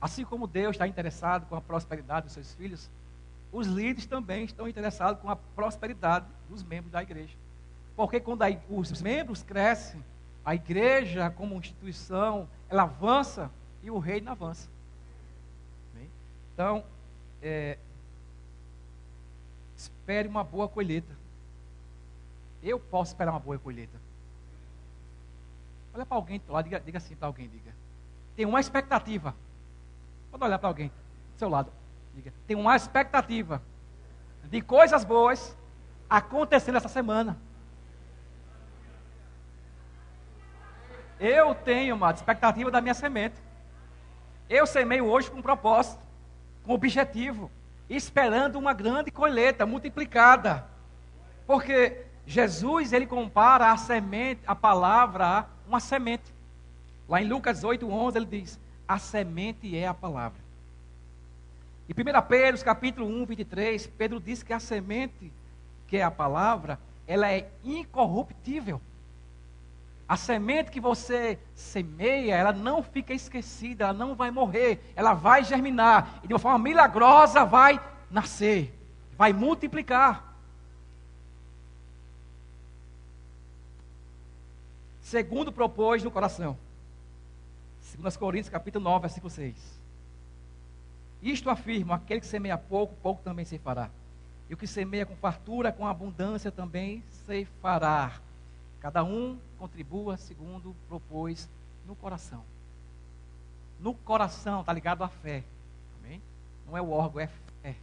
assim 0.01 0.25
como 0.25 0.47
Deus 0.47 0.75
está 0.75 0.87
interessado 0.87 1.47
com 1.47 1.57
a 1.57 1.61
prosperidade 1.61 2.27
dos 2.27 2.35
seus 2.35 2.53
filhos, 2.55 2.91
os 3.53 3.67
líderes 3.69 4.07
também 4.07 4.45
estão 4.45 4.69
interessados 4.69 5.23
com 5.23 5.31
a 5.31 5.37
prosperidade 5.37 6.27
dos 6.49 6.63
membros 6.63 6.91
da 6.91 7.03
igreja. 7.03 7.35
Porque 7.97 8.19
quando 8.19 8.43
a, 8.43 8.49
os 8.69 9.01
membros 9.01 9.43
crescem, 9.43 10.05
a 10.45 10.55
igreja 10.55 11.31
como 11.31 11.57
instituição, 11.57 12.49
ela 12.69 12.83
avança 12.83 13.51
e 13.83 13.91
o 13.91 13.99
reino 13.99 14.31
avança. 14.31 14.69
Então, 16.55 16.85
é, 17.43 17.77
espere 19.77 20.29
uma 20.29 20.45
boa 20.45 20.69
colheita. 20.69 21.24
Eu 22.65 22.81
posso 22.81 23.13
esperar 23.13 23.31
uma 23.31 23.39
boa 23.39 23.59
colheita. 23.59 24.01
Olha 25.93 26.07
para 26.07 26.17
alguém 26.17 26.41
lá, 26.49 26.63
diga, 26.63 26.81
diga 26.81 26.97
assim 26.97 27.15
para 27.15 27.29
alguém, 27.29 27.47
diga. 27.47 27.73
Tem 28.35 28.47
uma 28.47 28.59
expectativa. 28.59 29.35
Pode 30.31 30.43
olhar 30.43 30.59
para 30.59 30.69
alguém 30.69 30.89
do 30.89 31.39
seu 31.39 31.49
lado. 31.49 31.71
Diga. 32.15 32.33
Tem 32.47 32.57
uma 32.57 32.75
expectativa 32.75 33.63
de 34.45 34.63
coisas 34.63 35.05
boas 35.05 35.55
acontecendo 36.09 36.77
essa 36.77 36.89
semana. 36.89 37.37
Eu 41.21 41.55
tenho 41.55 41.95
uma 41.95 42.11
expectativa 42.11 42.71
da 42.71 42.81
minha 42.81 42.95
semente. 42.95 43.41
Eu 44.49 44.67
semeio 44.67 45.07
hoje 45.07 45.31
com 45.31 45.39
um 45.39 45.43
propósito 45.43 46.03
com 46.65 46.73
objetivo, 46.73 47.51
esperando 47.91 48.57
uma 48.57 48.73
grande 48.73 49.11
colheita 49.11 49.67
multiplicada. 49.67 50.67
Porque 51.47 52.07
Jesus, 52.27 52.93
ele 52.93 53.07
compara 53.07 53.71
a 53.71 53.77
semente, 53.77 54.41
a 54.47 54.55
palavra 54.55 55.27
a 55.27 55.47
uma 55.67 55.81
semente. 55.81 56.33
Lá 57.09 57.21
em 57.21 57.29
Lucas 57.29 57.63
8:11 57.65 58.17
ele 58.17 58.27
diz: 58.27 58.59
"A 58.89 58.99
semente 58.99 59.77
é 59.77 59.87
a 59.87 59.95
palavra". 59.95 60.43
E 61.89 61.93
1 61.93 62.23
Pedro, 62.23 62.65
capítulo 62.65 63.07
1, 63.07 63.27
23, 63.27 63.87
Pedro 63.87 64.19
diz 64.19 64.43
que 64.43 64.55
a 64.55 64.61
semente, 64.61 65.31
que 65.87 65.99
é 65.99 66.03
a 66.03 66.11
palavra, 66.11 66.79
ela 67.07 67.31
é 67.31 67.51
incorruptível. 67.63 68.81
A 70.09 70.17
semente 70.17 70.71
que 70.71 70.81
você 70.81 71.39
semeia, 71.55 72.35
ela 72.35 72.53
não 72.53 72.83
fica 72.83 73.13
esquecida, 73.13 73.85
ela 73.85 73.93
não 73.93 74.15
vai 74.15 74.31
morrer, 74.31 74.81
ela 74.95 75.15
vai 75.15 75.45
germinar 75.45 76.21
e 76.23 76.29
de 76.29 76.35
uma 76.35 76.39
forma 76.39 76.59
milagrosa 76.59 77.45
vai 77.45 77.81
nascer, 78.11 78.73
vai 79.17 79.33
multiplicar. 79.33 80.34
Segundo 85.15 85.53
propôs 85.53 86.03
no 86.03 86.11
coração. 86.11 86.59
Segundo 87.81 88.19
Coríntios, 88.19 88.49
capítulo 88.49 88.83
9, 88.83 89.03
versículo 89.03 89.31
6. 89.31 89.81
Isto 91.23 91.51
afirma, 91.51 91.95
aquele 91.95 92.19
que 92.19 92.27
semeia 92.27 92.59
pouco, 92.59 92.97
pouco 92.97 93.23
também 93.23 93.45
se 93.45 93.57
fará. 93.57 93.91
E 94.51 94.55
o 94.55 94.57
que 94.57 94.67
semeia 94.67 95.07
com 95.07 95.15
fartura, 95.15 95.71
com 95.71 95.87
abundância 95.87 96.51
também 96.51 97.01
se 97.25 97.45
fará. 97.63 98.21
Cada 98.81 99.05
um 99.05 99.39
contribua 99.57 100.17
segundo 100.17 100.75
propôs 100.89 101.49
no 101.87 101.95
coração. 101.95 102.43
No 103.79 103.95
coração 103.95 104.63
está 104.63 104.73
ligado 104.73 105.05
à 105.05 105.09
fé. 105.09 105.45
Amém? 106.01 106.21
Não 106.67 106.77
é 106.77 106.83
o 106.83 106.91
órgão, 106.91 107.21
é 107.21 107.29
fé. 107.63 107.77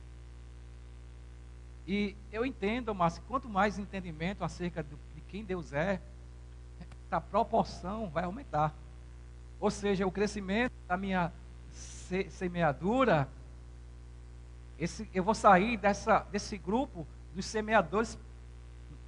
E 1.88 2.14
eu 2.30 2.46
entendo, 2.46 2.94
mas 2.94 3.20
quanto 3.20 3.48
mais 3.48 3.80
entendimento 3.80 4.44
acerca 4.44 4.84
de 4.84 5.22
quem 5.30 5.46
Deus 5.46 5.72
é, 5.72 6.02
a 7.14 7.22
proporção 7.22 8.10
vai 8.10 8.24
aumentar. 8.24 8.74
Ou 9.60 9.70
seja, 9.70 10.08
o 10.08 10.12
crescimento 10.12 10.74
da 10.88 10.98
minha 10.98 11.32
semeadura, 12.30 13.28
esse, 14.80 15.10
eu 15.14 15.24
vou 15.24 15.36
sair 15.36 15.78
dessa, 15.78 16.20
desse 16.32 16.58
grupo 16.58 17.06
dos 17.34 17.46
semeadores 17.46 18.18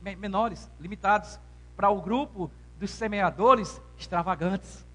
menores, 0.01 0.70
limitados 0.80 1.39
para 1.76 1.89
o 1.89 2.01
grupo 2.01 2.51
dos 2.80 2.91
semeadores 2.91 3.82
extravagantes. 3.97 4.86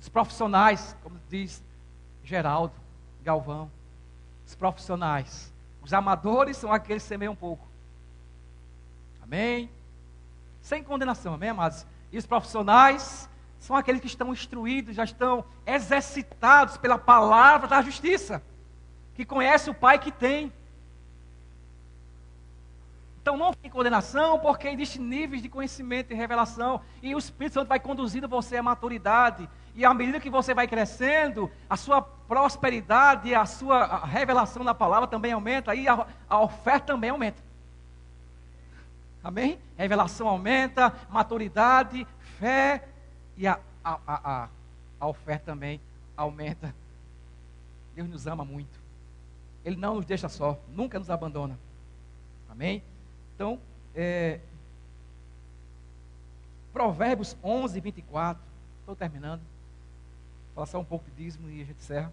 Os 0.00 0.08
profissionais, 0.08 0.96
como 1.02 1.18
diz 1.28 1.62
Geraldo 2.22 2.74
Galvão, 3.22 3.70
os 4.46 4.54
profissionais. 4.54 5.52
Os 5.82 5.92
amadores 5.92 6.56
são 6.56 6.72
aqueles 6.72 7.02
que 7.02 7.08
semeiam 7.08 7.34
pouco. 7.34 7.66
Amém? 9.22 9.68
Sem 10.66 10.82
condenação, 10.82 11.34
amém, 11.34 11.50
amados? 11.50 11.86
E 12.10 12.18
os 12.18 12.26
profissionais 12.26 13.30
são 13.60 13.76
aqueles 13.76 14.00
que 14.00 14.08
estão 14.08 14.32
instruídos, 14.32 14.96
já 14.96 15.04
estão 15.04 15.44
exercitados 15.64 16.76
pela 16.76 16.98
palavra 16.98 17.68
da 17.68 17.80
justiça, 17.80 18.42
que 19.14 19.24
conhece 19.24 19.70
o 19.70 19.74
Pai 19.74 19.96
que 19.96 20.10
tem. 20.10 20.52
Então 23.22 23.36
não 23.36 23.54
tem 23.54 23.70
condenação, 23.70 24.40
porque 24.40 24.66
existem 24.66 25.00
níveis 25.00 25.40
de 25.40 25.48
conhecimento 25.48 26.12
e 26.12 26.16
revelação, 26.16 26.80
e 27.00 27.14
o 27.14 27.18
Espírito 27.18 27.54
Santo 27.54 27.68
vai 27.68 27.78
conduzindo 27.78 28.26
você 28.26 28.56
à 28.56 28.62
maturidade, 28.62 29.48
e 29.72 29.84
à 29.84 29.94
medida 29.94 30.18
que 30.18 30.28
você 30.28 30.52
vai 30.52 30.66
crescendo, 30.66 31.48
a 31.70 31.76
sua 31.76 32.02
prosperidade, 32.02 33.32
a 33.32 33.46
sua 33.46 34.04
revelação 34.04 34.64
da 34.64 34.74
palavra 34.74 35.06
também 35.06 35.30
aumenta, 35.30 35.76
e 35.76 35.86
a, 35.86 36.04
a 36.28 36.40
oferta 36.40 36.86
também 36.86 37.10
aumenta. 37.10 37.45
Amém? 39.26 39.58
Revelação 39.76 40.28
aumenta, 40.28 40.94
maturidade, 41.10 42.06
fé, 42.38 42.86
e 43.36 43.44
a, 43.44 43.58
a, 43.82 43.98
a, 44.06 44.48
a 45.00 45.06
oferta 45.08 45.46
também 45.46 45.80
aumenta. 46.16 46.72
Deus 47.96 48.08
nos 48.08 48.28
ama 48.28 48.44
muito. 48.44 48.78
Ele 49.64 49.74
não 49.74 49.96
nos 49.96 50.06
deixa 50.06 50.28
só, 50.28 50.56
nunca 50.68 51.00
nos 51.00 51.10
abandona. 51.10 51.58
Amém? 52.48 52.84
Então, 53.34 53.58
é, 53.96 54.38
Provérbios 56.72 57.36
11, 57.42 57.80
24. 57.80 58.40
Estou 58.78 58.94
terminando. 58.94 59.40
Vou 59.40 60.54
falar 60.54 60.66
só 60.66 60.78
um 60.78 60.84
pouco 60.84 61.04
de 61.10 61.16
dízimo 61.16 61.50
e 61.50 61.62
a 61.62 61.64
gente 61.64 61.80
encerra. 61.80 62.12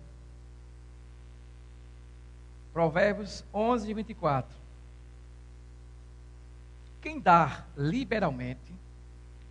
Provérbios 2.74 3.46
11, 3.54 3.94
24. 3.94 4.63
Quem 7.04 7.20
dá 7.20 7.66
liberalmente 7.76 8.74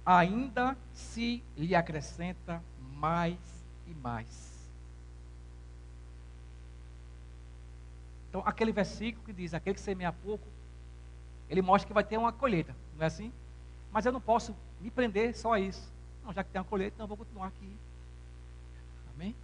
ainda 0.07 0.75
se 0.95 1.45
lhe 1.55 1.75
acrescenta 1.75 2.63
mais 2.95 3.39
e 3.87 3.93
mais. 3.93 4.71
Então, 8.31 8.43
aquele 8.47 8.73
versículo 8.73 9.23
que 9.27 9.35
diz: 9.35 9.53
aquele 9.53 9.75
que 9.75 9.83
semeia 9.83 10.15
pouco, 10.15 10.49
ele 11.51 11.61
mostra 11.61 11.87
que 11.87 11.93
vai 11.93 12.03
ter 12.03 12.17
uma 12.17 12.33
colheita, 12.33 12.75
não 12.97 13.03
é 13.03 13.07
assim? 13.07 13.31
Mas 13.93 14.07
eu 14.07 14.13
não 14.13 14.21
posso 14.21 14.57
me 14.81 14.91
prender 14.91 15.37
só 15.37 15.53
a 15.53 15.61
isso. 15.61 15.93
Não, 16.25 16.33
já 16.33 16.43
que 16.43 16.51
tem 16.51 16.59
uma 16.59 16.67
colheita, 16.67 16.95
então 16.95 17.05
eu 17.05 17.09
vou 17.09 17.19
continuar 17.19 17.49
aqui. 17.49 17.77
Amém? 19.15 19.37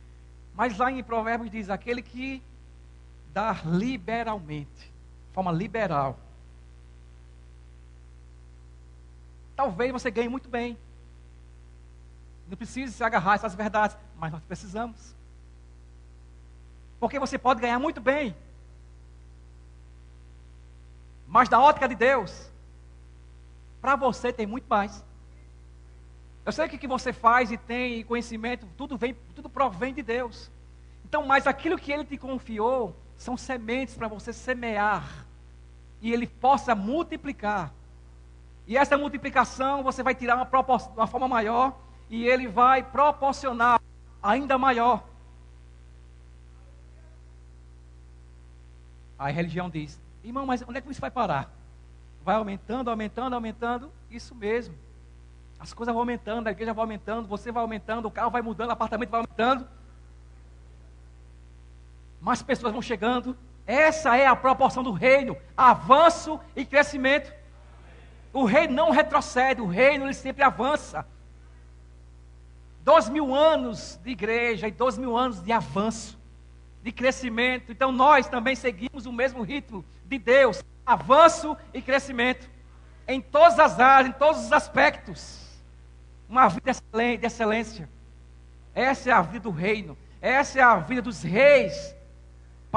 Mas 0.54 0.78
lá 0.78 0.90
em 0.90 1.04
Provérbios 1.04 1.50
diz: 1.50 1.68
aquele 1.68 2.00
que 2.00 2.42
dá 3.34 3.60
liberalmente, 3.66 4.90
de 5.28 5.34
forma 5.34 5.52
liberal. 5.52 6.18
Talvez 9.58 9.90
você 9.90 10.08
ganhe 10.08 10.28
muito 10.28 10.48
bem. 10.48 10.78
Não 12.48 12.56
precisa 12.56 12.92
se 12.92 13.02
agarrar 13.02 13.32
a 13.32 13.34
essas 13.34 13.56
verdades, 13.56 13.96
mas 14.16 14.30
nós 14.30 14.44
precisamos. 14.44 15.16
Porque 17.00 17.18
você 17.18 17.36
pode 17.36 17.60
ganhar 17.60 17.80
muito 17.80 18.00
bem. 18.00 18.36
Mas 21.26 21.48
da 21.48 21.58
ótica 21.58 21.88
de 21.88 21.96
Deus, 21.96 22.52
para 23.80 23.96
você 23.96 24.32
tem 24.32 24.46
muito 24.46 24.68
mais. 24.68 25.04
Eu 26.46 26.52
sei 26.52 26.68
que 26.68 26.76
o 26.76 26.78
que 26.78 26.86
você 26.86 27.12
faz 27.12 27.50
e 27.50 27.58
tem 27.58 28.04
conhecimento, 28.04 28.64
tudo 28.76 28.96
vem, 28.96 29.16
tudo 29.34 29.50
provém 29.50 29.92
de 29.92 30.04
Deus. 30.04 30.48
Então, 31.04 31.26
mas 31.26 31.48
aquilo 31.48 31.76
que 31.76 31.90
Ele 31.90 32.04
te 32.04 32.16
confiou 32.16 32.94
são 33.16 33.36
sementes 33.36 33.96
para 33.96 34.06
você 34.06 34.32
semear 34.32 35.26
e 36.00 36.12
Ele 36.12 36.28
possa 36.28 36.76
multiplicar. 36.76 37.74
E 38.68 38.76
essa 38.76 38.98
multiplicação 38.98 39.82
você 39.82 40.02
vai 40.02 40.14
tirar 40.14 40.36
uma, 40.36 40.48
uma 40.94 41.06
forma 41.06 41.26
maior 41.26 41.74
e 42.10 42.26
Ele 42.26 42.46
vai 42.46 42.82
proporcionar 42.82 43.80
ainda 44.22 44.58
maior. 44.58 45.02
A 49.18 49.30
religião 49.30 49.70
diz: 49.70 49.98
Irmão, 50.22 50.44
mas 50.44 50.62
onde 50.68 50.76
é 50.76 50.80
que 50.82 50.90
isso 50.90 51.00
vai 51.00 51.10
parar? 51.10 51.50
Vai 52.22 52.36
aumentando, 52.36 52.90
aumentando, 52.90 53.34
aumentando. 53.34 53.90
Isso 54.10 54.34
mesmo. 54.34 54.74
As 55.58 55.72
coisas 55.72 55.92
vão 55.92 56.02
aumentando, 56.02 56.46
a 56.46 56.50
igreja 56.50 56.74
vai 56.74 56.82
aumentando, 56.82 57.26
você 57.26 57.50
vai 57.50 57.62
aumentando, 57.62 58.06
o 58.06 58.10
carro 58.10 58.30
vai 58.30 58.42
mudando, 58.42 58.68
o 58.68 58.72
apartamento 58.72 59.08
vai 59.08 59.20
aumentando. 59.20 59.66
Mais 62.20 62.42
pessoas 62.42 62.70
vão 62.70 62.82
chegando. 62.82 63.34
Essa 63.66 64.16
é 64.16 64.26
a 64.26 64.36
proporção 64.36 64.82
do 64.82 64.92
reino: 64.92 65.38
avanço 65.56 66.38
e 66.54 66.66
crescimento. 66.66 67.37
O 68.32 68.44
reino 68.44 68.74
não 68.74 68.90
retrocede, 68.90 69.60
o 69.60 69.66
reino 69.66 70.04
ele 70.04 70.14
sempre 70.14 70.42
avança. 70.42 71.06
Dois 72.82 73.08
mil 73.08 73.34
anos 73.34 73.98
de 74.02 74.10
igreja 74.10 74.68
e 74.68 74.70
dois 74.70 74.96
mil 74.96 75.16
anos 75.16 75.42
de 75.42 75.52
avanço, 75.52 76.18
de 76.82 76.92
crescimento. 76.92 77.72
Então 77.72 77.92
nós 77.92 78.28
também 78.28 78.54
seguimos 78.54 79.06
o 79.06 79.12
mesmo 79.12 79.42
ritmo 79.42 79.84
de 80.04 80.18
Deus: 80.18 80.62
avanço 80.84 81.56
e 81.72 81.82
crescimento. 81.82 82.48
Em 83.06 83.20
todas 83.20 83.58
as 83.58 83.80
áreas, 83.80 84.14
em 84.14 84.18
todos 84.18 84.44
os 84.44 84.52
aspectos. 84.52 85.48
Uma 86.28 86.48
vida 86.48 86.72
de 86.72 87.26
excelência. 87.26 87.88
Essa 88.74 89.10
é 89.10 89.12
a 89.12 89.22
vida 89.22 89.40
do 89.40 89.50
reino. 89.50 89.96
Essa 90.20 90.58
é 90.58 90.62
a 90.62 90.76
vida 90.76 91.02
dos 91.02 91.22
reis. 91.22 91.94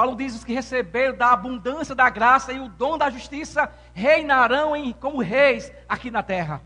Paulo 0.02 0.16
diz: 0.16 0.34
os 0.34 0.42
que 0.42 0.52
receberam 0.52 1.16
da 1.16 1.30
abundância 1.30 1.94
da 1.94 2.10
graça 2.10 2.52
e 2.52 2.58
o 2.58 2.68
dom 2.68 2.98
da 2.98 3.08
justiça 3.08 3.72
reinarão 3.94 4.74
em, 4.74 4.92
como 4.92 5.22
reis 5.22 5.72
aqui 5.88 6.10
na 6.10 6.24
terra. 6.24 6.60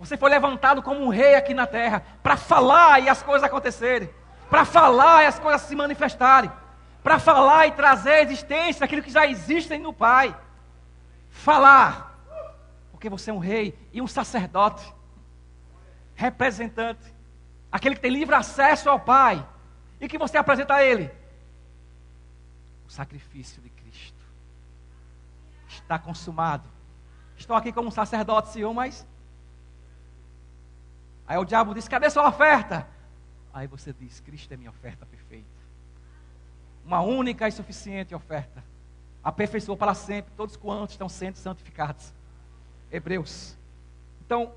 Você 0.00 0.16
foi 0.16 0.28
levantado 0.28 0.82
como 0.82 1.04
um 1.04 1.08
rei 1.08 1.36
aqui 1.36 1.54
na 1.54 1.68
terra 1.68 2.02
para 2.20 2.36
falar 2.36 2.98
e 2.98 3.08
as 3.08 3.22
coisas 3.22 3.44
acontecerem, 3.44 4.10
para 4.50 4.64
falar 4.64 5.22
e 5.22 5.26
as 5.26 5.38
coisas 5.38 5.62
se 5.62 5.76
manifestarem, 5.76 6.50
para 7.00 7.20
falar 7.20 7.68
e 7.68 7.70
trazer 7.70 8.10
à 8.10 8.22
existência 8.22 8.84
aquilo 8.84 9.02
que 9.02 9.12
já 9.12 9.24
existe 9.24 9.78
no 9.78 9.92
Pai. 9.92 10.34
Falar, 11.30 12.18
porque 12.90 13.08
você 13.08 13.30
é 13.30 13.34
um 13.34 13.38
rei 13.38 13.78
e 13.92 14.02
um 14.02 14.08
sacerdote 14.08 14.84
representante, 16.16 17.14
aquele 17.70 17.94
que 17.94 18.00
tem 18.00 18.10
livre 18.10 18.34
acesso 18.34 18.90
ao 18.90 18.98
Pai, 18.98 19.46
e 20.00 20.08
que 20.08 20.18
você 20.18 20.36
apresenta 20.36 20.74
a 20.74 20.84
Ele 20.84 21.08
o 22.88 22.90
sacrifício 22.90 23.60
de 23.62 23.68
Cristo. 23.68 24.18
Está 25.68 25.98
consumado. 25.98 26.68
Estou 27.36 27.54
aqui 27.54 27.70
como 27.70 27.92
sacerdote, 27.92 28.48
Senhor, 28.48 28.72
mas. 28.72 29.06
Aí 31.26 31.36
o 31.36 31.44
diabo 31.44 31.74
diz: 31.74 31.86
Cadê 31.86 32.08
sua 32.08 32.26
oferta? 32.26 32.88
Aí 33.52 33.66
você 33.66 33.92
diz: 33.92 34.20
Cristo 34.20 34.52
é 34.52 34.56
minha 34.56 34.70
oferta 34.70 35.04
perfeita. 35.04 35.46
Uma 36.84 37.00
única 37.00 37.46
e 37.46 37.52
suficiente 37.52 38.14
oferta. 38.14 38.64
Aperfeiçoou 39.22 39.76
para 39.76 39.92
sempre 39.92 40.32
todos 40.34 40.56
quantos 40.56 40.94
estão 40.94 41.08
sendo 41.08 41.36
santificados. 41.36 42.14
Hebreus. 42.90 43.56
Então, 44.24 44.54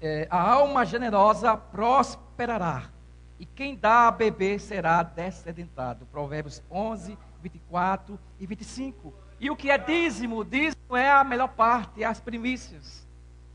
é, 0.00 0.26
a 0.30 0.40
alma 0.40 0.86
generosa 0.86 1.56
prosperará, 1.56 2.90
e 3.38 3.44
quem 3.44 3.76
dá 3.76 4.08
a 4.08 4.10
beber 4.10 4.60
será 4.60 5.02
descedentado. 5.02 6.06
Provérbios 6.06 6.62
11, 6.70 7.18
24 7.42 8.18
e 8.40 8.46
25. 8.46 9.12
E 9.38 9.50
o 9.50 9.56
que 9.56 9.70
é 9.70 9.76
dízimo? 9.76 10.44
Dízimo 10.44 10.96
é 10.96 11.10
a 11.10 11.22
melhor 11.22 11.48
parte, 11.48 12.02
as 12.02 12.20
primícias. 12.20 13.06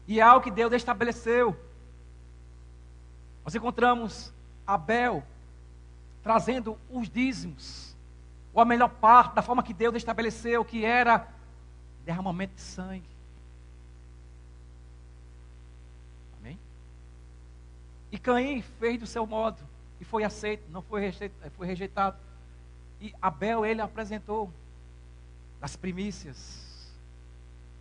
E 0.07 0.19
é 0.19 0.23
algo 0.23 0.43
que 0.43 0.51
Deus 0.51 0.71
estabeleceu. 0.73 1.55
Nós 3.43 3.55
encontramos 3.55 4.31
Abel 4.67 5.23
trazendo 6.21 6.77
os 6.91 7.09
dízimos, 7.09 7.95
ou 8.53 8.61
a 8.61 8.65
melhor 8.65 8.89
parte, 8.89 9.33
da 9.33 9.41
forma 9.41 9.63
que 9.63 9.73
Deus 9.73 9.95
estabeleceu, 9.95 10.63
que 10.63 10.85
era 10.85 11.27
derramamento 12.05 12.53
de 12.53 12.61
sangue. 12.61 13.11
E 18.11 18.17
Caim 18.19 18.61
fez 18.61 18.99
do 18.99 19.07
seu 19.07 19.25
modo 19.25 19.70
e 20.01 20.03
foi 20.03 20.23
aceito, 20.23 20.67
não 20.71 20.81
foi 20.81 20.99
rejeitado, 20.99 21.51
foi 21.51 21.67
rejeitado. 21.67 22.17
E 22.99 23.13
Abel, 23.21 23.63
ele 23.63 23.81
apresentou 23.81 24.51
as 25.61 25.75
primícias. 25.75 26.91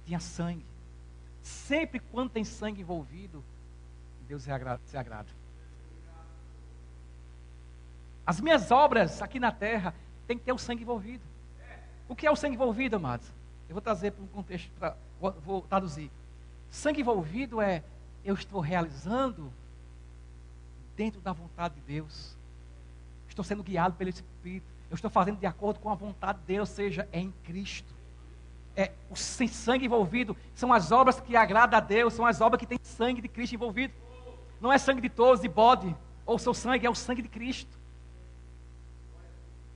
Tinha 0.05 0.21
sangue. 0.21 0.67
Sempre 1.43 1.99
quando 1.99 2.29
tem 2.29 2.45
sangue 2.45 2.83
envolvido, 2.83 3.43
Deus 4.29 4.43
se 4.43 4.51
agrada. 4.51 4.83
Se 4.85 4.99
agrada. 4.99 5.29
As 8.27 8.39
minhas 8.39 8.71
obras 8.71 9.23
aqui 9.23 9.41
na 9.41 9.51
terra 9.51 9.95
tem 10.27 10.37
que 10.37 10.45
ter 10.45 10.53
o 10.53 10.59
sangue 10.59 10.83
envolvido. 10.83 11.25
O 12.07 12.15
que 12.15 12.27
é 12.27 12.31
o 12.31 12.37
sangue 12.37 12.55
envolvido, 12.55 12.97
amados? 12.97 13.33
Eu 13.67 13.73
vou 13.73 13.81
trazer 13.81 14.11
para 14.11 14.23
um 14.23 14.29
contexto, 14.29 14.71
pra, 14.79 14.95
vou, 15.19 15.33
vou 15.33 15.63
traduzir. 15.63 16.11
Sangue 16.71 17.01
envolvido 17.01 17.63
é 17.63 17.83
eu 18.23 18.35
estou 18.35 18.61
realizando 18.61 19.51
dentro 20.97 21.21
da 21.21 21.33
vontade 21.33 21.75
de 21.75 21.81
Deus. 21.81 22.37
Estou 23.29 23.45
sendo 23.45 23.63
guiado 23.63 23.95
pelo 23.95 24.11
Espírito. 24.11 24.67
Eu 24.91 24.95
estou 24.95 25.11
fazendo 25.11 25.39
de 25.39 25.47
acordo 25.47 25.79
com 25.79 25.91
a 25.91 25.95
vontade 25.95 26.39
de 26.41 26.47
Deus, 26.47 26.69
seja 26.69 27.09
é 27.13 27.21
em 27.21 27.33
Cristo. 27.45 27.95
É 28.77 28.93
o 29.09 29.17
sem 29.17 29.49
sangue 29.49 29.87
envolvido. 29.87 30.37
São 30.55 30.73
as 30.73 30.91
obras 30.91 31.21
que 31.21 31.37
agradam 31.37 31.79
a 31.79 31.81
Deus, 31.81 32.13
são 32.13 32.27
as 32.27 32.41
obras 32.41 32.59
que 32.59 32.67
têm 32.67 32.79
sangue 32.83 33.21
de 33.21 33.29
Cristo 33.29 33.55
envolvido. 33.55 33.95
Não 34.61 34.73
é 34.73 34.79
sangue 34.79 35.01
de 35.01 35.09
todos, 35.09 35.41
de 35.41 35.49
bode, 35.49 35.95
ou 36.27 36.39
seu 36.39 36.53
sangue, 36.53 36.87
é 36.87 36.91
o 36.91 36.95
sangue 36.95 37.23
de 37.23 37.29
Cristo. 37.29 37.79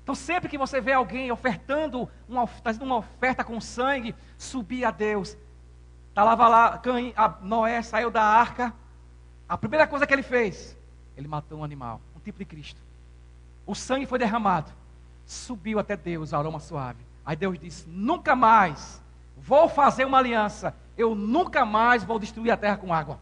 Então, 0.03 0.15
sempre 0.15 0.51
que 0.51 0.59
você 0.59 0.83
vê 0.83 0.93
alguém 0.93 1.33
ofertando, 1.33 2.09
uma, 2.29 2.47
trazendo 2.47 2.85
uma 2.85 2.97
oferta 2.97 3.43
com 3.43 3.59
sangue, 3.59 4.15
subir 4.37 4.85
a 4.85 4.91
Deus. 4.91 5.37
Estava 6.11 6.37
tá 6.37 6.49
lá, 6.49 6.83
Noé 7.41 7.81
saiu 7.81 8.11
da 8.11 8.23
arca. 8.23 8.75
A 9.49 9.57
primeira 9.57 9.87
coisa 9.87 10.07
que 10.07 10.13
ele 10.13 10.23
fez, 10.23 10.77
ele 11.17 11.29
matou 11.29 11.59
um 11.59 11.65
animal, 11.65 12.01
um 12.17 12.21
tipo 12.21 12.39
de 12.39 12.45
Cristo. 12.45 12.81
O 13.67 13.75
sangue 13.75 14.07
foi 14.07 14.19
derramado, 14.19 14.73
subiu 15.25 15.79
até 15.79 15.97
Deus, 15.97 16.35
aroma 16.35 16.61
suave. 16.61 17.05
Aí 17.25 17.37
Deus 17.37 17.59
disse: 17.59 17.89
Nunca 17.89 18.35
mais 18.35 19.01
vou 19.37 19.69
fazer 19.69 20.05
uma 20.05 20.19
aliança, 20.19 20.75
eu 20.97 21.15
nunca 21.15 21.65
mais 21.65 22.05
vou 22.05 22.19
destruir 22.19 22.51
a 22.51 22.57
terra 22.57 22.77
com 22.77 22.93
água. 22.93 23.19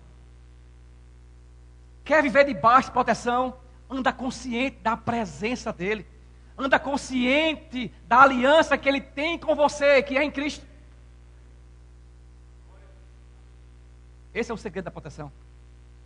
Quer 2.04 2.22
viver 2.22 2.44
debaixo 2.44 2.88
de 2.88 2.92
proteção? 2.92 3.54
Anda 3.88 4.12
consciente 4.12 4.78
da 4.78 4.96
presença 4.96 5.72
dEle. 5.72 6.06
Anda 6.58 6.78
consciente 6.78 7.92
da 8.08 8.22
aliança 8.22 8.76
que 8.76 8.88
Ele 8.88 9.00
tem 9.00 9.38
com 9.38 9.54
você, 9.54 10.02
que 10.02 10.16
é 10.16 10.24
em 10.24 10.30
Cristo. 10.30 10.66
Esse 14.34 14.50
é 14.50 14.54
o 14.54 14.56
segredo 14.56 14.86
da 14.86 14.90
proteção 14.90 15.30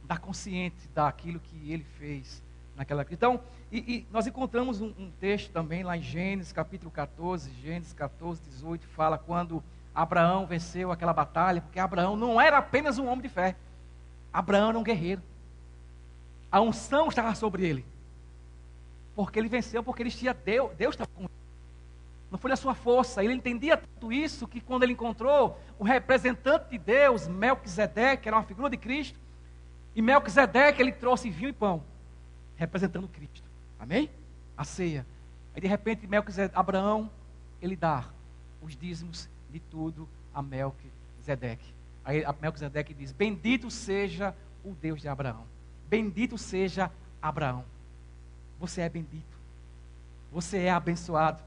estar 0.06 0.18
consciente 0.18 0.88
daquilo 0.94 1.40
que 1.40 1.72
ele 1.72 1.84
fez 1.98 2.42
naquela 2.76 3.06
Então, 3.10 3.40
e, 3.72 3.78
e 3.78 4.06
nós 4.12 4.26
encontramos 4.26 4.80
um, 4.80 4.92
um, 4.98 5.10
texto 5.18 5.50
também 5.50 5.82
lá 5.82 5.96
em 5.96 6.02
Gênesis, 6.02 6.52
capítulo 6.52 6.90
14, 6.90 7.50
Gênesis 7.62 7.92
14, 7.92 8.40
18, 8.42 8.86
fala 8.88 9.18
quando 9.18 9.62
Abraão 9.94 10.46
venceu 10.46 10.92
aquela 10.92 11.12
batalha, 11.12 11.62
porque 11.62 11.80
Abraão 11.80 12.16
não 12.16 12.40
era 12.40 12.58
apenas 12.58 12.98
um 12.98 13.06
homem 13.06 13.22
de 13.22 13.28
fé. 13.28 13.56
Abraão 14.32 14.68
era 14.68 14.78
um 14.78 14.82
guerreiro. 14.82 15.22
A 16.52 16.60
unção 16.60 17.08
estava 17.08 17.34
sobre 17.34 17.66
ele. 17.66 17.84
Porque 19.14 19.38
ele 19.38 19.48
venceu, 19.48 19.82
porque 19.82 20.02
ele 20.02 20.10
tinha 20.10 20.34
Deus, 20.34 20.70
Deus 20.76 20.94
estava 20.94 21.10
com 21.14 21.22
ele. 21.22 21.30
Não 22.30 22.38
foi 22.38 22.52
a 22.52 22.56
sua 22.56 22.74
força. 22.74 23.24
Ele 23.24 23.32
entendia 23.32 23.78
tudo 23.78 24.12
isso 24.12 24.46
que 24.46 24.60
quando 24.60 24.82
ele 24.82 24.92
encontrou 24.92 25.58
o 25.78 25.84
representante 25.84 26.68
de 26.70 26.76
Deus, 26.78 27.26
Melquisedeque, 27.26 28.24
que 28.24 28.28
era 28.28 28.36
uma 28.36 28.42
figura 28.42 28.68
de 28.68 28.76
Cristo, 28.76 29.18
e 29.96 30.02
Melquisedeque 30.02 30.82
ele 30.82 30.92
trouxe 30.92 31.30
vinho 31.30 31.48
e 31.48 31.52
pão, 31.54 31.82
representando 32.54 33.08
Cristo. 33.08 33.48
Amém? 33.80 34.10
A 34.54 34.62
ceia. 34.62 35.06
Aí 35.54 35.60
de 35.62 35.66
repente 35.66 36.06
Melquisedeque, 36.06 36.54
Abraão, 36.54 37.10
ele 37.62 37.74
dá 37.74 38.04
os 38.60 38.76
dízimos 38.76 39.26
de 39.50 39.58
tudo 39.58 40.06
a 40.34 40.42
Melquisedeque. 40.42 41.72
Aí 42.04 42.22
Melquisedeque 42.42 42.92
diz: 42.92 43.10
Bendito 43.10 43.70
seja 43.70 44.36
o 44.62 44.74
Deus 44.74 45.00
de 45.00 45.08
Abraão. 45.08 45.44
Bendito 45.88 46.36
seja 46.36 46.90
Abraão. 47.22 47.64
Você 48.60 48.82
é 48.82 48.88
bendito. 48.90 49.36
Você 50.30 50.58
é 50.58 50.70
abençoado. 50.70 51.42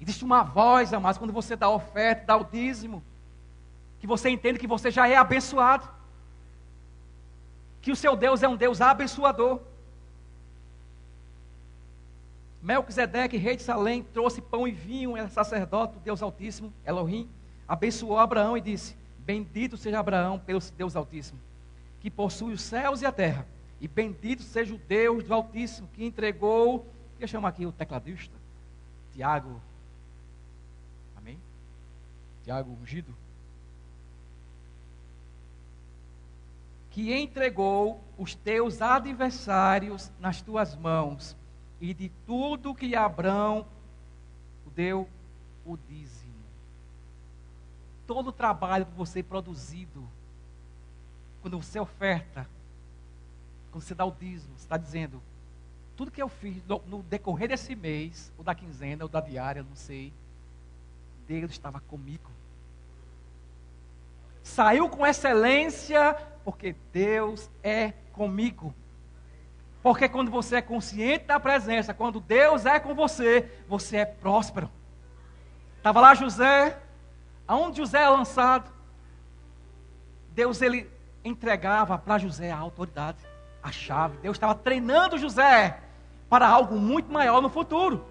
Existe 0.00 0.24
uma 0.24 0.44
voz, 0.44 0.94
amados, 0.94 1.18
quando 1.18 1.32
você 1.32 1.56
dá 1.56 1.66
a 1.66 1.70
oferta, 1.70 2.26
dá 2.26 2.36
o 2.36 2.44
dízimo, 2.44 3.02
que 3.98 4.06
você 4.06 4.30
entende 4.30 4.56
que 4.56 4.68
você 4.68 4.88
já 4.88 5.08
é 5.08 5.16
abençoado. 5.16 5.97
Que 7.88 7.92
o 7.92 7.96
seu 7.96 8.14
Deus 8.14 8.42
é 8.42 8.48
um 8.48 8.54
Deus 8.54 8.82
abençoador. 8.82 9.62
Melquisedeque, 12.62 13.38
rei 13.38 13.56
de 13.56 13.62
Salém, 13.62 14.02
trouxe 14.02 14.42
pão 14.42 14.68
e 14.68 14.72
vinho, 14.72 15.16
era 15.16 15.30
sacerdote 15.30 15.94
do 15.94 16.00
Deus 16.00 16.20
Altíssimo, 16.20 16.70
Elohim, 16.84 17.26
abençoou 17.66 18.18
Abraão 18.18 18.58
e 18.58 18.60
disse: 18.60 18.94
Bendito 19.20 19.78
seja 19.78 19.98
Abraão 19.98 20.38
pelo 20.38 20.60
Deus 20.76 20.94
Altíssimo, 20.96 21.40
que 21.98 22.10
possui 22.10 22.52
os 22.52 22.60
céus 22.60 23.00
e 23.00 23.06
a 23.06 23.10
terra, 23.10 23.46
e 23.80 23.88
bendito 23.88 24.42
seja 24.42 24.74
o 24.74 24.78
Deus 24.86 25.24
do 25.24 25.32
Altíssimo, 25.32 25.88
que 25.94 26.04
entregou, 26.04 26.86
deixa 27.18 27.24
eu 27.24 27.38
chamar 27.38 27.48
aqui 27.48 27.64
o 27.64 27.72
tecladista, 27.72 28.36
Tiago, 29.14 29.62
amém? 31.16 31.38
Tiago 32.44 32.70
ungido, 32.82 33.14
que 36.98 37.14
entregou 37.14 38.02
os 38.18 38.34
teus 38.34 38.82
adversários 38.82 40.10
nas 40.18 40.42
tuas 40.42 40.74
mãos, 40.74 41.36
e 41.80 41.94
de 41.94 42.08
tudo 42.26 42.74
que 42.74 42.96
Abraão 42.96 43.64
deu 44.74 45.08
o 45.64 45.76
dízimo. 45.76 46.34
Todo 48.04 48.30
o 48.30 48.32
trabalho 48.32 48.84
que 48.84 48.96
você 48.96 49.22
produzido, 49.22 50.08
quando 51.40 51.62
você 51.62 51.78
oferta, 51.78 52.50
quando 53.70 53.84
você 53.84 53.94
dá 53.94 54.04
o 54.04 54.10
dízimo, 54.10 54.58
você 54.58 54.64
está 54.64 54.76
dizendo, 54.76 55.22
tudo 55.96 56.10
que 56.10 56.20
eu 56.20 56.28
fiz 56.28 56.60
no, 56.66 57.00
decorrer 57.04 57.48
desse 57.48 57.76
mês, 57.76 58.32
ou 58.36 58.42
da 58.42 58.56
quinzena, 58.56 59.04
ou 59.04 59.08
da 59.08 59.20
diária, 59.20 59.62
não 59.62 59.76
sei, 59.76 60.12
Deus 61.28 61.52
estava 61.52 61.78
comigo. 61.78 62.28
Saiu 64.42 64.88
com 64.88 65.06
excelência, 65.06 66.16
porque 66.48 66.74
Deus 66.94 67.50
é 67.62 67.92
comigo. 68.10 68.74
Porque 69.82 70.08
quando 70.08 70.30
você 70.30 70.56
é 70.56 70.62
consciente 70.62 71.26
da 71.26 71.38
presença, 71.38 71.92
quando 71.92 72.20
Deus 72.20 72.64
é 72.64 72.80
com 72.80 72.94
você, 72.94 73.46
você 73.68 73.98
é 73.98 74.06
próspero. 74.06 74.70
Estava 75.76 76.00
lá 76.00 76.14
José, 76.14 76.80
aonde 77.46 77.76
José 77.76 78.02
é 78.02 78.08
lançado, 78.08 78.72
Deus 80.30 80.62
ele 80.62 80.90
entregava 81.22 81.98
para 81.98 82.16
José 82.16 82.50
a 82.50 82.56
autoridade, 82.56 83.18
a 83.62 83.70
chave. 83.70 84.16
Deus 84.22 84.38
estava 84.38 84.54
treinando 84.54 85.18
José 85.18 85.78
para 86.30 86.48
algo 86.48 86.76
muito 86.76 87.12
maior 87.12 87.42
no 87.42 87.50
futuro. 87.50 88.06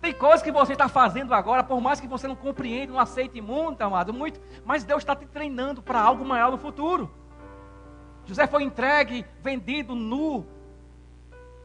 Tem 0.00 0.14
coisas 0.14 0.40
que 0.40 0.50
você 0.50 0.72
está 0.72 0.88
fazendo 0.88 1.34
agora, 1.34 1.62
por 1.62 1.78
mais 1.78 2.00
que 2.00 2.08
você 2.08 2.26
não 2.26 2.36
compreenda, 2.36 2.94
não 2.94 2.98
aceite 2.98 3.38
muito, 3.42 3.82
amado, 3.82 4.14
muito, 4.14 4.40
mas 4.64 4.82
Deus 4.82 5.02
está 5.02 5.14
te 5.14 5.26
treinando 5.26 5.82
para 5.82 6.00
algo 6.00 6.24
maior 6.24 6.50
no 6.50 6.56
futuro. 6.56 7.20
José 8.24 8.46
foi 8.46 8.62
entregue, 8.62 9.24
vendido 9.42 9.94
nu, 9.94 10.46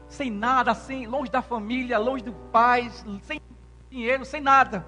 sem 0.08 0.30
nada, 0.30 0.74
sem, 0.74 1.06
longe 1.06 1.30
da 1.30 1.42
família, 1.42 1.98
longe 1.98 2.24
do 2.24 2.32
pai, 2.32 2.90
sem 3.22 3.40
dinheiro, 3.90 4.24
sem 4.24 4.40
nada. 4.40 4.86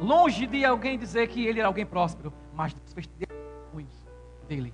Longe 0.00 0.46
de 0.46 0.64
alguém 0.64 0.98
dizer 0.98 1.28
que 1.28 1.46
ele 1.46 1.60
era 1.60 1.68
alguém 1.68 1.86
próspero, 1.86 2.32
mas 2.52 2.72
Deus 2.74 2.92
fez 2.92 3.08
muito 3.72 3.94
dele. 4.48 4.72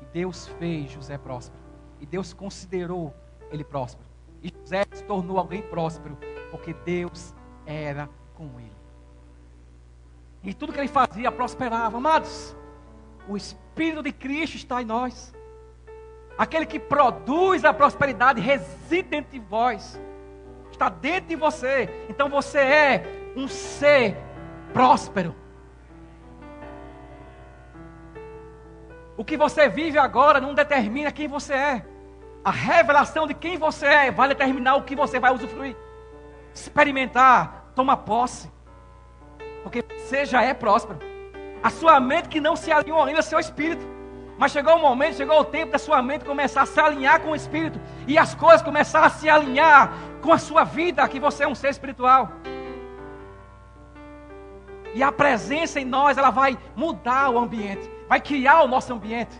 E 0.00 0.04
Deus 0.06 0.46
fez 0.58 0.90
José 0.90 1.18
próspero. 1.18 1.60
E 2.00 2.06
Deus 2.06 2.32
considerou 2.32 3.14
ele 3.50 3.64
próspero. 3.64 4.08
E 4.42 4.52
José 4.60 4.84
se 4.92 5.04
tornou 5.04 5.38
alguém 5.38 5.62
próspero, 5.62 6.16
porque 6.50 6.72
Deus 6.72 7.34
era 7.66 8.08
com 8.34 8.58
ele. 8.58 8.72
E 10.42 10.54
tudo 10.54 10.72
que 10.72 10.78
ele 10.78 10.88
fazia 10.88 11.30
prosperava. 11.30 11.98
Amados, 11.98 12.56
o 13.28 13.36
Espírito 13.36 14.02
de 14.02 14.12
Cristo 14.12 14.56
está 14.56 14.82
em 14.82 14.84
nós. 14.84 15.32
Aquele 16.36 16.64
que 16.64 16.78
produz 16.78 17.64
a 17.64 17.72
prosperidade 17.72 18.40
reside 18.40 19.08
dentro 19.08 19.32
de 19.32 19.38
vós. 19.38 20.00
Está 20.70 20.88
dentro 20.88 21.28
de 21.28 21.36
você. 21.36 22.06
Então 22.08 22.28
você 22.28 22.58
é 22.58 23.32
um 23.36 23.46
ser 23.46 24.16
próspero. 24.72 25.34
O 29.16 29.24
que 29.24 29.36
você 29.36 29.68
vive 29.68 29.98
agora 29.98 30.40
não 30.40 30.54
determina 30.54 31.12
quem 31.12 31.28
você 31.28 31.52
é. 31.52 31.86
A 32.42 32.50
revelação 32.50 33.26
de 33.26 33.34
quem 33.34 33.58
você 33.58 33.84
é 33.84 34.10
vai 34.10 34.28
determinar 34.28 34.76
o 34.76 34.82
que 34.82 34.96
você 34.96 35.20
vai 35.20 35.34
usufruir. 35.34 35.76
Experimentar, 36.54 37.70
toma 37.74 37.98
posse. 37.98 38.50
Porque 39.62 39.84
você 39.98 40.24
já 40.24 40.42
é 40.42 40.54
próspero. 40.54 41.09
A 41.62 41.70
sua 41.70 42.00
mente 42.00 42.28
que 42.28 42.40
não 42.40 42.56
se 42.56 42.72
alinhou 42.72 43.02
ainda 43.02 43.18
ao 43.18 43.22
seu 43.22 43.38
espírito. 43.38 44.00
Mas 44.40 44.52
chegou 44.52 44.76
o 44.76 44.80
momento, 44.80 45.16
chegou 45.16 45.38
o 45.38 45.44
tempo 45.44 45.72
da 45.72 45.78
sua 45.78 46.00
mente 46.00 46.24
começar 46.24 46.62
a 46.62 46.66
se 46.66 46.80
alinhar 46.80 47.20
com 47.20 47.32
o 47.32 47.36
Espírito. 47.36 47.78
E 48.06 48.16
as 48.16 48.34
coisas 48.34 48.62
começar 48.62 49.04
a 49.04 49.10
se 49.10 49.28
alinhar 49.28 49.92
com 50.22 50.32
a 50.32 50.38
sua 50.38 50.64
vida, 50.64 51.06
que 51.06 51.20
você 51.20 51.44
é 51.44 51.46
um 51.46 51.54
ser 51.54 51.68
espiritual. 51.68 52.32
E 54.94 55.02
a 55.02 55.12
presença 55.12 55.78
em 55.78 55.84
nós, 55.84 56.16
ela 56.16 56.30
vai 56.30 56.56
mudar 56.74 57.28
o 57.28 57.38
ambiente, 57.38 57.90
vai 58.08 58.18
criar 58.18 58.62
o 58.62 58.66
nosso 58.66 58.94
ambiente. 58.94 59.38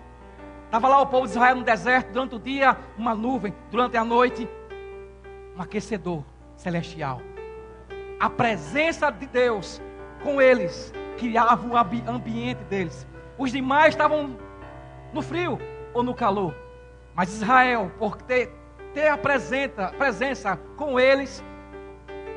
Estava 0.66 0.86
lá 0.86 1.00
o 1.00 1.06
povo 1.06 1.26
de 1.26 1.32
Israel 1.32 1.56
no 1.56 1.64
deserto, 1.64 2.12
durante 2.12 2.34
o 2.34 2.38
dia, 2.38 2.76
uma 2.98 3.14
nuvem, 3.14 3.54
durante 3.70 3.96
a 3.96 4.04
noite, 4.04 4.46
um 5.56 5.62
aquecedor 5.62 6.22
celestial. 6.56 7.22
A 8.20 8.28
presença 8.28 9.10
de 9.10 9.26
Deus 9.26 9.80
com 10.22 10.42
eles 10.42 10.92
criava 11.20 11.66
o 11.66 11.76
ambiente 11.76 12.64
deles. 12.64 13.06
Os 13.36 13.52
demais 13.52 13.94
estavam 13.94 14.36
no 15.12 15.20
frio 15.20 15.58
ou 15.92 16.02
no 16.02 16.14
calor. 16.14 16.54
Mas 17.14 17.34
Israel, 17.34 17.92
por 17.98 18.16
ter, 18.16 18.50
ter 18.94 19.08
a 19.08 19.18
presença, 19.18 19.92
presença 19.98 20.56
com 20.76 20.98
eles, 20.98 21.44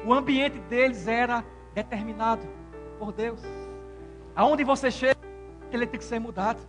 o 0.06 0.14
ambiente 0.14 0.60
deles 0.60 1.08
era 1.08 1.46
determinado 1.74 2.46
por 3.00 3.14
Deus. 3.14 3.42
Aonde 4.36 4.66
você 4.66 4.92
chega, 4.92 5.20
ele 5.72 5.88
tem 5.88 5.98
que 5.98 6.06
ser 6.06 6.20
mudado. 6.20 6.60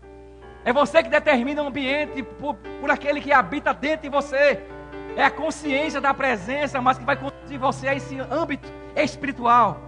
É 0.64 0.72
você 0.72 1.02
que 1.02 1.08
determina 1.08 1.62
o 1.62 1.66
ambiente 1.66 2.22
por, 2.22 2.54
por 2.80 2.90
aquele 2.90 3.20
que 3.20 3.32
habita 3.32 3.74
dentro 3.74 4.02
de 4.02 4.08
você. 4.08 4.62
É 5.16 5.24
a 5.24 5.30
consciência 5.30 6.00
da 6.00 6.14
presença, 6.14 6.80
mas 6.80 6.96
que 6.96 7.04
vai 7.04 7.16
conduzir 7.16 7.58
você 7.58 7.88
a 7.88 7.94
esse 7.94 8.18
âmbito 8.18 8.68
espiritual. 8.94 9.80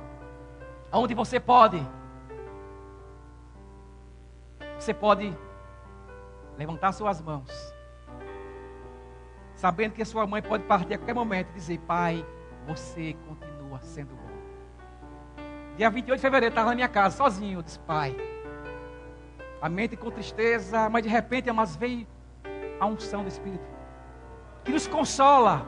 Onde 0.92 1.14
você 1.14 1.38
pode. 1.38 1.80
Você 4.87 4.95
pode 4.95 5.37
levantar 6.57 6.93
suas 6.93 7.20
mãos, 7.20 7.74
sabendo 9.57 9.95
que 9.95 10.05
sua 10.05 10.28
mãe 10.28 10.41
pode 10.41 10.62
partir 10.62 10.95
a 10.95 10.99
qualquer 10.99 11.12
momento 11.12 11.49
e 11.51 11.55
dizer: 11.55 11.80
Pai, 11.80 12.24
você 12.68 13.16
continua 13.26 13.80
sendo 13.80 14.14
bom. 14.14 14.30
Dia 15.76 15.91
28 15.91 16.16
de 16.16 16.22
fevereiro, 16.22 16.53
estava 16.53 16.68
na 16.68 16.76
minha 16.76 16.89
casa, 16.89 17.16
sozinho. 17.16 17.59
Eu 17.59 17.62
disse: 17.62 17.80
Pai, 17.80 18.14
a 19.61 19.68
mente 19.68 19.97
com 19.97 20.09
tristeza, 20.09 20.89
mas 20.89 21.03
de 21.03 21.09
repente, 21.09 21.51
mas 21.51 21.74
veio 21.74 22.07
a 22.78 22.87
unção 22.87 23.24
do 23.24 23.28
Espírito 23.28 23.66
que 24.62 24.70
nos 24.70 24.87
consola. 24.87 25.66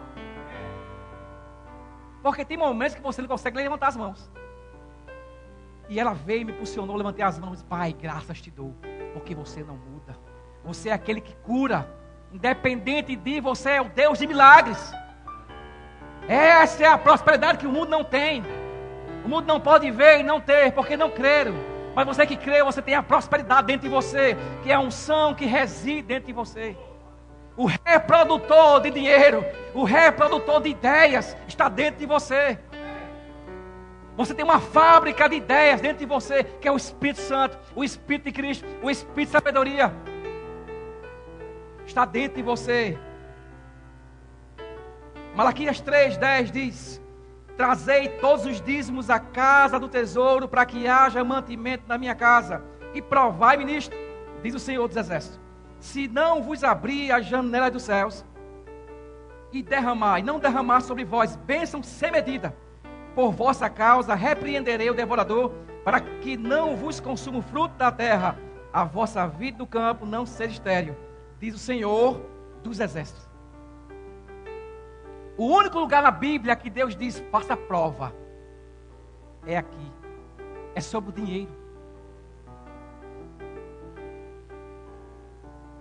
Porque 2.23 2.45
tem 2.45 2.57
momentos 2.57 2.95
que 2.95 3.03
você 3.03 3.21
não 3.21 3.29
consegue 3.29 3.57
levantar 3.57 3.89
as 3.89 3.97
mãos. 3.97 4.31
E 5.89 5.99
ela 5.99 6.13
veio 6.13 6.43
e 6.43 6.45
me 6.45 6.53
impulsionou, 6.53 6.95
levantei 6.95 7.25
as 7.25 7.37
mãos 7.37 7.65
Pai, 7.65 7.93
graças 7.93 8.41
te 8.41 8.51
dou, 8.53 8.77
porque 9.19 9.35
você 9.35 9.63
não 9.63 9.77
muda. 9.77 10.17
Você 10.65 10.89
é 10.89 10.93
aquele 10.93 11.21
que 11.21 11.35
cura. 11.37 11.89
Independente 12.33 13.17
de 13.17 13.41
você 13.41 13.71
é 13.71 13.81
o 13.81 13.89
Deus 13.89 14.19
de 14.19 14.27
milagres. 14.27 14.93
Essa 16.29 16.85
é 16.85 16.87
a 16.87 16.99
prosperidade 16.99 17.59
que 17.59 17.67
o 17.67 17.73
mundo 17.73 17.89
não 17.89 18.05
tem. 18.05 18.45
O 19.25 19.29
mundo 19.29 19.47
não 19.47 19.61
pode 19.61 19.91
ver 19.91 20.21
e 20.21 20.23
não 20.23 20.41
ter, 20.41 20.73
porque 20.73 20.97
não 20.97 21.11
creram. 21.11 21.55
Mas 21.95 22.07
você 22.07 22.27
que 22.27 22.37
crê, 22.37 22.63
você 22.63 22.81
tem 22.81 22.95
a 22.95 23.03
prosperidade 23.03 23.67
dentro 23.67 23.89
de 23.89 23.89
você, 23.89 24.37
que 24.63 24.71
é 24.71 24.75
a 24.75 24.81
unção 24.81 25.35
que 25.35 25.47
reside 25.47 26.03
dentro 26.03 26.27
de 26.27 26.33
você. 26.33 26.77
O 27.57 27.67
reprodutor 27.67 28.81
de 28.83 28.91
dinheiro, 28.91 29.45
o 29.75 29.83
reprodutor 29.85 30.61
de 30.61 30.69
ideias 30.69 31.37
está 31.49 31.69
dentro 31.69 31.99
de 31.99 32.07
você. 32.07 32.59
Você 34.19 34.35
tem 34.35 34.45
uma 34.45 34.59
fábrica 34.59 35.29
de 35.29 35.37
ideias 35.37 35.81
dentro 35.81 35.99
de 35.99 36.05
você, 36.05 36.43
que 36.43 36.67
é 36.67 36.73
o 36.73 36.77
Espírito 36.77 37.21
Santo, 37.21 37.57
o 37.73 37.85
Espírito 37.85 38.25
de 38.25 38.33
Cristo, 38.33 38.67
o 38.83 38.91
Espírito 38.91 39.29
de 39.29 39.33
sabedoria. 39.33 39.95
Está 41.87 42.05
dentro 42.05 42.39
de 42.39 42.43
você. 42.43 42.99
Malaquias 45.37 45.81
3,10 45.81 46.51
diz: 46.51 47.01
Trazei 47.57 48.09
todos 48.09 48.45
os 48.45 48.61
dízimos 48.61 49.09
à 49.09 49.21
casa 49.21 49.79
do 49.79 49.89
tesouro, 49.89 50.49
para 50.49 50.67
que 50.67 50.89
haja 50.89 51.23
mantimento 51.23 51.85
na 51.87 51.97
minha 51.97 52.17
casa. 52.17 52.61
E 52.93 53.01
provai-me 53.01 53.65
nisto, 53.65 53.97
diz 54.43 54.53
o 54.53 54.59
Senhor 54.59 54.89
dos 54.89 54.97
Exércitos. 54.97 55.39
Se 55.79 56.09
não 56.09 56.43
vos 56.43 56.65
abrir 56.65 57.13
a 57.13 57.21
janela 57.21 57.71
dos 57.71 57.85
céus, 57.85 58.25
e 59.53 59.63
derramar, 59.63 60.19
e 60.19 60.25
não 60.25 60.41
derramar 60.41 60.81
sobre 60.81 61.05
vós 61.05 61.37
bênção 61.37 61.85
sem 61.85 62.11
medida, 62.11 62.53
por 63.19 63.33
vossa 63.33 63.69
causa 63.69 64.15
repreenderei 64.15 64.89
o 64.91 64.95
devorador, 64.95 65.51
para 65.85 66.01
que 66.01 66.37
não 66.37 66.77
vos 66.77 67.01
consuma 67.01 67.41
o 67.41 67.43
fruto 67.43 67.75
da 67.75 67.91
terra, 67.91 68.39
a 68.73 68.85
vossa 68.85 69.27
vida 69.27 69.59
do 69.59 69.67
campo 69.67 70.07
não 70.07 70.25
seja 70.25 70.53
estéril, 70.53 70.95
diz 71.41 71.53
o 71.53 71.59
Senhor 71.59 72.21
dos 72.63 72.79
Exércitos. 72.79 73.29
O 75.37 75.47
único 75.47 75.81
lugar 75.81 76.01
na 76.01 76.13
Bíblia 76.13 76.55
que 76.55 76.71
Deus 76.71 76.95
diz 76.95 77.19
faça 77.29 77.57
prova 77.57 78.15
é 79.45 79.57
aqui. 79.57 79.93
É 80.77 80.81
sobre 80.81 81.11
o 81.11 81.13
dinheiro. 81.13 81.51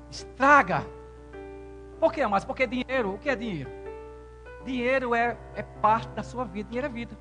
Estraga. 0.09 0.83
Por 1.99 2.11
que, 2.11 2.25
mais? 2.25 2.43
Porque 2.43 2.65
dinheiro, 2.65 3.13
o 3.13 3.19
que 3.19 3.29
é 3.29 3.35
dinheiro? 3.35 3.76
Dinheiro 4.67 5.15
é, 5.15 5.37
é 5.55 5.63
parte 5.63 6.09
da 6.09 6.21
sua 6.21 6.43
vida, 6.43 6.67
dinheiro 6.67 6.87
é 6.87 6.89
vida. 6.89 7.17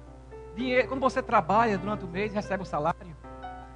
Dinheiro, 0.56 0.88
quando 0.88 1.00
você 1.00 1.22
trabalha 1.22 1.78
durante 1.78 2.04
o 2.04 2.08
mês 2.08 2.32
e 2.32 2.34
recebe 2.34 2.64
o 2.64 2.66
salário, 2.66 3.16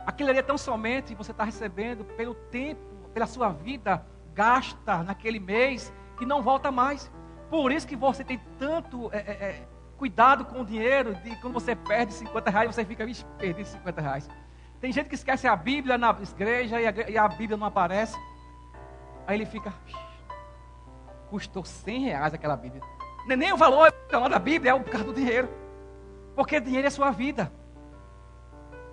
aquilo 0.05 0.29
ali 0.29 0.41
é 0.41 0.43
tão 0.43 0.59
somente 0.59 1.15
você 1.15 1.31
está 1.31 1.45
recebendo 1.45 2.05
pelo 2.17 2.35
tempo, 2.35 2.81
pela 3.15 3.29
sua 3.29 3.51
vida 3.51 4.05
gasta 4.35 5.05
naquele 5.05 5.39
mês 5.39 5.93
que 6.19 6.27
não 6.27 6.43
volta 6.43 6.73
mais. 6.73 7.13
Por 7.49 7.71
isso 7.71 7.87
que 7.87 7.95
você 7.95 8.25
tem 8.25 8.41
tanto 8.59 9.09
é, 9.13 9.19
é, 9.19 9.33
é 9.33 9.69
cuidado 9.97 10.45
com 10.47 10.63
o 10.63 10.65
dinheiro, 10.65 11.15
de 11.15 11.37
quando 11.37 11.55
você 11.55 11.77
perde 11.77 12.13
50 12.13 12.51
reais, 12.51 12.75
você 12.75 12.85
fica, 12.85 13.07
vixe, 13.07 13.25
perdi 13.39 13.65
50 13.65 14.01
reais. 14.01 14.29
Tem 14.81 14.91
gente 14.91 15.09
que 15.09 15.15
esquece 15.15 15.47
a 15.47 15.55
Bíblia 15.55 15.97
na 15.97 16.11
igreja 16.11 16.81
e 16.81 16.89
a, 16.89 17.11
e 17.11 17.17
a 17.17 17.29
Bíblia 17.29 17.57
não 17.57 17.69
aparece. 17.69 18.19
Aí 19.29 19.37
ele 19.37 19.47
fica, 19.47 19.73
custou 21.29 21.65
100 21.65 22.01
reais 22.01 22.35
aquela 22.35 22.57
Bíblia. 22.57 22.83
Nem 23.27 23.53
o 23.53 23.57
valor 23.57 23.93
da 24.11 24.39
Bíblia, 24.39 24.73
é 24.73 24.79
por 24.79 24.91
causa 24.91 25.07
do 25.07 25.15
dinheiro. 25.15 25.49
Porque 26.35 26.61
dinheiro 26.61 26.87
é 26.87 26.91
sua 26.91 27.11
vida. 27.11 27.53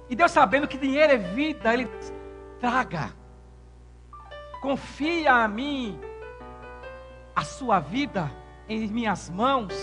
E 0.10 0.16
Deus 0.16 0.32
sabendo 0.32 0.68
que 0.68 0.78
dinheiro 0.78 1.14
é 1.14 1.18
vida, 1.18 1.74
Ele 1.74 1.90
traga. 2.60 3.12
Confia 4.62 5.34
a 5.34 5.48
mim 5.48 6.00
a 7.36 7.44
sua 7.44 7.80
vida 7.80 8.32
em 8.68 8.88
minhas 8.88 9.30
mãos, 9.30 9.74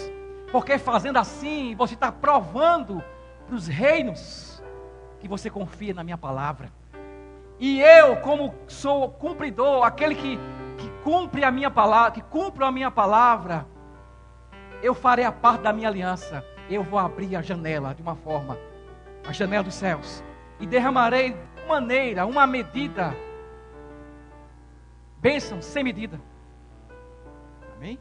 porque 0.51 0.76
fazendo 0.78 1.18
assim 1.18 1.74
você 1.76 1.95
está 1.95 2.11
provando 2.11 3.03
para 3.47 3.55
os 3.55 3.66
reinos 3.66 4.62
que 5.20 5.28
você 5.28 5.49
confia 5.49 5.95
na 5.95 6.03
minha 6.03 6.18
palavra. 6.18 6.72
E 7.59 7.80
eu, 7.80 8.16
como 8.16 8.55
sou 8.66 9.09
cumpridor, 9.11 9.84
aquele 9.84 10.14
que, 10.14 10.36
que 10.76 10.88
cumpre 11.05 11.45
a 11.45 11.51
minha 11.51 11.70
palavra, 11.70 12.11
que 12.11 12.22
cumpre 12.22 12.64
a 12.64 12.72
minha 12.72 12.90
palavra, 12.90 13.66
eu 14.85 14.95
farei 14.95 15.24
a 15.24 15.32
parte 15.32 15.62
da 15.62 15.72
minha 15.72 15.89
aliança. 15.89 16.45
Eu 16.68 16.82
vou 16.82 16.99
abrir 16.99 17.35
a 17.37 17.41
janela 17.41 17.95
de 17.95 18.03
uma 18.03 18.14
forma, 18.14 18.59
a 19.26 19.32
janela 19.32 19.64
dos 19.64 19.74
céus, 19.74 20.22
e 20.61 20.66
derramarei 20.66 21.32
de 21.32 21.66
maneira, 21.66 22.26
uma 22.26 22.47
medida, 22.47 23.16
bênção 25.16 25.62
sem 25.62 25.82
medida. 25.82 26.20
Amém? 27.74 27.99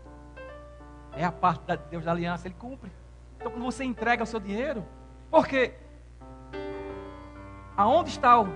É 1.15 1.23
a 1.23 1.31
parte 1.31 1.65
de 1.65 1.77
Deus 1.89 2.03
da 2.03 2.11
aliança, 2.11 2.47
ele 2.49 2.55
cumpre. 2.55 2.91
Então, 3.37 3.49
quando 3.49 3.63
você 3.63 3.85
entrega 3.85 4.23
o 4.23 4.27
seu 4.27 4.41
dinheiro, 4.41 4.85
porque 5.31 5.73
aonde 7.77 8.09
está 8.09 8.41
o 8.41 8.47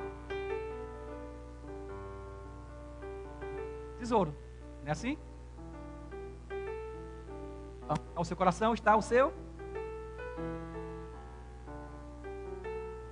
tesouro? 3.97 4.35
Não 4.81 4.89
é 4.89 4.91
assim? 4.91 5.17
Ao 8.15 8.25
seu 8.25 8.35
coração 8.35 8.73
está 8.73 8.95
o 8.95 9.01
seu. 9.01 9.33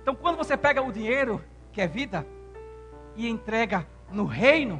Então, 0.02 0.14
quando 0.14 0.36
você 0.36 0.56
pega 0.56 0.82
o 0.82 0.92
dinheiro, 0.92 1.42
que 1.72 1.80
é 1.80 1.86
vida, 1.86 2.26
e 3.16 3.28
entrega 3.28 3.86
no 4.10 4.24
reino, 4.24 4.78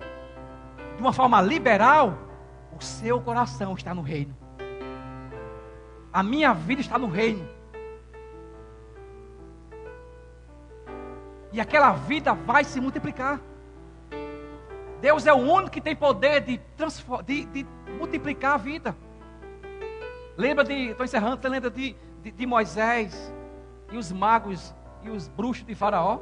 de 0.94 1.00
uma 1.00 1.12
forma 1.12 1.40
liberal, 1.40 2.16
o 2.78 2.82
seu 2.82 3.20
coração 3.20 3.74
está 3.74 3.94
no 3.94 4.02
reino. 4.02 4.36
A 6.12 6.22
minha 6.22 6.52
vida 6.54 6.80
está 6.80 6.98
no 6.98 7.08
reino. 7.08 7.48
E 11.52 11.60
aquela 11.60 11.92
vida 11.92 12.34
vai 12.34 12.64
se 12.64 12.80
multiplicar. 12.80 13.40
Deus 15.00 15.26
é 15.26 15.32
o 15.32 15.36
único 15.36 15.70
que 15.70 15.80
tem 15.80 15.94
poder 15.94 16.40
de, 16.40 16.60
de, 17.24 17.44
de 17.46 17.66
multiplicar 17.98 18.54
a 18.54 18.58
vida. 18.58 18.96
Lembra 20.36 20.64
de, 20.64 20.90
estou 20.90 21.04
encerrando, 21.04 21.40
você 21.40 21.48
lembra 21.48 21.70
de, 21.70 21.96
de, 22.22 22.30
de 22.30 22.46
Moisés 22.46 23.32
e 23.90 23.96
os 23.96 24.12
magos 24.12 24.74
e 25.02 25.08
os 25.08 25.28
bruxos 25.28 25.64
de 25.64 25.74
Faraó? 25.74 26.20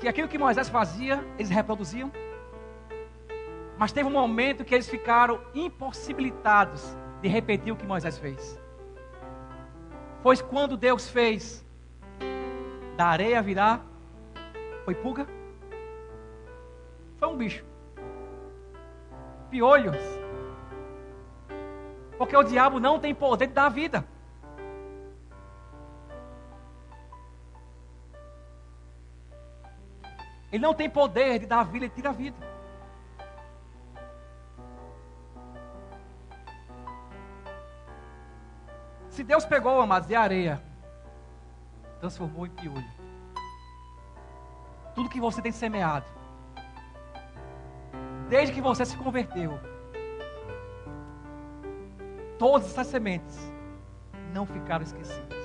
Que 0.00 0.08
aquilo 0.08 0.28
que 0.28 0.38
Moisés 0.38 0.68
fazia, 0.68 1.24
eles 1.38 1.50
reproduziam. 1.50 2.10
Mas 3.78 3.92
teve 3.92 4.08
um 4.08 4.12
momento 4.12 4.64
que 4.64 4.74
eles 4.74 4.88
ficaram 4.88 5.40
impossibilitados 5.54 6.96
de 7.22 7.28
repetir 7.28 7.72
o 7.72 7.76
que 7.76 7.86
Moisés 7.86 8.18
fez. 8.18 8.60
Foi 10.22 10.36
quando 10.38 10.76
Deus 10.76 11.08
fez 11.08 11.64
da 12.96 13.06
areia 13.06 13.40
virar, 13.40 13.84
foi 14.84 14.94
pulga? 14.96 15.28
Foi 17.16 17.28
um 17.28 17.36
bicho. 17.36 17.64
Piolhos. 19.50 20.17
Porque 22.18 22.36
o 22.36 22.42
diabo 22.42 22.80
não 22.80 22.98
tem 22.98 23.14
poder 23.14 23.46
de 23.46 23.54
dar 23.54 23.68
vida. 23.68 24.04
Ele 30.50 30.62
não 30.62 30.74
tem 30.74 30.90
poder 30.90 31.38
de 31.38 31.46
dar 31.46 31.62
vida, 31.62 31.84
ele 31.84 31.94
tira 31.94 32.10
a 32.10 32.12
vida. 32.12 32.36
Se 39.10 39.22
Deus 39.22 39.44
pegou, 39.44 39.80
amados, 39.80 40.08
de 40.08 40.14
areia, 40.14 40.62
transformou 42.00 42.46
em 42.46 42.50
piolho. 42.50 42.98
Tudo 44.94 45.08
que 45.08 45.20
você 45.20 45.42
tem 45.42 45.52
semeado, 45.52 46.06
desde 48.28 48.54
que 48.54 48.60
você 48.60 48.84
se 48.84 48.96
converteu, 48.96 49.58
todas 52.38 52.66
essas 52.66 52.86
sementes 52.86 53.52
não 54.32 54.46
ficaram 54.46 54.84
esquecidas. 54.84 55.38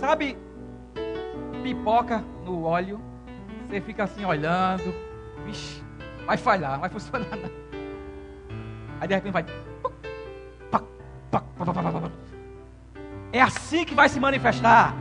Sabe, 0.00 0.36
pipoca 1.62 2.24
no 2.44 2.64
óleo, 2.64 3.00
você 3.68 3.80
fica 3.80 4.04
assim 4.04 4.24
olhando, 4.24 4.94
vai 6.26 6.36
falhar, 6.36 6.80
vai 6.80 6.90
funcionar. 6.90 7.26
Aí 9.00 9.08
de 9.08 9.14
repente 9.14 9.32
vai 9.32 9.44
é 13.32 13.40
assim 13.40 13.84
que 13.84 13.94
vai 13.94 14.08
se 14.08 14.20
manifestar. 14.20 14.94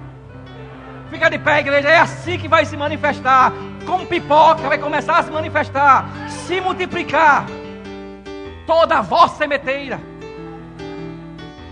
Fica 1.10 1.30
de 1.30 1.38
pé, 1.38 1.60
igreja. 1.60 1.89
É 1.89 2.00
assim 2.00 2.38
que 2.38 2.48
vai 2.48 2.66
se 2.66 2.78
manifestar. 2.78 3.52
Como 3.86 4.06
pipoca, 4.06 4.70
vai 4.70 4.78
começar 4.78 5.18
a 5.18 5.24
se 5.24 5.32
manifestar. 5.32 6.06
Se 6.30 6.62
multiplicar. 6.62 7.46
Toda 8.66 8.99
a 8.99 9.01
vossa 9.01 9.38
semeteira. 9.38 9.99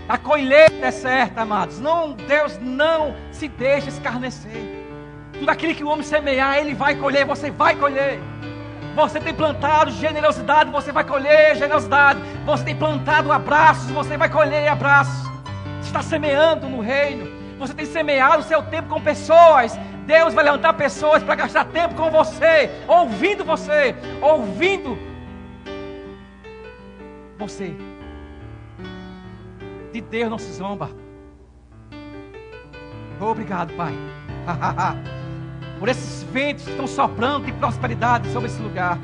A 0.08 0.18
colheita 0.18 0.86
é 0.86 0.90
certa, 0.90 1.42
amados. 1.42 1.78
Não, 1.78 2.12
Deus 2.12 2.58
não 2.60 3.14
se 3.30 3.46
deixa 3.46 3.88
escarnecer. 3.88 4.84
Tudo 5.32 5.48
aquilo 5.48 5.74
que 5.74 5.84
o 5.84 5.88
homem 5.88 6.04
semear, 6.04 6.58
ele 6.58 6.74
vai 6.74 6.96
colher. 6.96 7.24
Você 7.26 7.50
vai 7.50 7.76
colher. 7.76 8.18
Você 8.96 9.20
tem 9.20 9.32
plantado 9.32 9.92
generosidade, 9.92 10.70
você 10.70 10.90
vai 10.90 11.04
colher 11.04 11.54
generosidade. 11.56 12.20
Você 12.44 12.64
tem 12.64 12.74
plantado 12.74 13.30
abraços, 13.30 13.90
você 13.92 14.16
vai 14.16 14.28
colher 14.28 14.68
abraços. 14.68 15.30
Está 15.80 16.02
semeando 16.02 16.68
no 16.68 16.80
reino. 16.80 17.30
Você 17.58 17.72
tem 17.72 17.86
semeado 17.86 18.40
o 18.40 18.42
seu 18.42 18.62
tempo 18.62 18.88
com 18.88 19.00
pessoas. 19.00 19.78
Deus 20.06 20.34
vai 20.34 20.42
levantar 20.42 20.72
pessoas 20.72 21.22
para 21.22 21.36
gastar 21.36 21.66
tempo 21.66 21.94
com 21.94 22.10
você, 22.10 22.68
ouvindo 22.88 23.44
você, 23.44 23.94
ouvindo 24.20 24.98
você. 27.40 27.74
De 29.92 30.00
Deus 30.00 30.30
não 30.30 30.38
se 30.38 30.52
zomba. 30.52 30.90
Obrigado, 33.18 33.72
Pai. 33.74 33.92
Por 35.78 35.88
esses 35.88 36.22
ventos 36.24 36.64
que 36.64 36.70
estão 36.70 36.86
soprando 36.86 37.46
de 37.46 37.52
prosperidade 37.52 38.30
sobre 38.32 38.48
esse 38.48 38.60
lugar. 38.62 38.98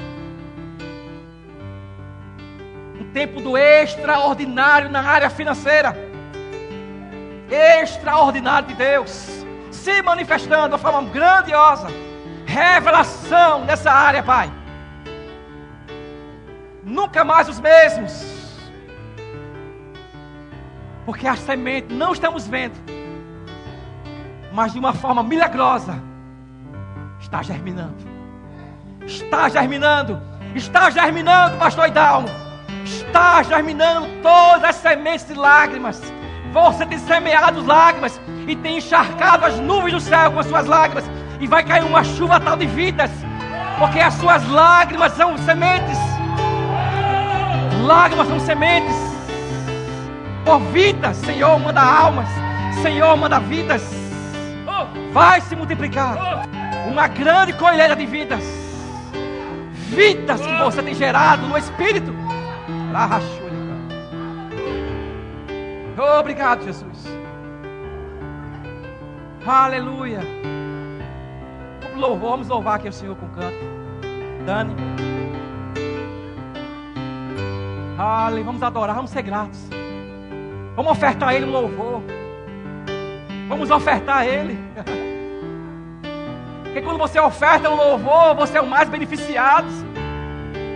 Um 3.00 3.10
tempo 3.12 3.40
do 3.40 3.56
extraordinário 3.56 4.90
na 4.90 5.00
área 5.00 5.30
financeira. 5.30 5.96
Extraordinário 7.50 8.68
de 8.68 8.74
Deus. 8.74 9.44
Se 9.70 10.02
manifestando 10.02 10.68
de 10.68 10.72
uma 10.74 10.78
forma 10.78 11.08
grandiosa. 11.08 11.88
Revelação 12.44 13.64
nessa 13.64 13.90
área, 13.90 14.22
Pai. 14.22 14.50
Nunca 16.86 17.24
mais 17.24 17.48
os 17.48 17.58
mesmos. 17.58 18.24
Porque 21.04 21.26
a 21.26 21.34
semente 21.34 21.92
não 21.92 22.12
estamos 22.12 22.46
vendo, 22.46 22.76
mas 24.52 24.72
de 24.72 24.78
uma 24.78 24.92
forma 24.92 25.20
milagrosa 25.24 26.00
está 27.20 27.42
germinando. 27.42 27.96
Está 29.04 29.48
germinando. 29.48 30.22
Está 30.54 30.88
germinando, 30.88 31.58
pastor 31.58 31.88
Idalmo. 31.88 32.28
Está 32.84 33.42
germinando 33.42 34.06
todas 34.22 34.70
as 34.70 34.76
sementes 34.76 35.26
de 35.26 35.34
lágrimas. 35.34 36.00
Você 36.52 36.86
tem 36.86 36.98
semeado 36.98 37.66
lágrimas 37.66 38.20
e 38.46 38.54
tem 38.54 38.78
encharcado 38.78 39.44
as 39.44 39.58
nuvens 39.58 39.92
do 39.92 40.00
céu 40.00 40.30
com 40.30 40.38
as 40.38 40.46
suas 40.46 40.66
lágrimas. 40.66 41.04
E 41.40 41.48
vai 41.48 41.64
cair 41.64 41.84
uma 41.84 42.04
chuva 42.04 42.38
tal 42.38 42.56
de 42.56 42.66
vidas. 42.66 43.10
Porque 43.76 43.98
as 43.98 44.14
suas 44.14 44.48
lágrimas 44.48 45.12
são 45.14 45.36
sementes. 45.38 46.15
Lágrimas 47.86 48.26
são 48.26 48.40
sementes 48.40 48.96
por 50.44 50.58
vidas, 50.72 51.16
Senhor, 51.18 51.56
manda 51.60 51.80
almas, 51.80 52.28
Senhor, 52.82 53.16
manda 53.16 53.38
vidas. 53.38 53.80
Vai 55.12 55.40
se 55.40 55.54
multiplicar 55.54 56.48
uma 56.88 57.06
grande 57.06 57.52
colheita 57.52 57.94
de 57.94 58.04
vidas, 58.04 58.42
vidas 59.74 60.40
que 60.40 60.56
você 60.56 60.82
tem 60.82 60.96
gerado 60.96 61.46
no 61.46 61.56
Espírito. 61.56 62.12
Obrigado, 66.18 66.64
Jesus. 66.64 67.06
Aleluia. 69.46 70.20
Vamos 72.20 72.48
louvar 72.48 72.76
aqui 72.76 72.88
o 72.88 72.92
Senhor 72.92 73.14
com 73.14 73.28
canto. 73.28 73.64
Dani. 74.44 74.74
Aleluia. 77.98 78.44
Vamos 78.44 78.62
adorar, 78.62 78.94
vamos 78.96 79.10
ser 79.10 79.22
gratos. 79.22 79.58
Vamos 80.74 80.92
ofertar 80.92 81.30
a 81.30 81.34
Ele 81.34 81.46
um 81.46 81.52
louvor. 81.52 82.02
Vamos 83.48 83.70
ofertar 83.70 84.18
a 84.18 84.26
Ele. 84.26 84.58
Porque 86.62 86.82
quando 86.82 86.98
você 86.98 87.18
oferta 87.18 87.70
um 87.70 87.74
louvor, 87.74 88.34
você 88.34 88.58
é 88.58 88.60
o 88.60 88.66
mais 88.66 88.86
beneficiado. 88.88 89.66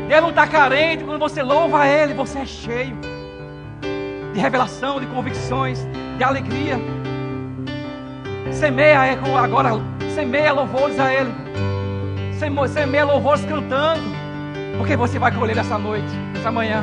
Deus 0.08 0.22
não 0.22 0.30
está 0.30 0.46
carente. 0.46 1.04
Quando 1.04 1.18
você 1.20 1.42
louva 1.42 1.82
a 1.82 1.86
Ele, 1.86 2.14
você 2.14 2.38
é 2.38 2.46
cheio 2.46 2.96
de 4.32 4.40
revelação, 4.40 4.98
de 4.98 5.06
convicções, 5.06 5.86
de 6.16 6.24
alegria. 6.24 6.78
Semeia 8.50 9.18
agora, 9.38 9.70
semeia 10.14 10.52
louvores 10.52 10.98
a 10.98 11.12
Ele. 11.12 11.30
Semeia 12.68 13.04
louvores 13.04 13.44
cantando. 13.44 14.02
Porque 14.78 14.96
você 14.96 15.18
vai 15.18 15.30
colher 15.30 15.58
essa 15.58 15.76
noite, 15.76 16.08
essa 16.34 16.50
manhã. 16.50 16.82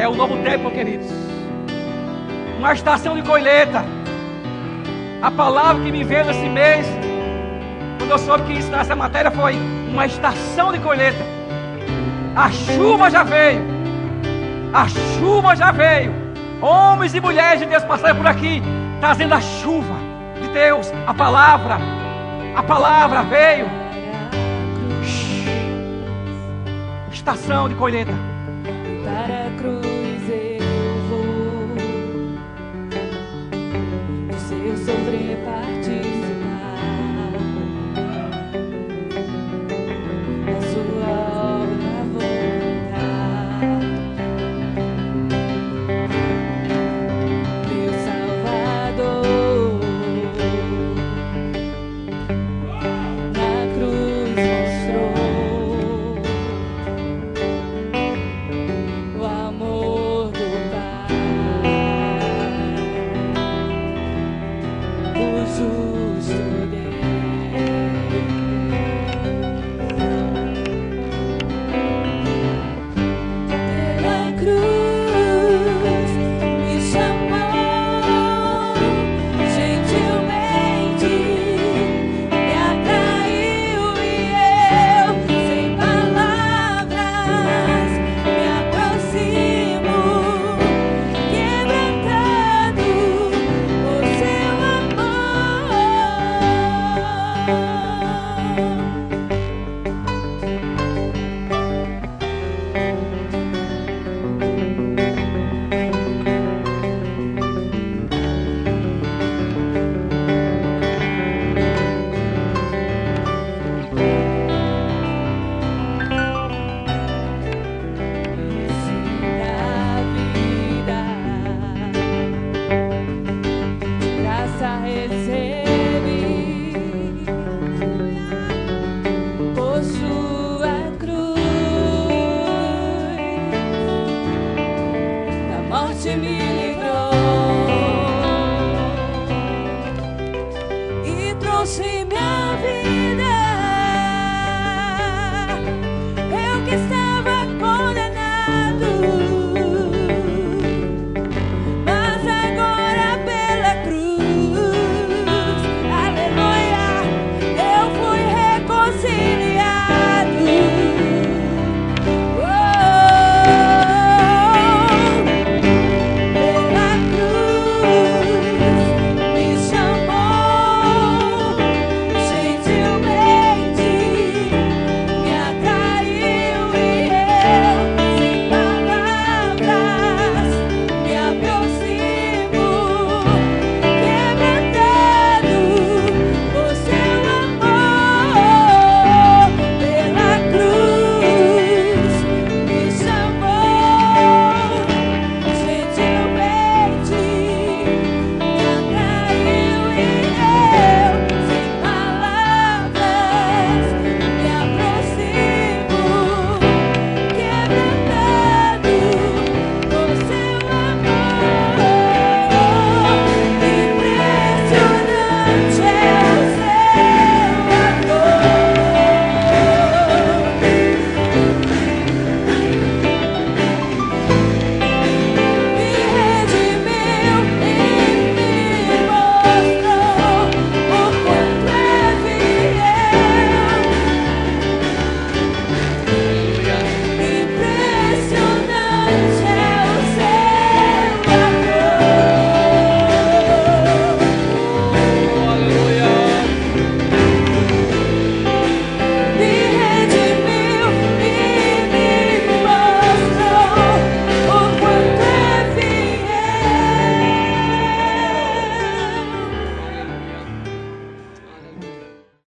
É 0.00 0.08
o 0.08 0.14
novo 0.14 0.36
tempo, 0.42 0.70
queridos 0.70 1.20
uma 2.60 2.74
estação 2.74 3.16
de 3.16 3.22
colheita. 3.22 3.82
A 5.22 5.30
palavra 5.30 5.82
que 5.82 5.90
me 5.90 6.04
veio 6.04 6.26
nesse 6.26 6.46
mês, 6.46 6.86
quando 7.98 8.10
eu 8.10 8.18
soube 8.18 8.44
que 8.44 8.52
isso 8.52 8.70
nessa 8.70 8.94
matéria 8.94 9.30
foi 9.30 9.56
uma 9.90 10.04
estação 10.04 10.70
de 10.70 10.78
colheita. 10.78 11.24
A 12.36 12.50
chuva 12.50 13.10
já 13.10 13.22
veio. 13.22 13.62
A 14.74 14.86
chuva 14.88 15.56
já 15.56 15.72
veio. 15.72 16.14
Homens 16.60 17.14
e 17.14 17.20
mulheres 17.20 17.60
de 17.60 17.66
Deus 17.66 17.82
passaram 17.84 18.16
por 18.16 18.26
aqui, 18.26 18.62
trazendo 19.00 19.34
a 19.34 19.40
chuva 19.40 19.94
de 20.40 20.48
Deus, 20.48 20.92
a 21.06 21.14
palavra. 21.14 21.78
A 22.54 22.62
palavra 22.62 23.22
veio. 23.22 23.66
Estação 27.10 27.70
de 27.70 27.74
colheita. 27.74 28.29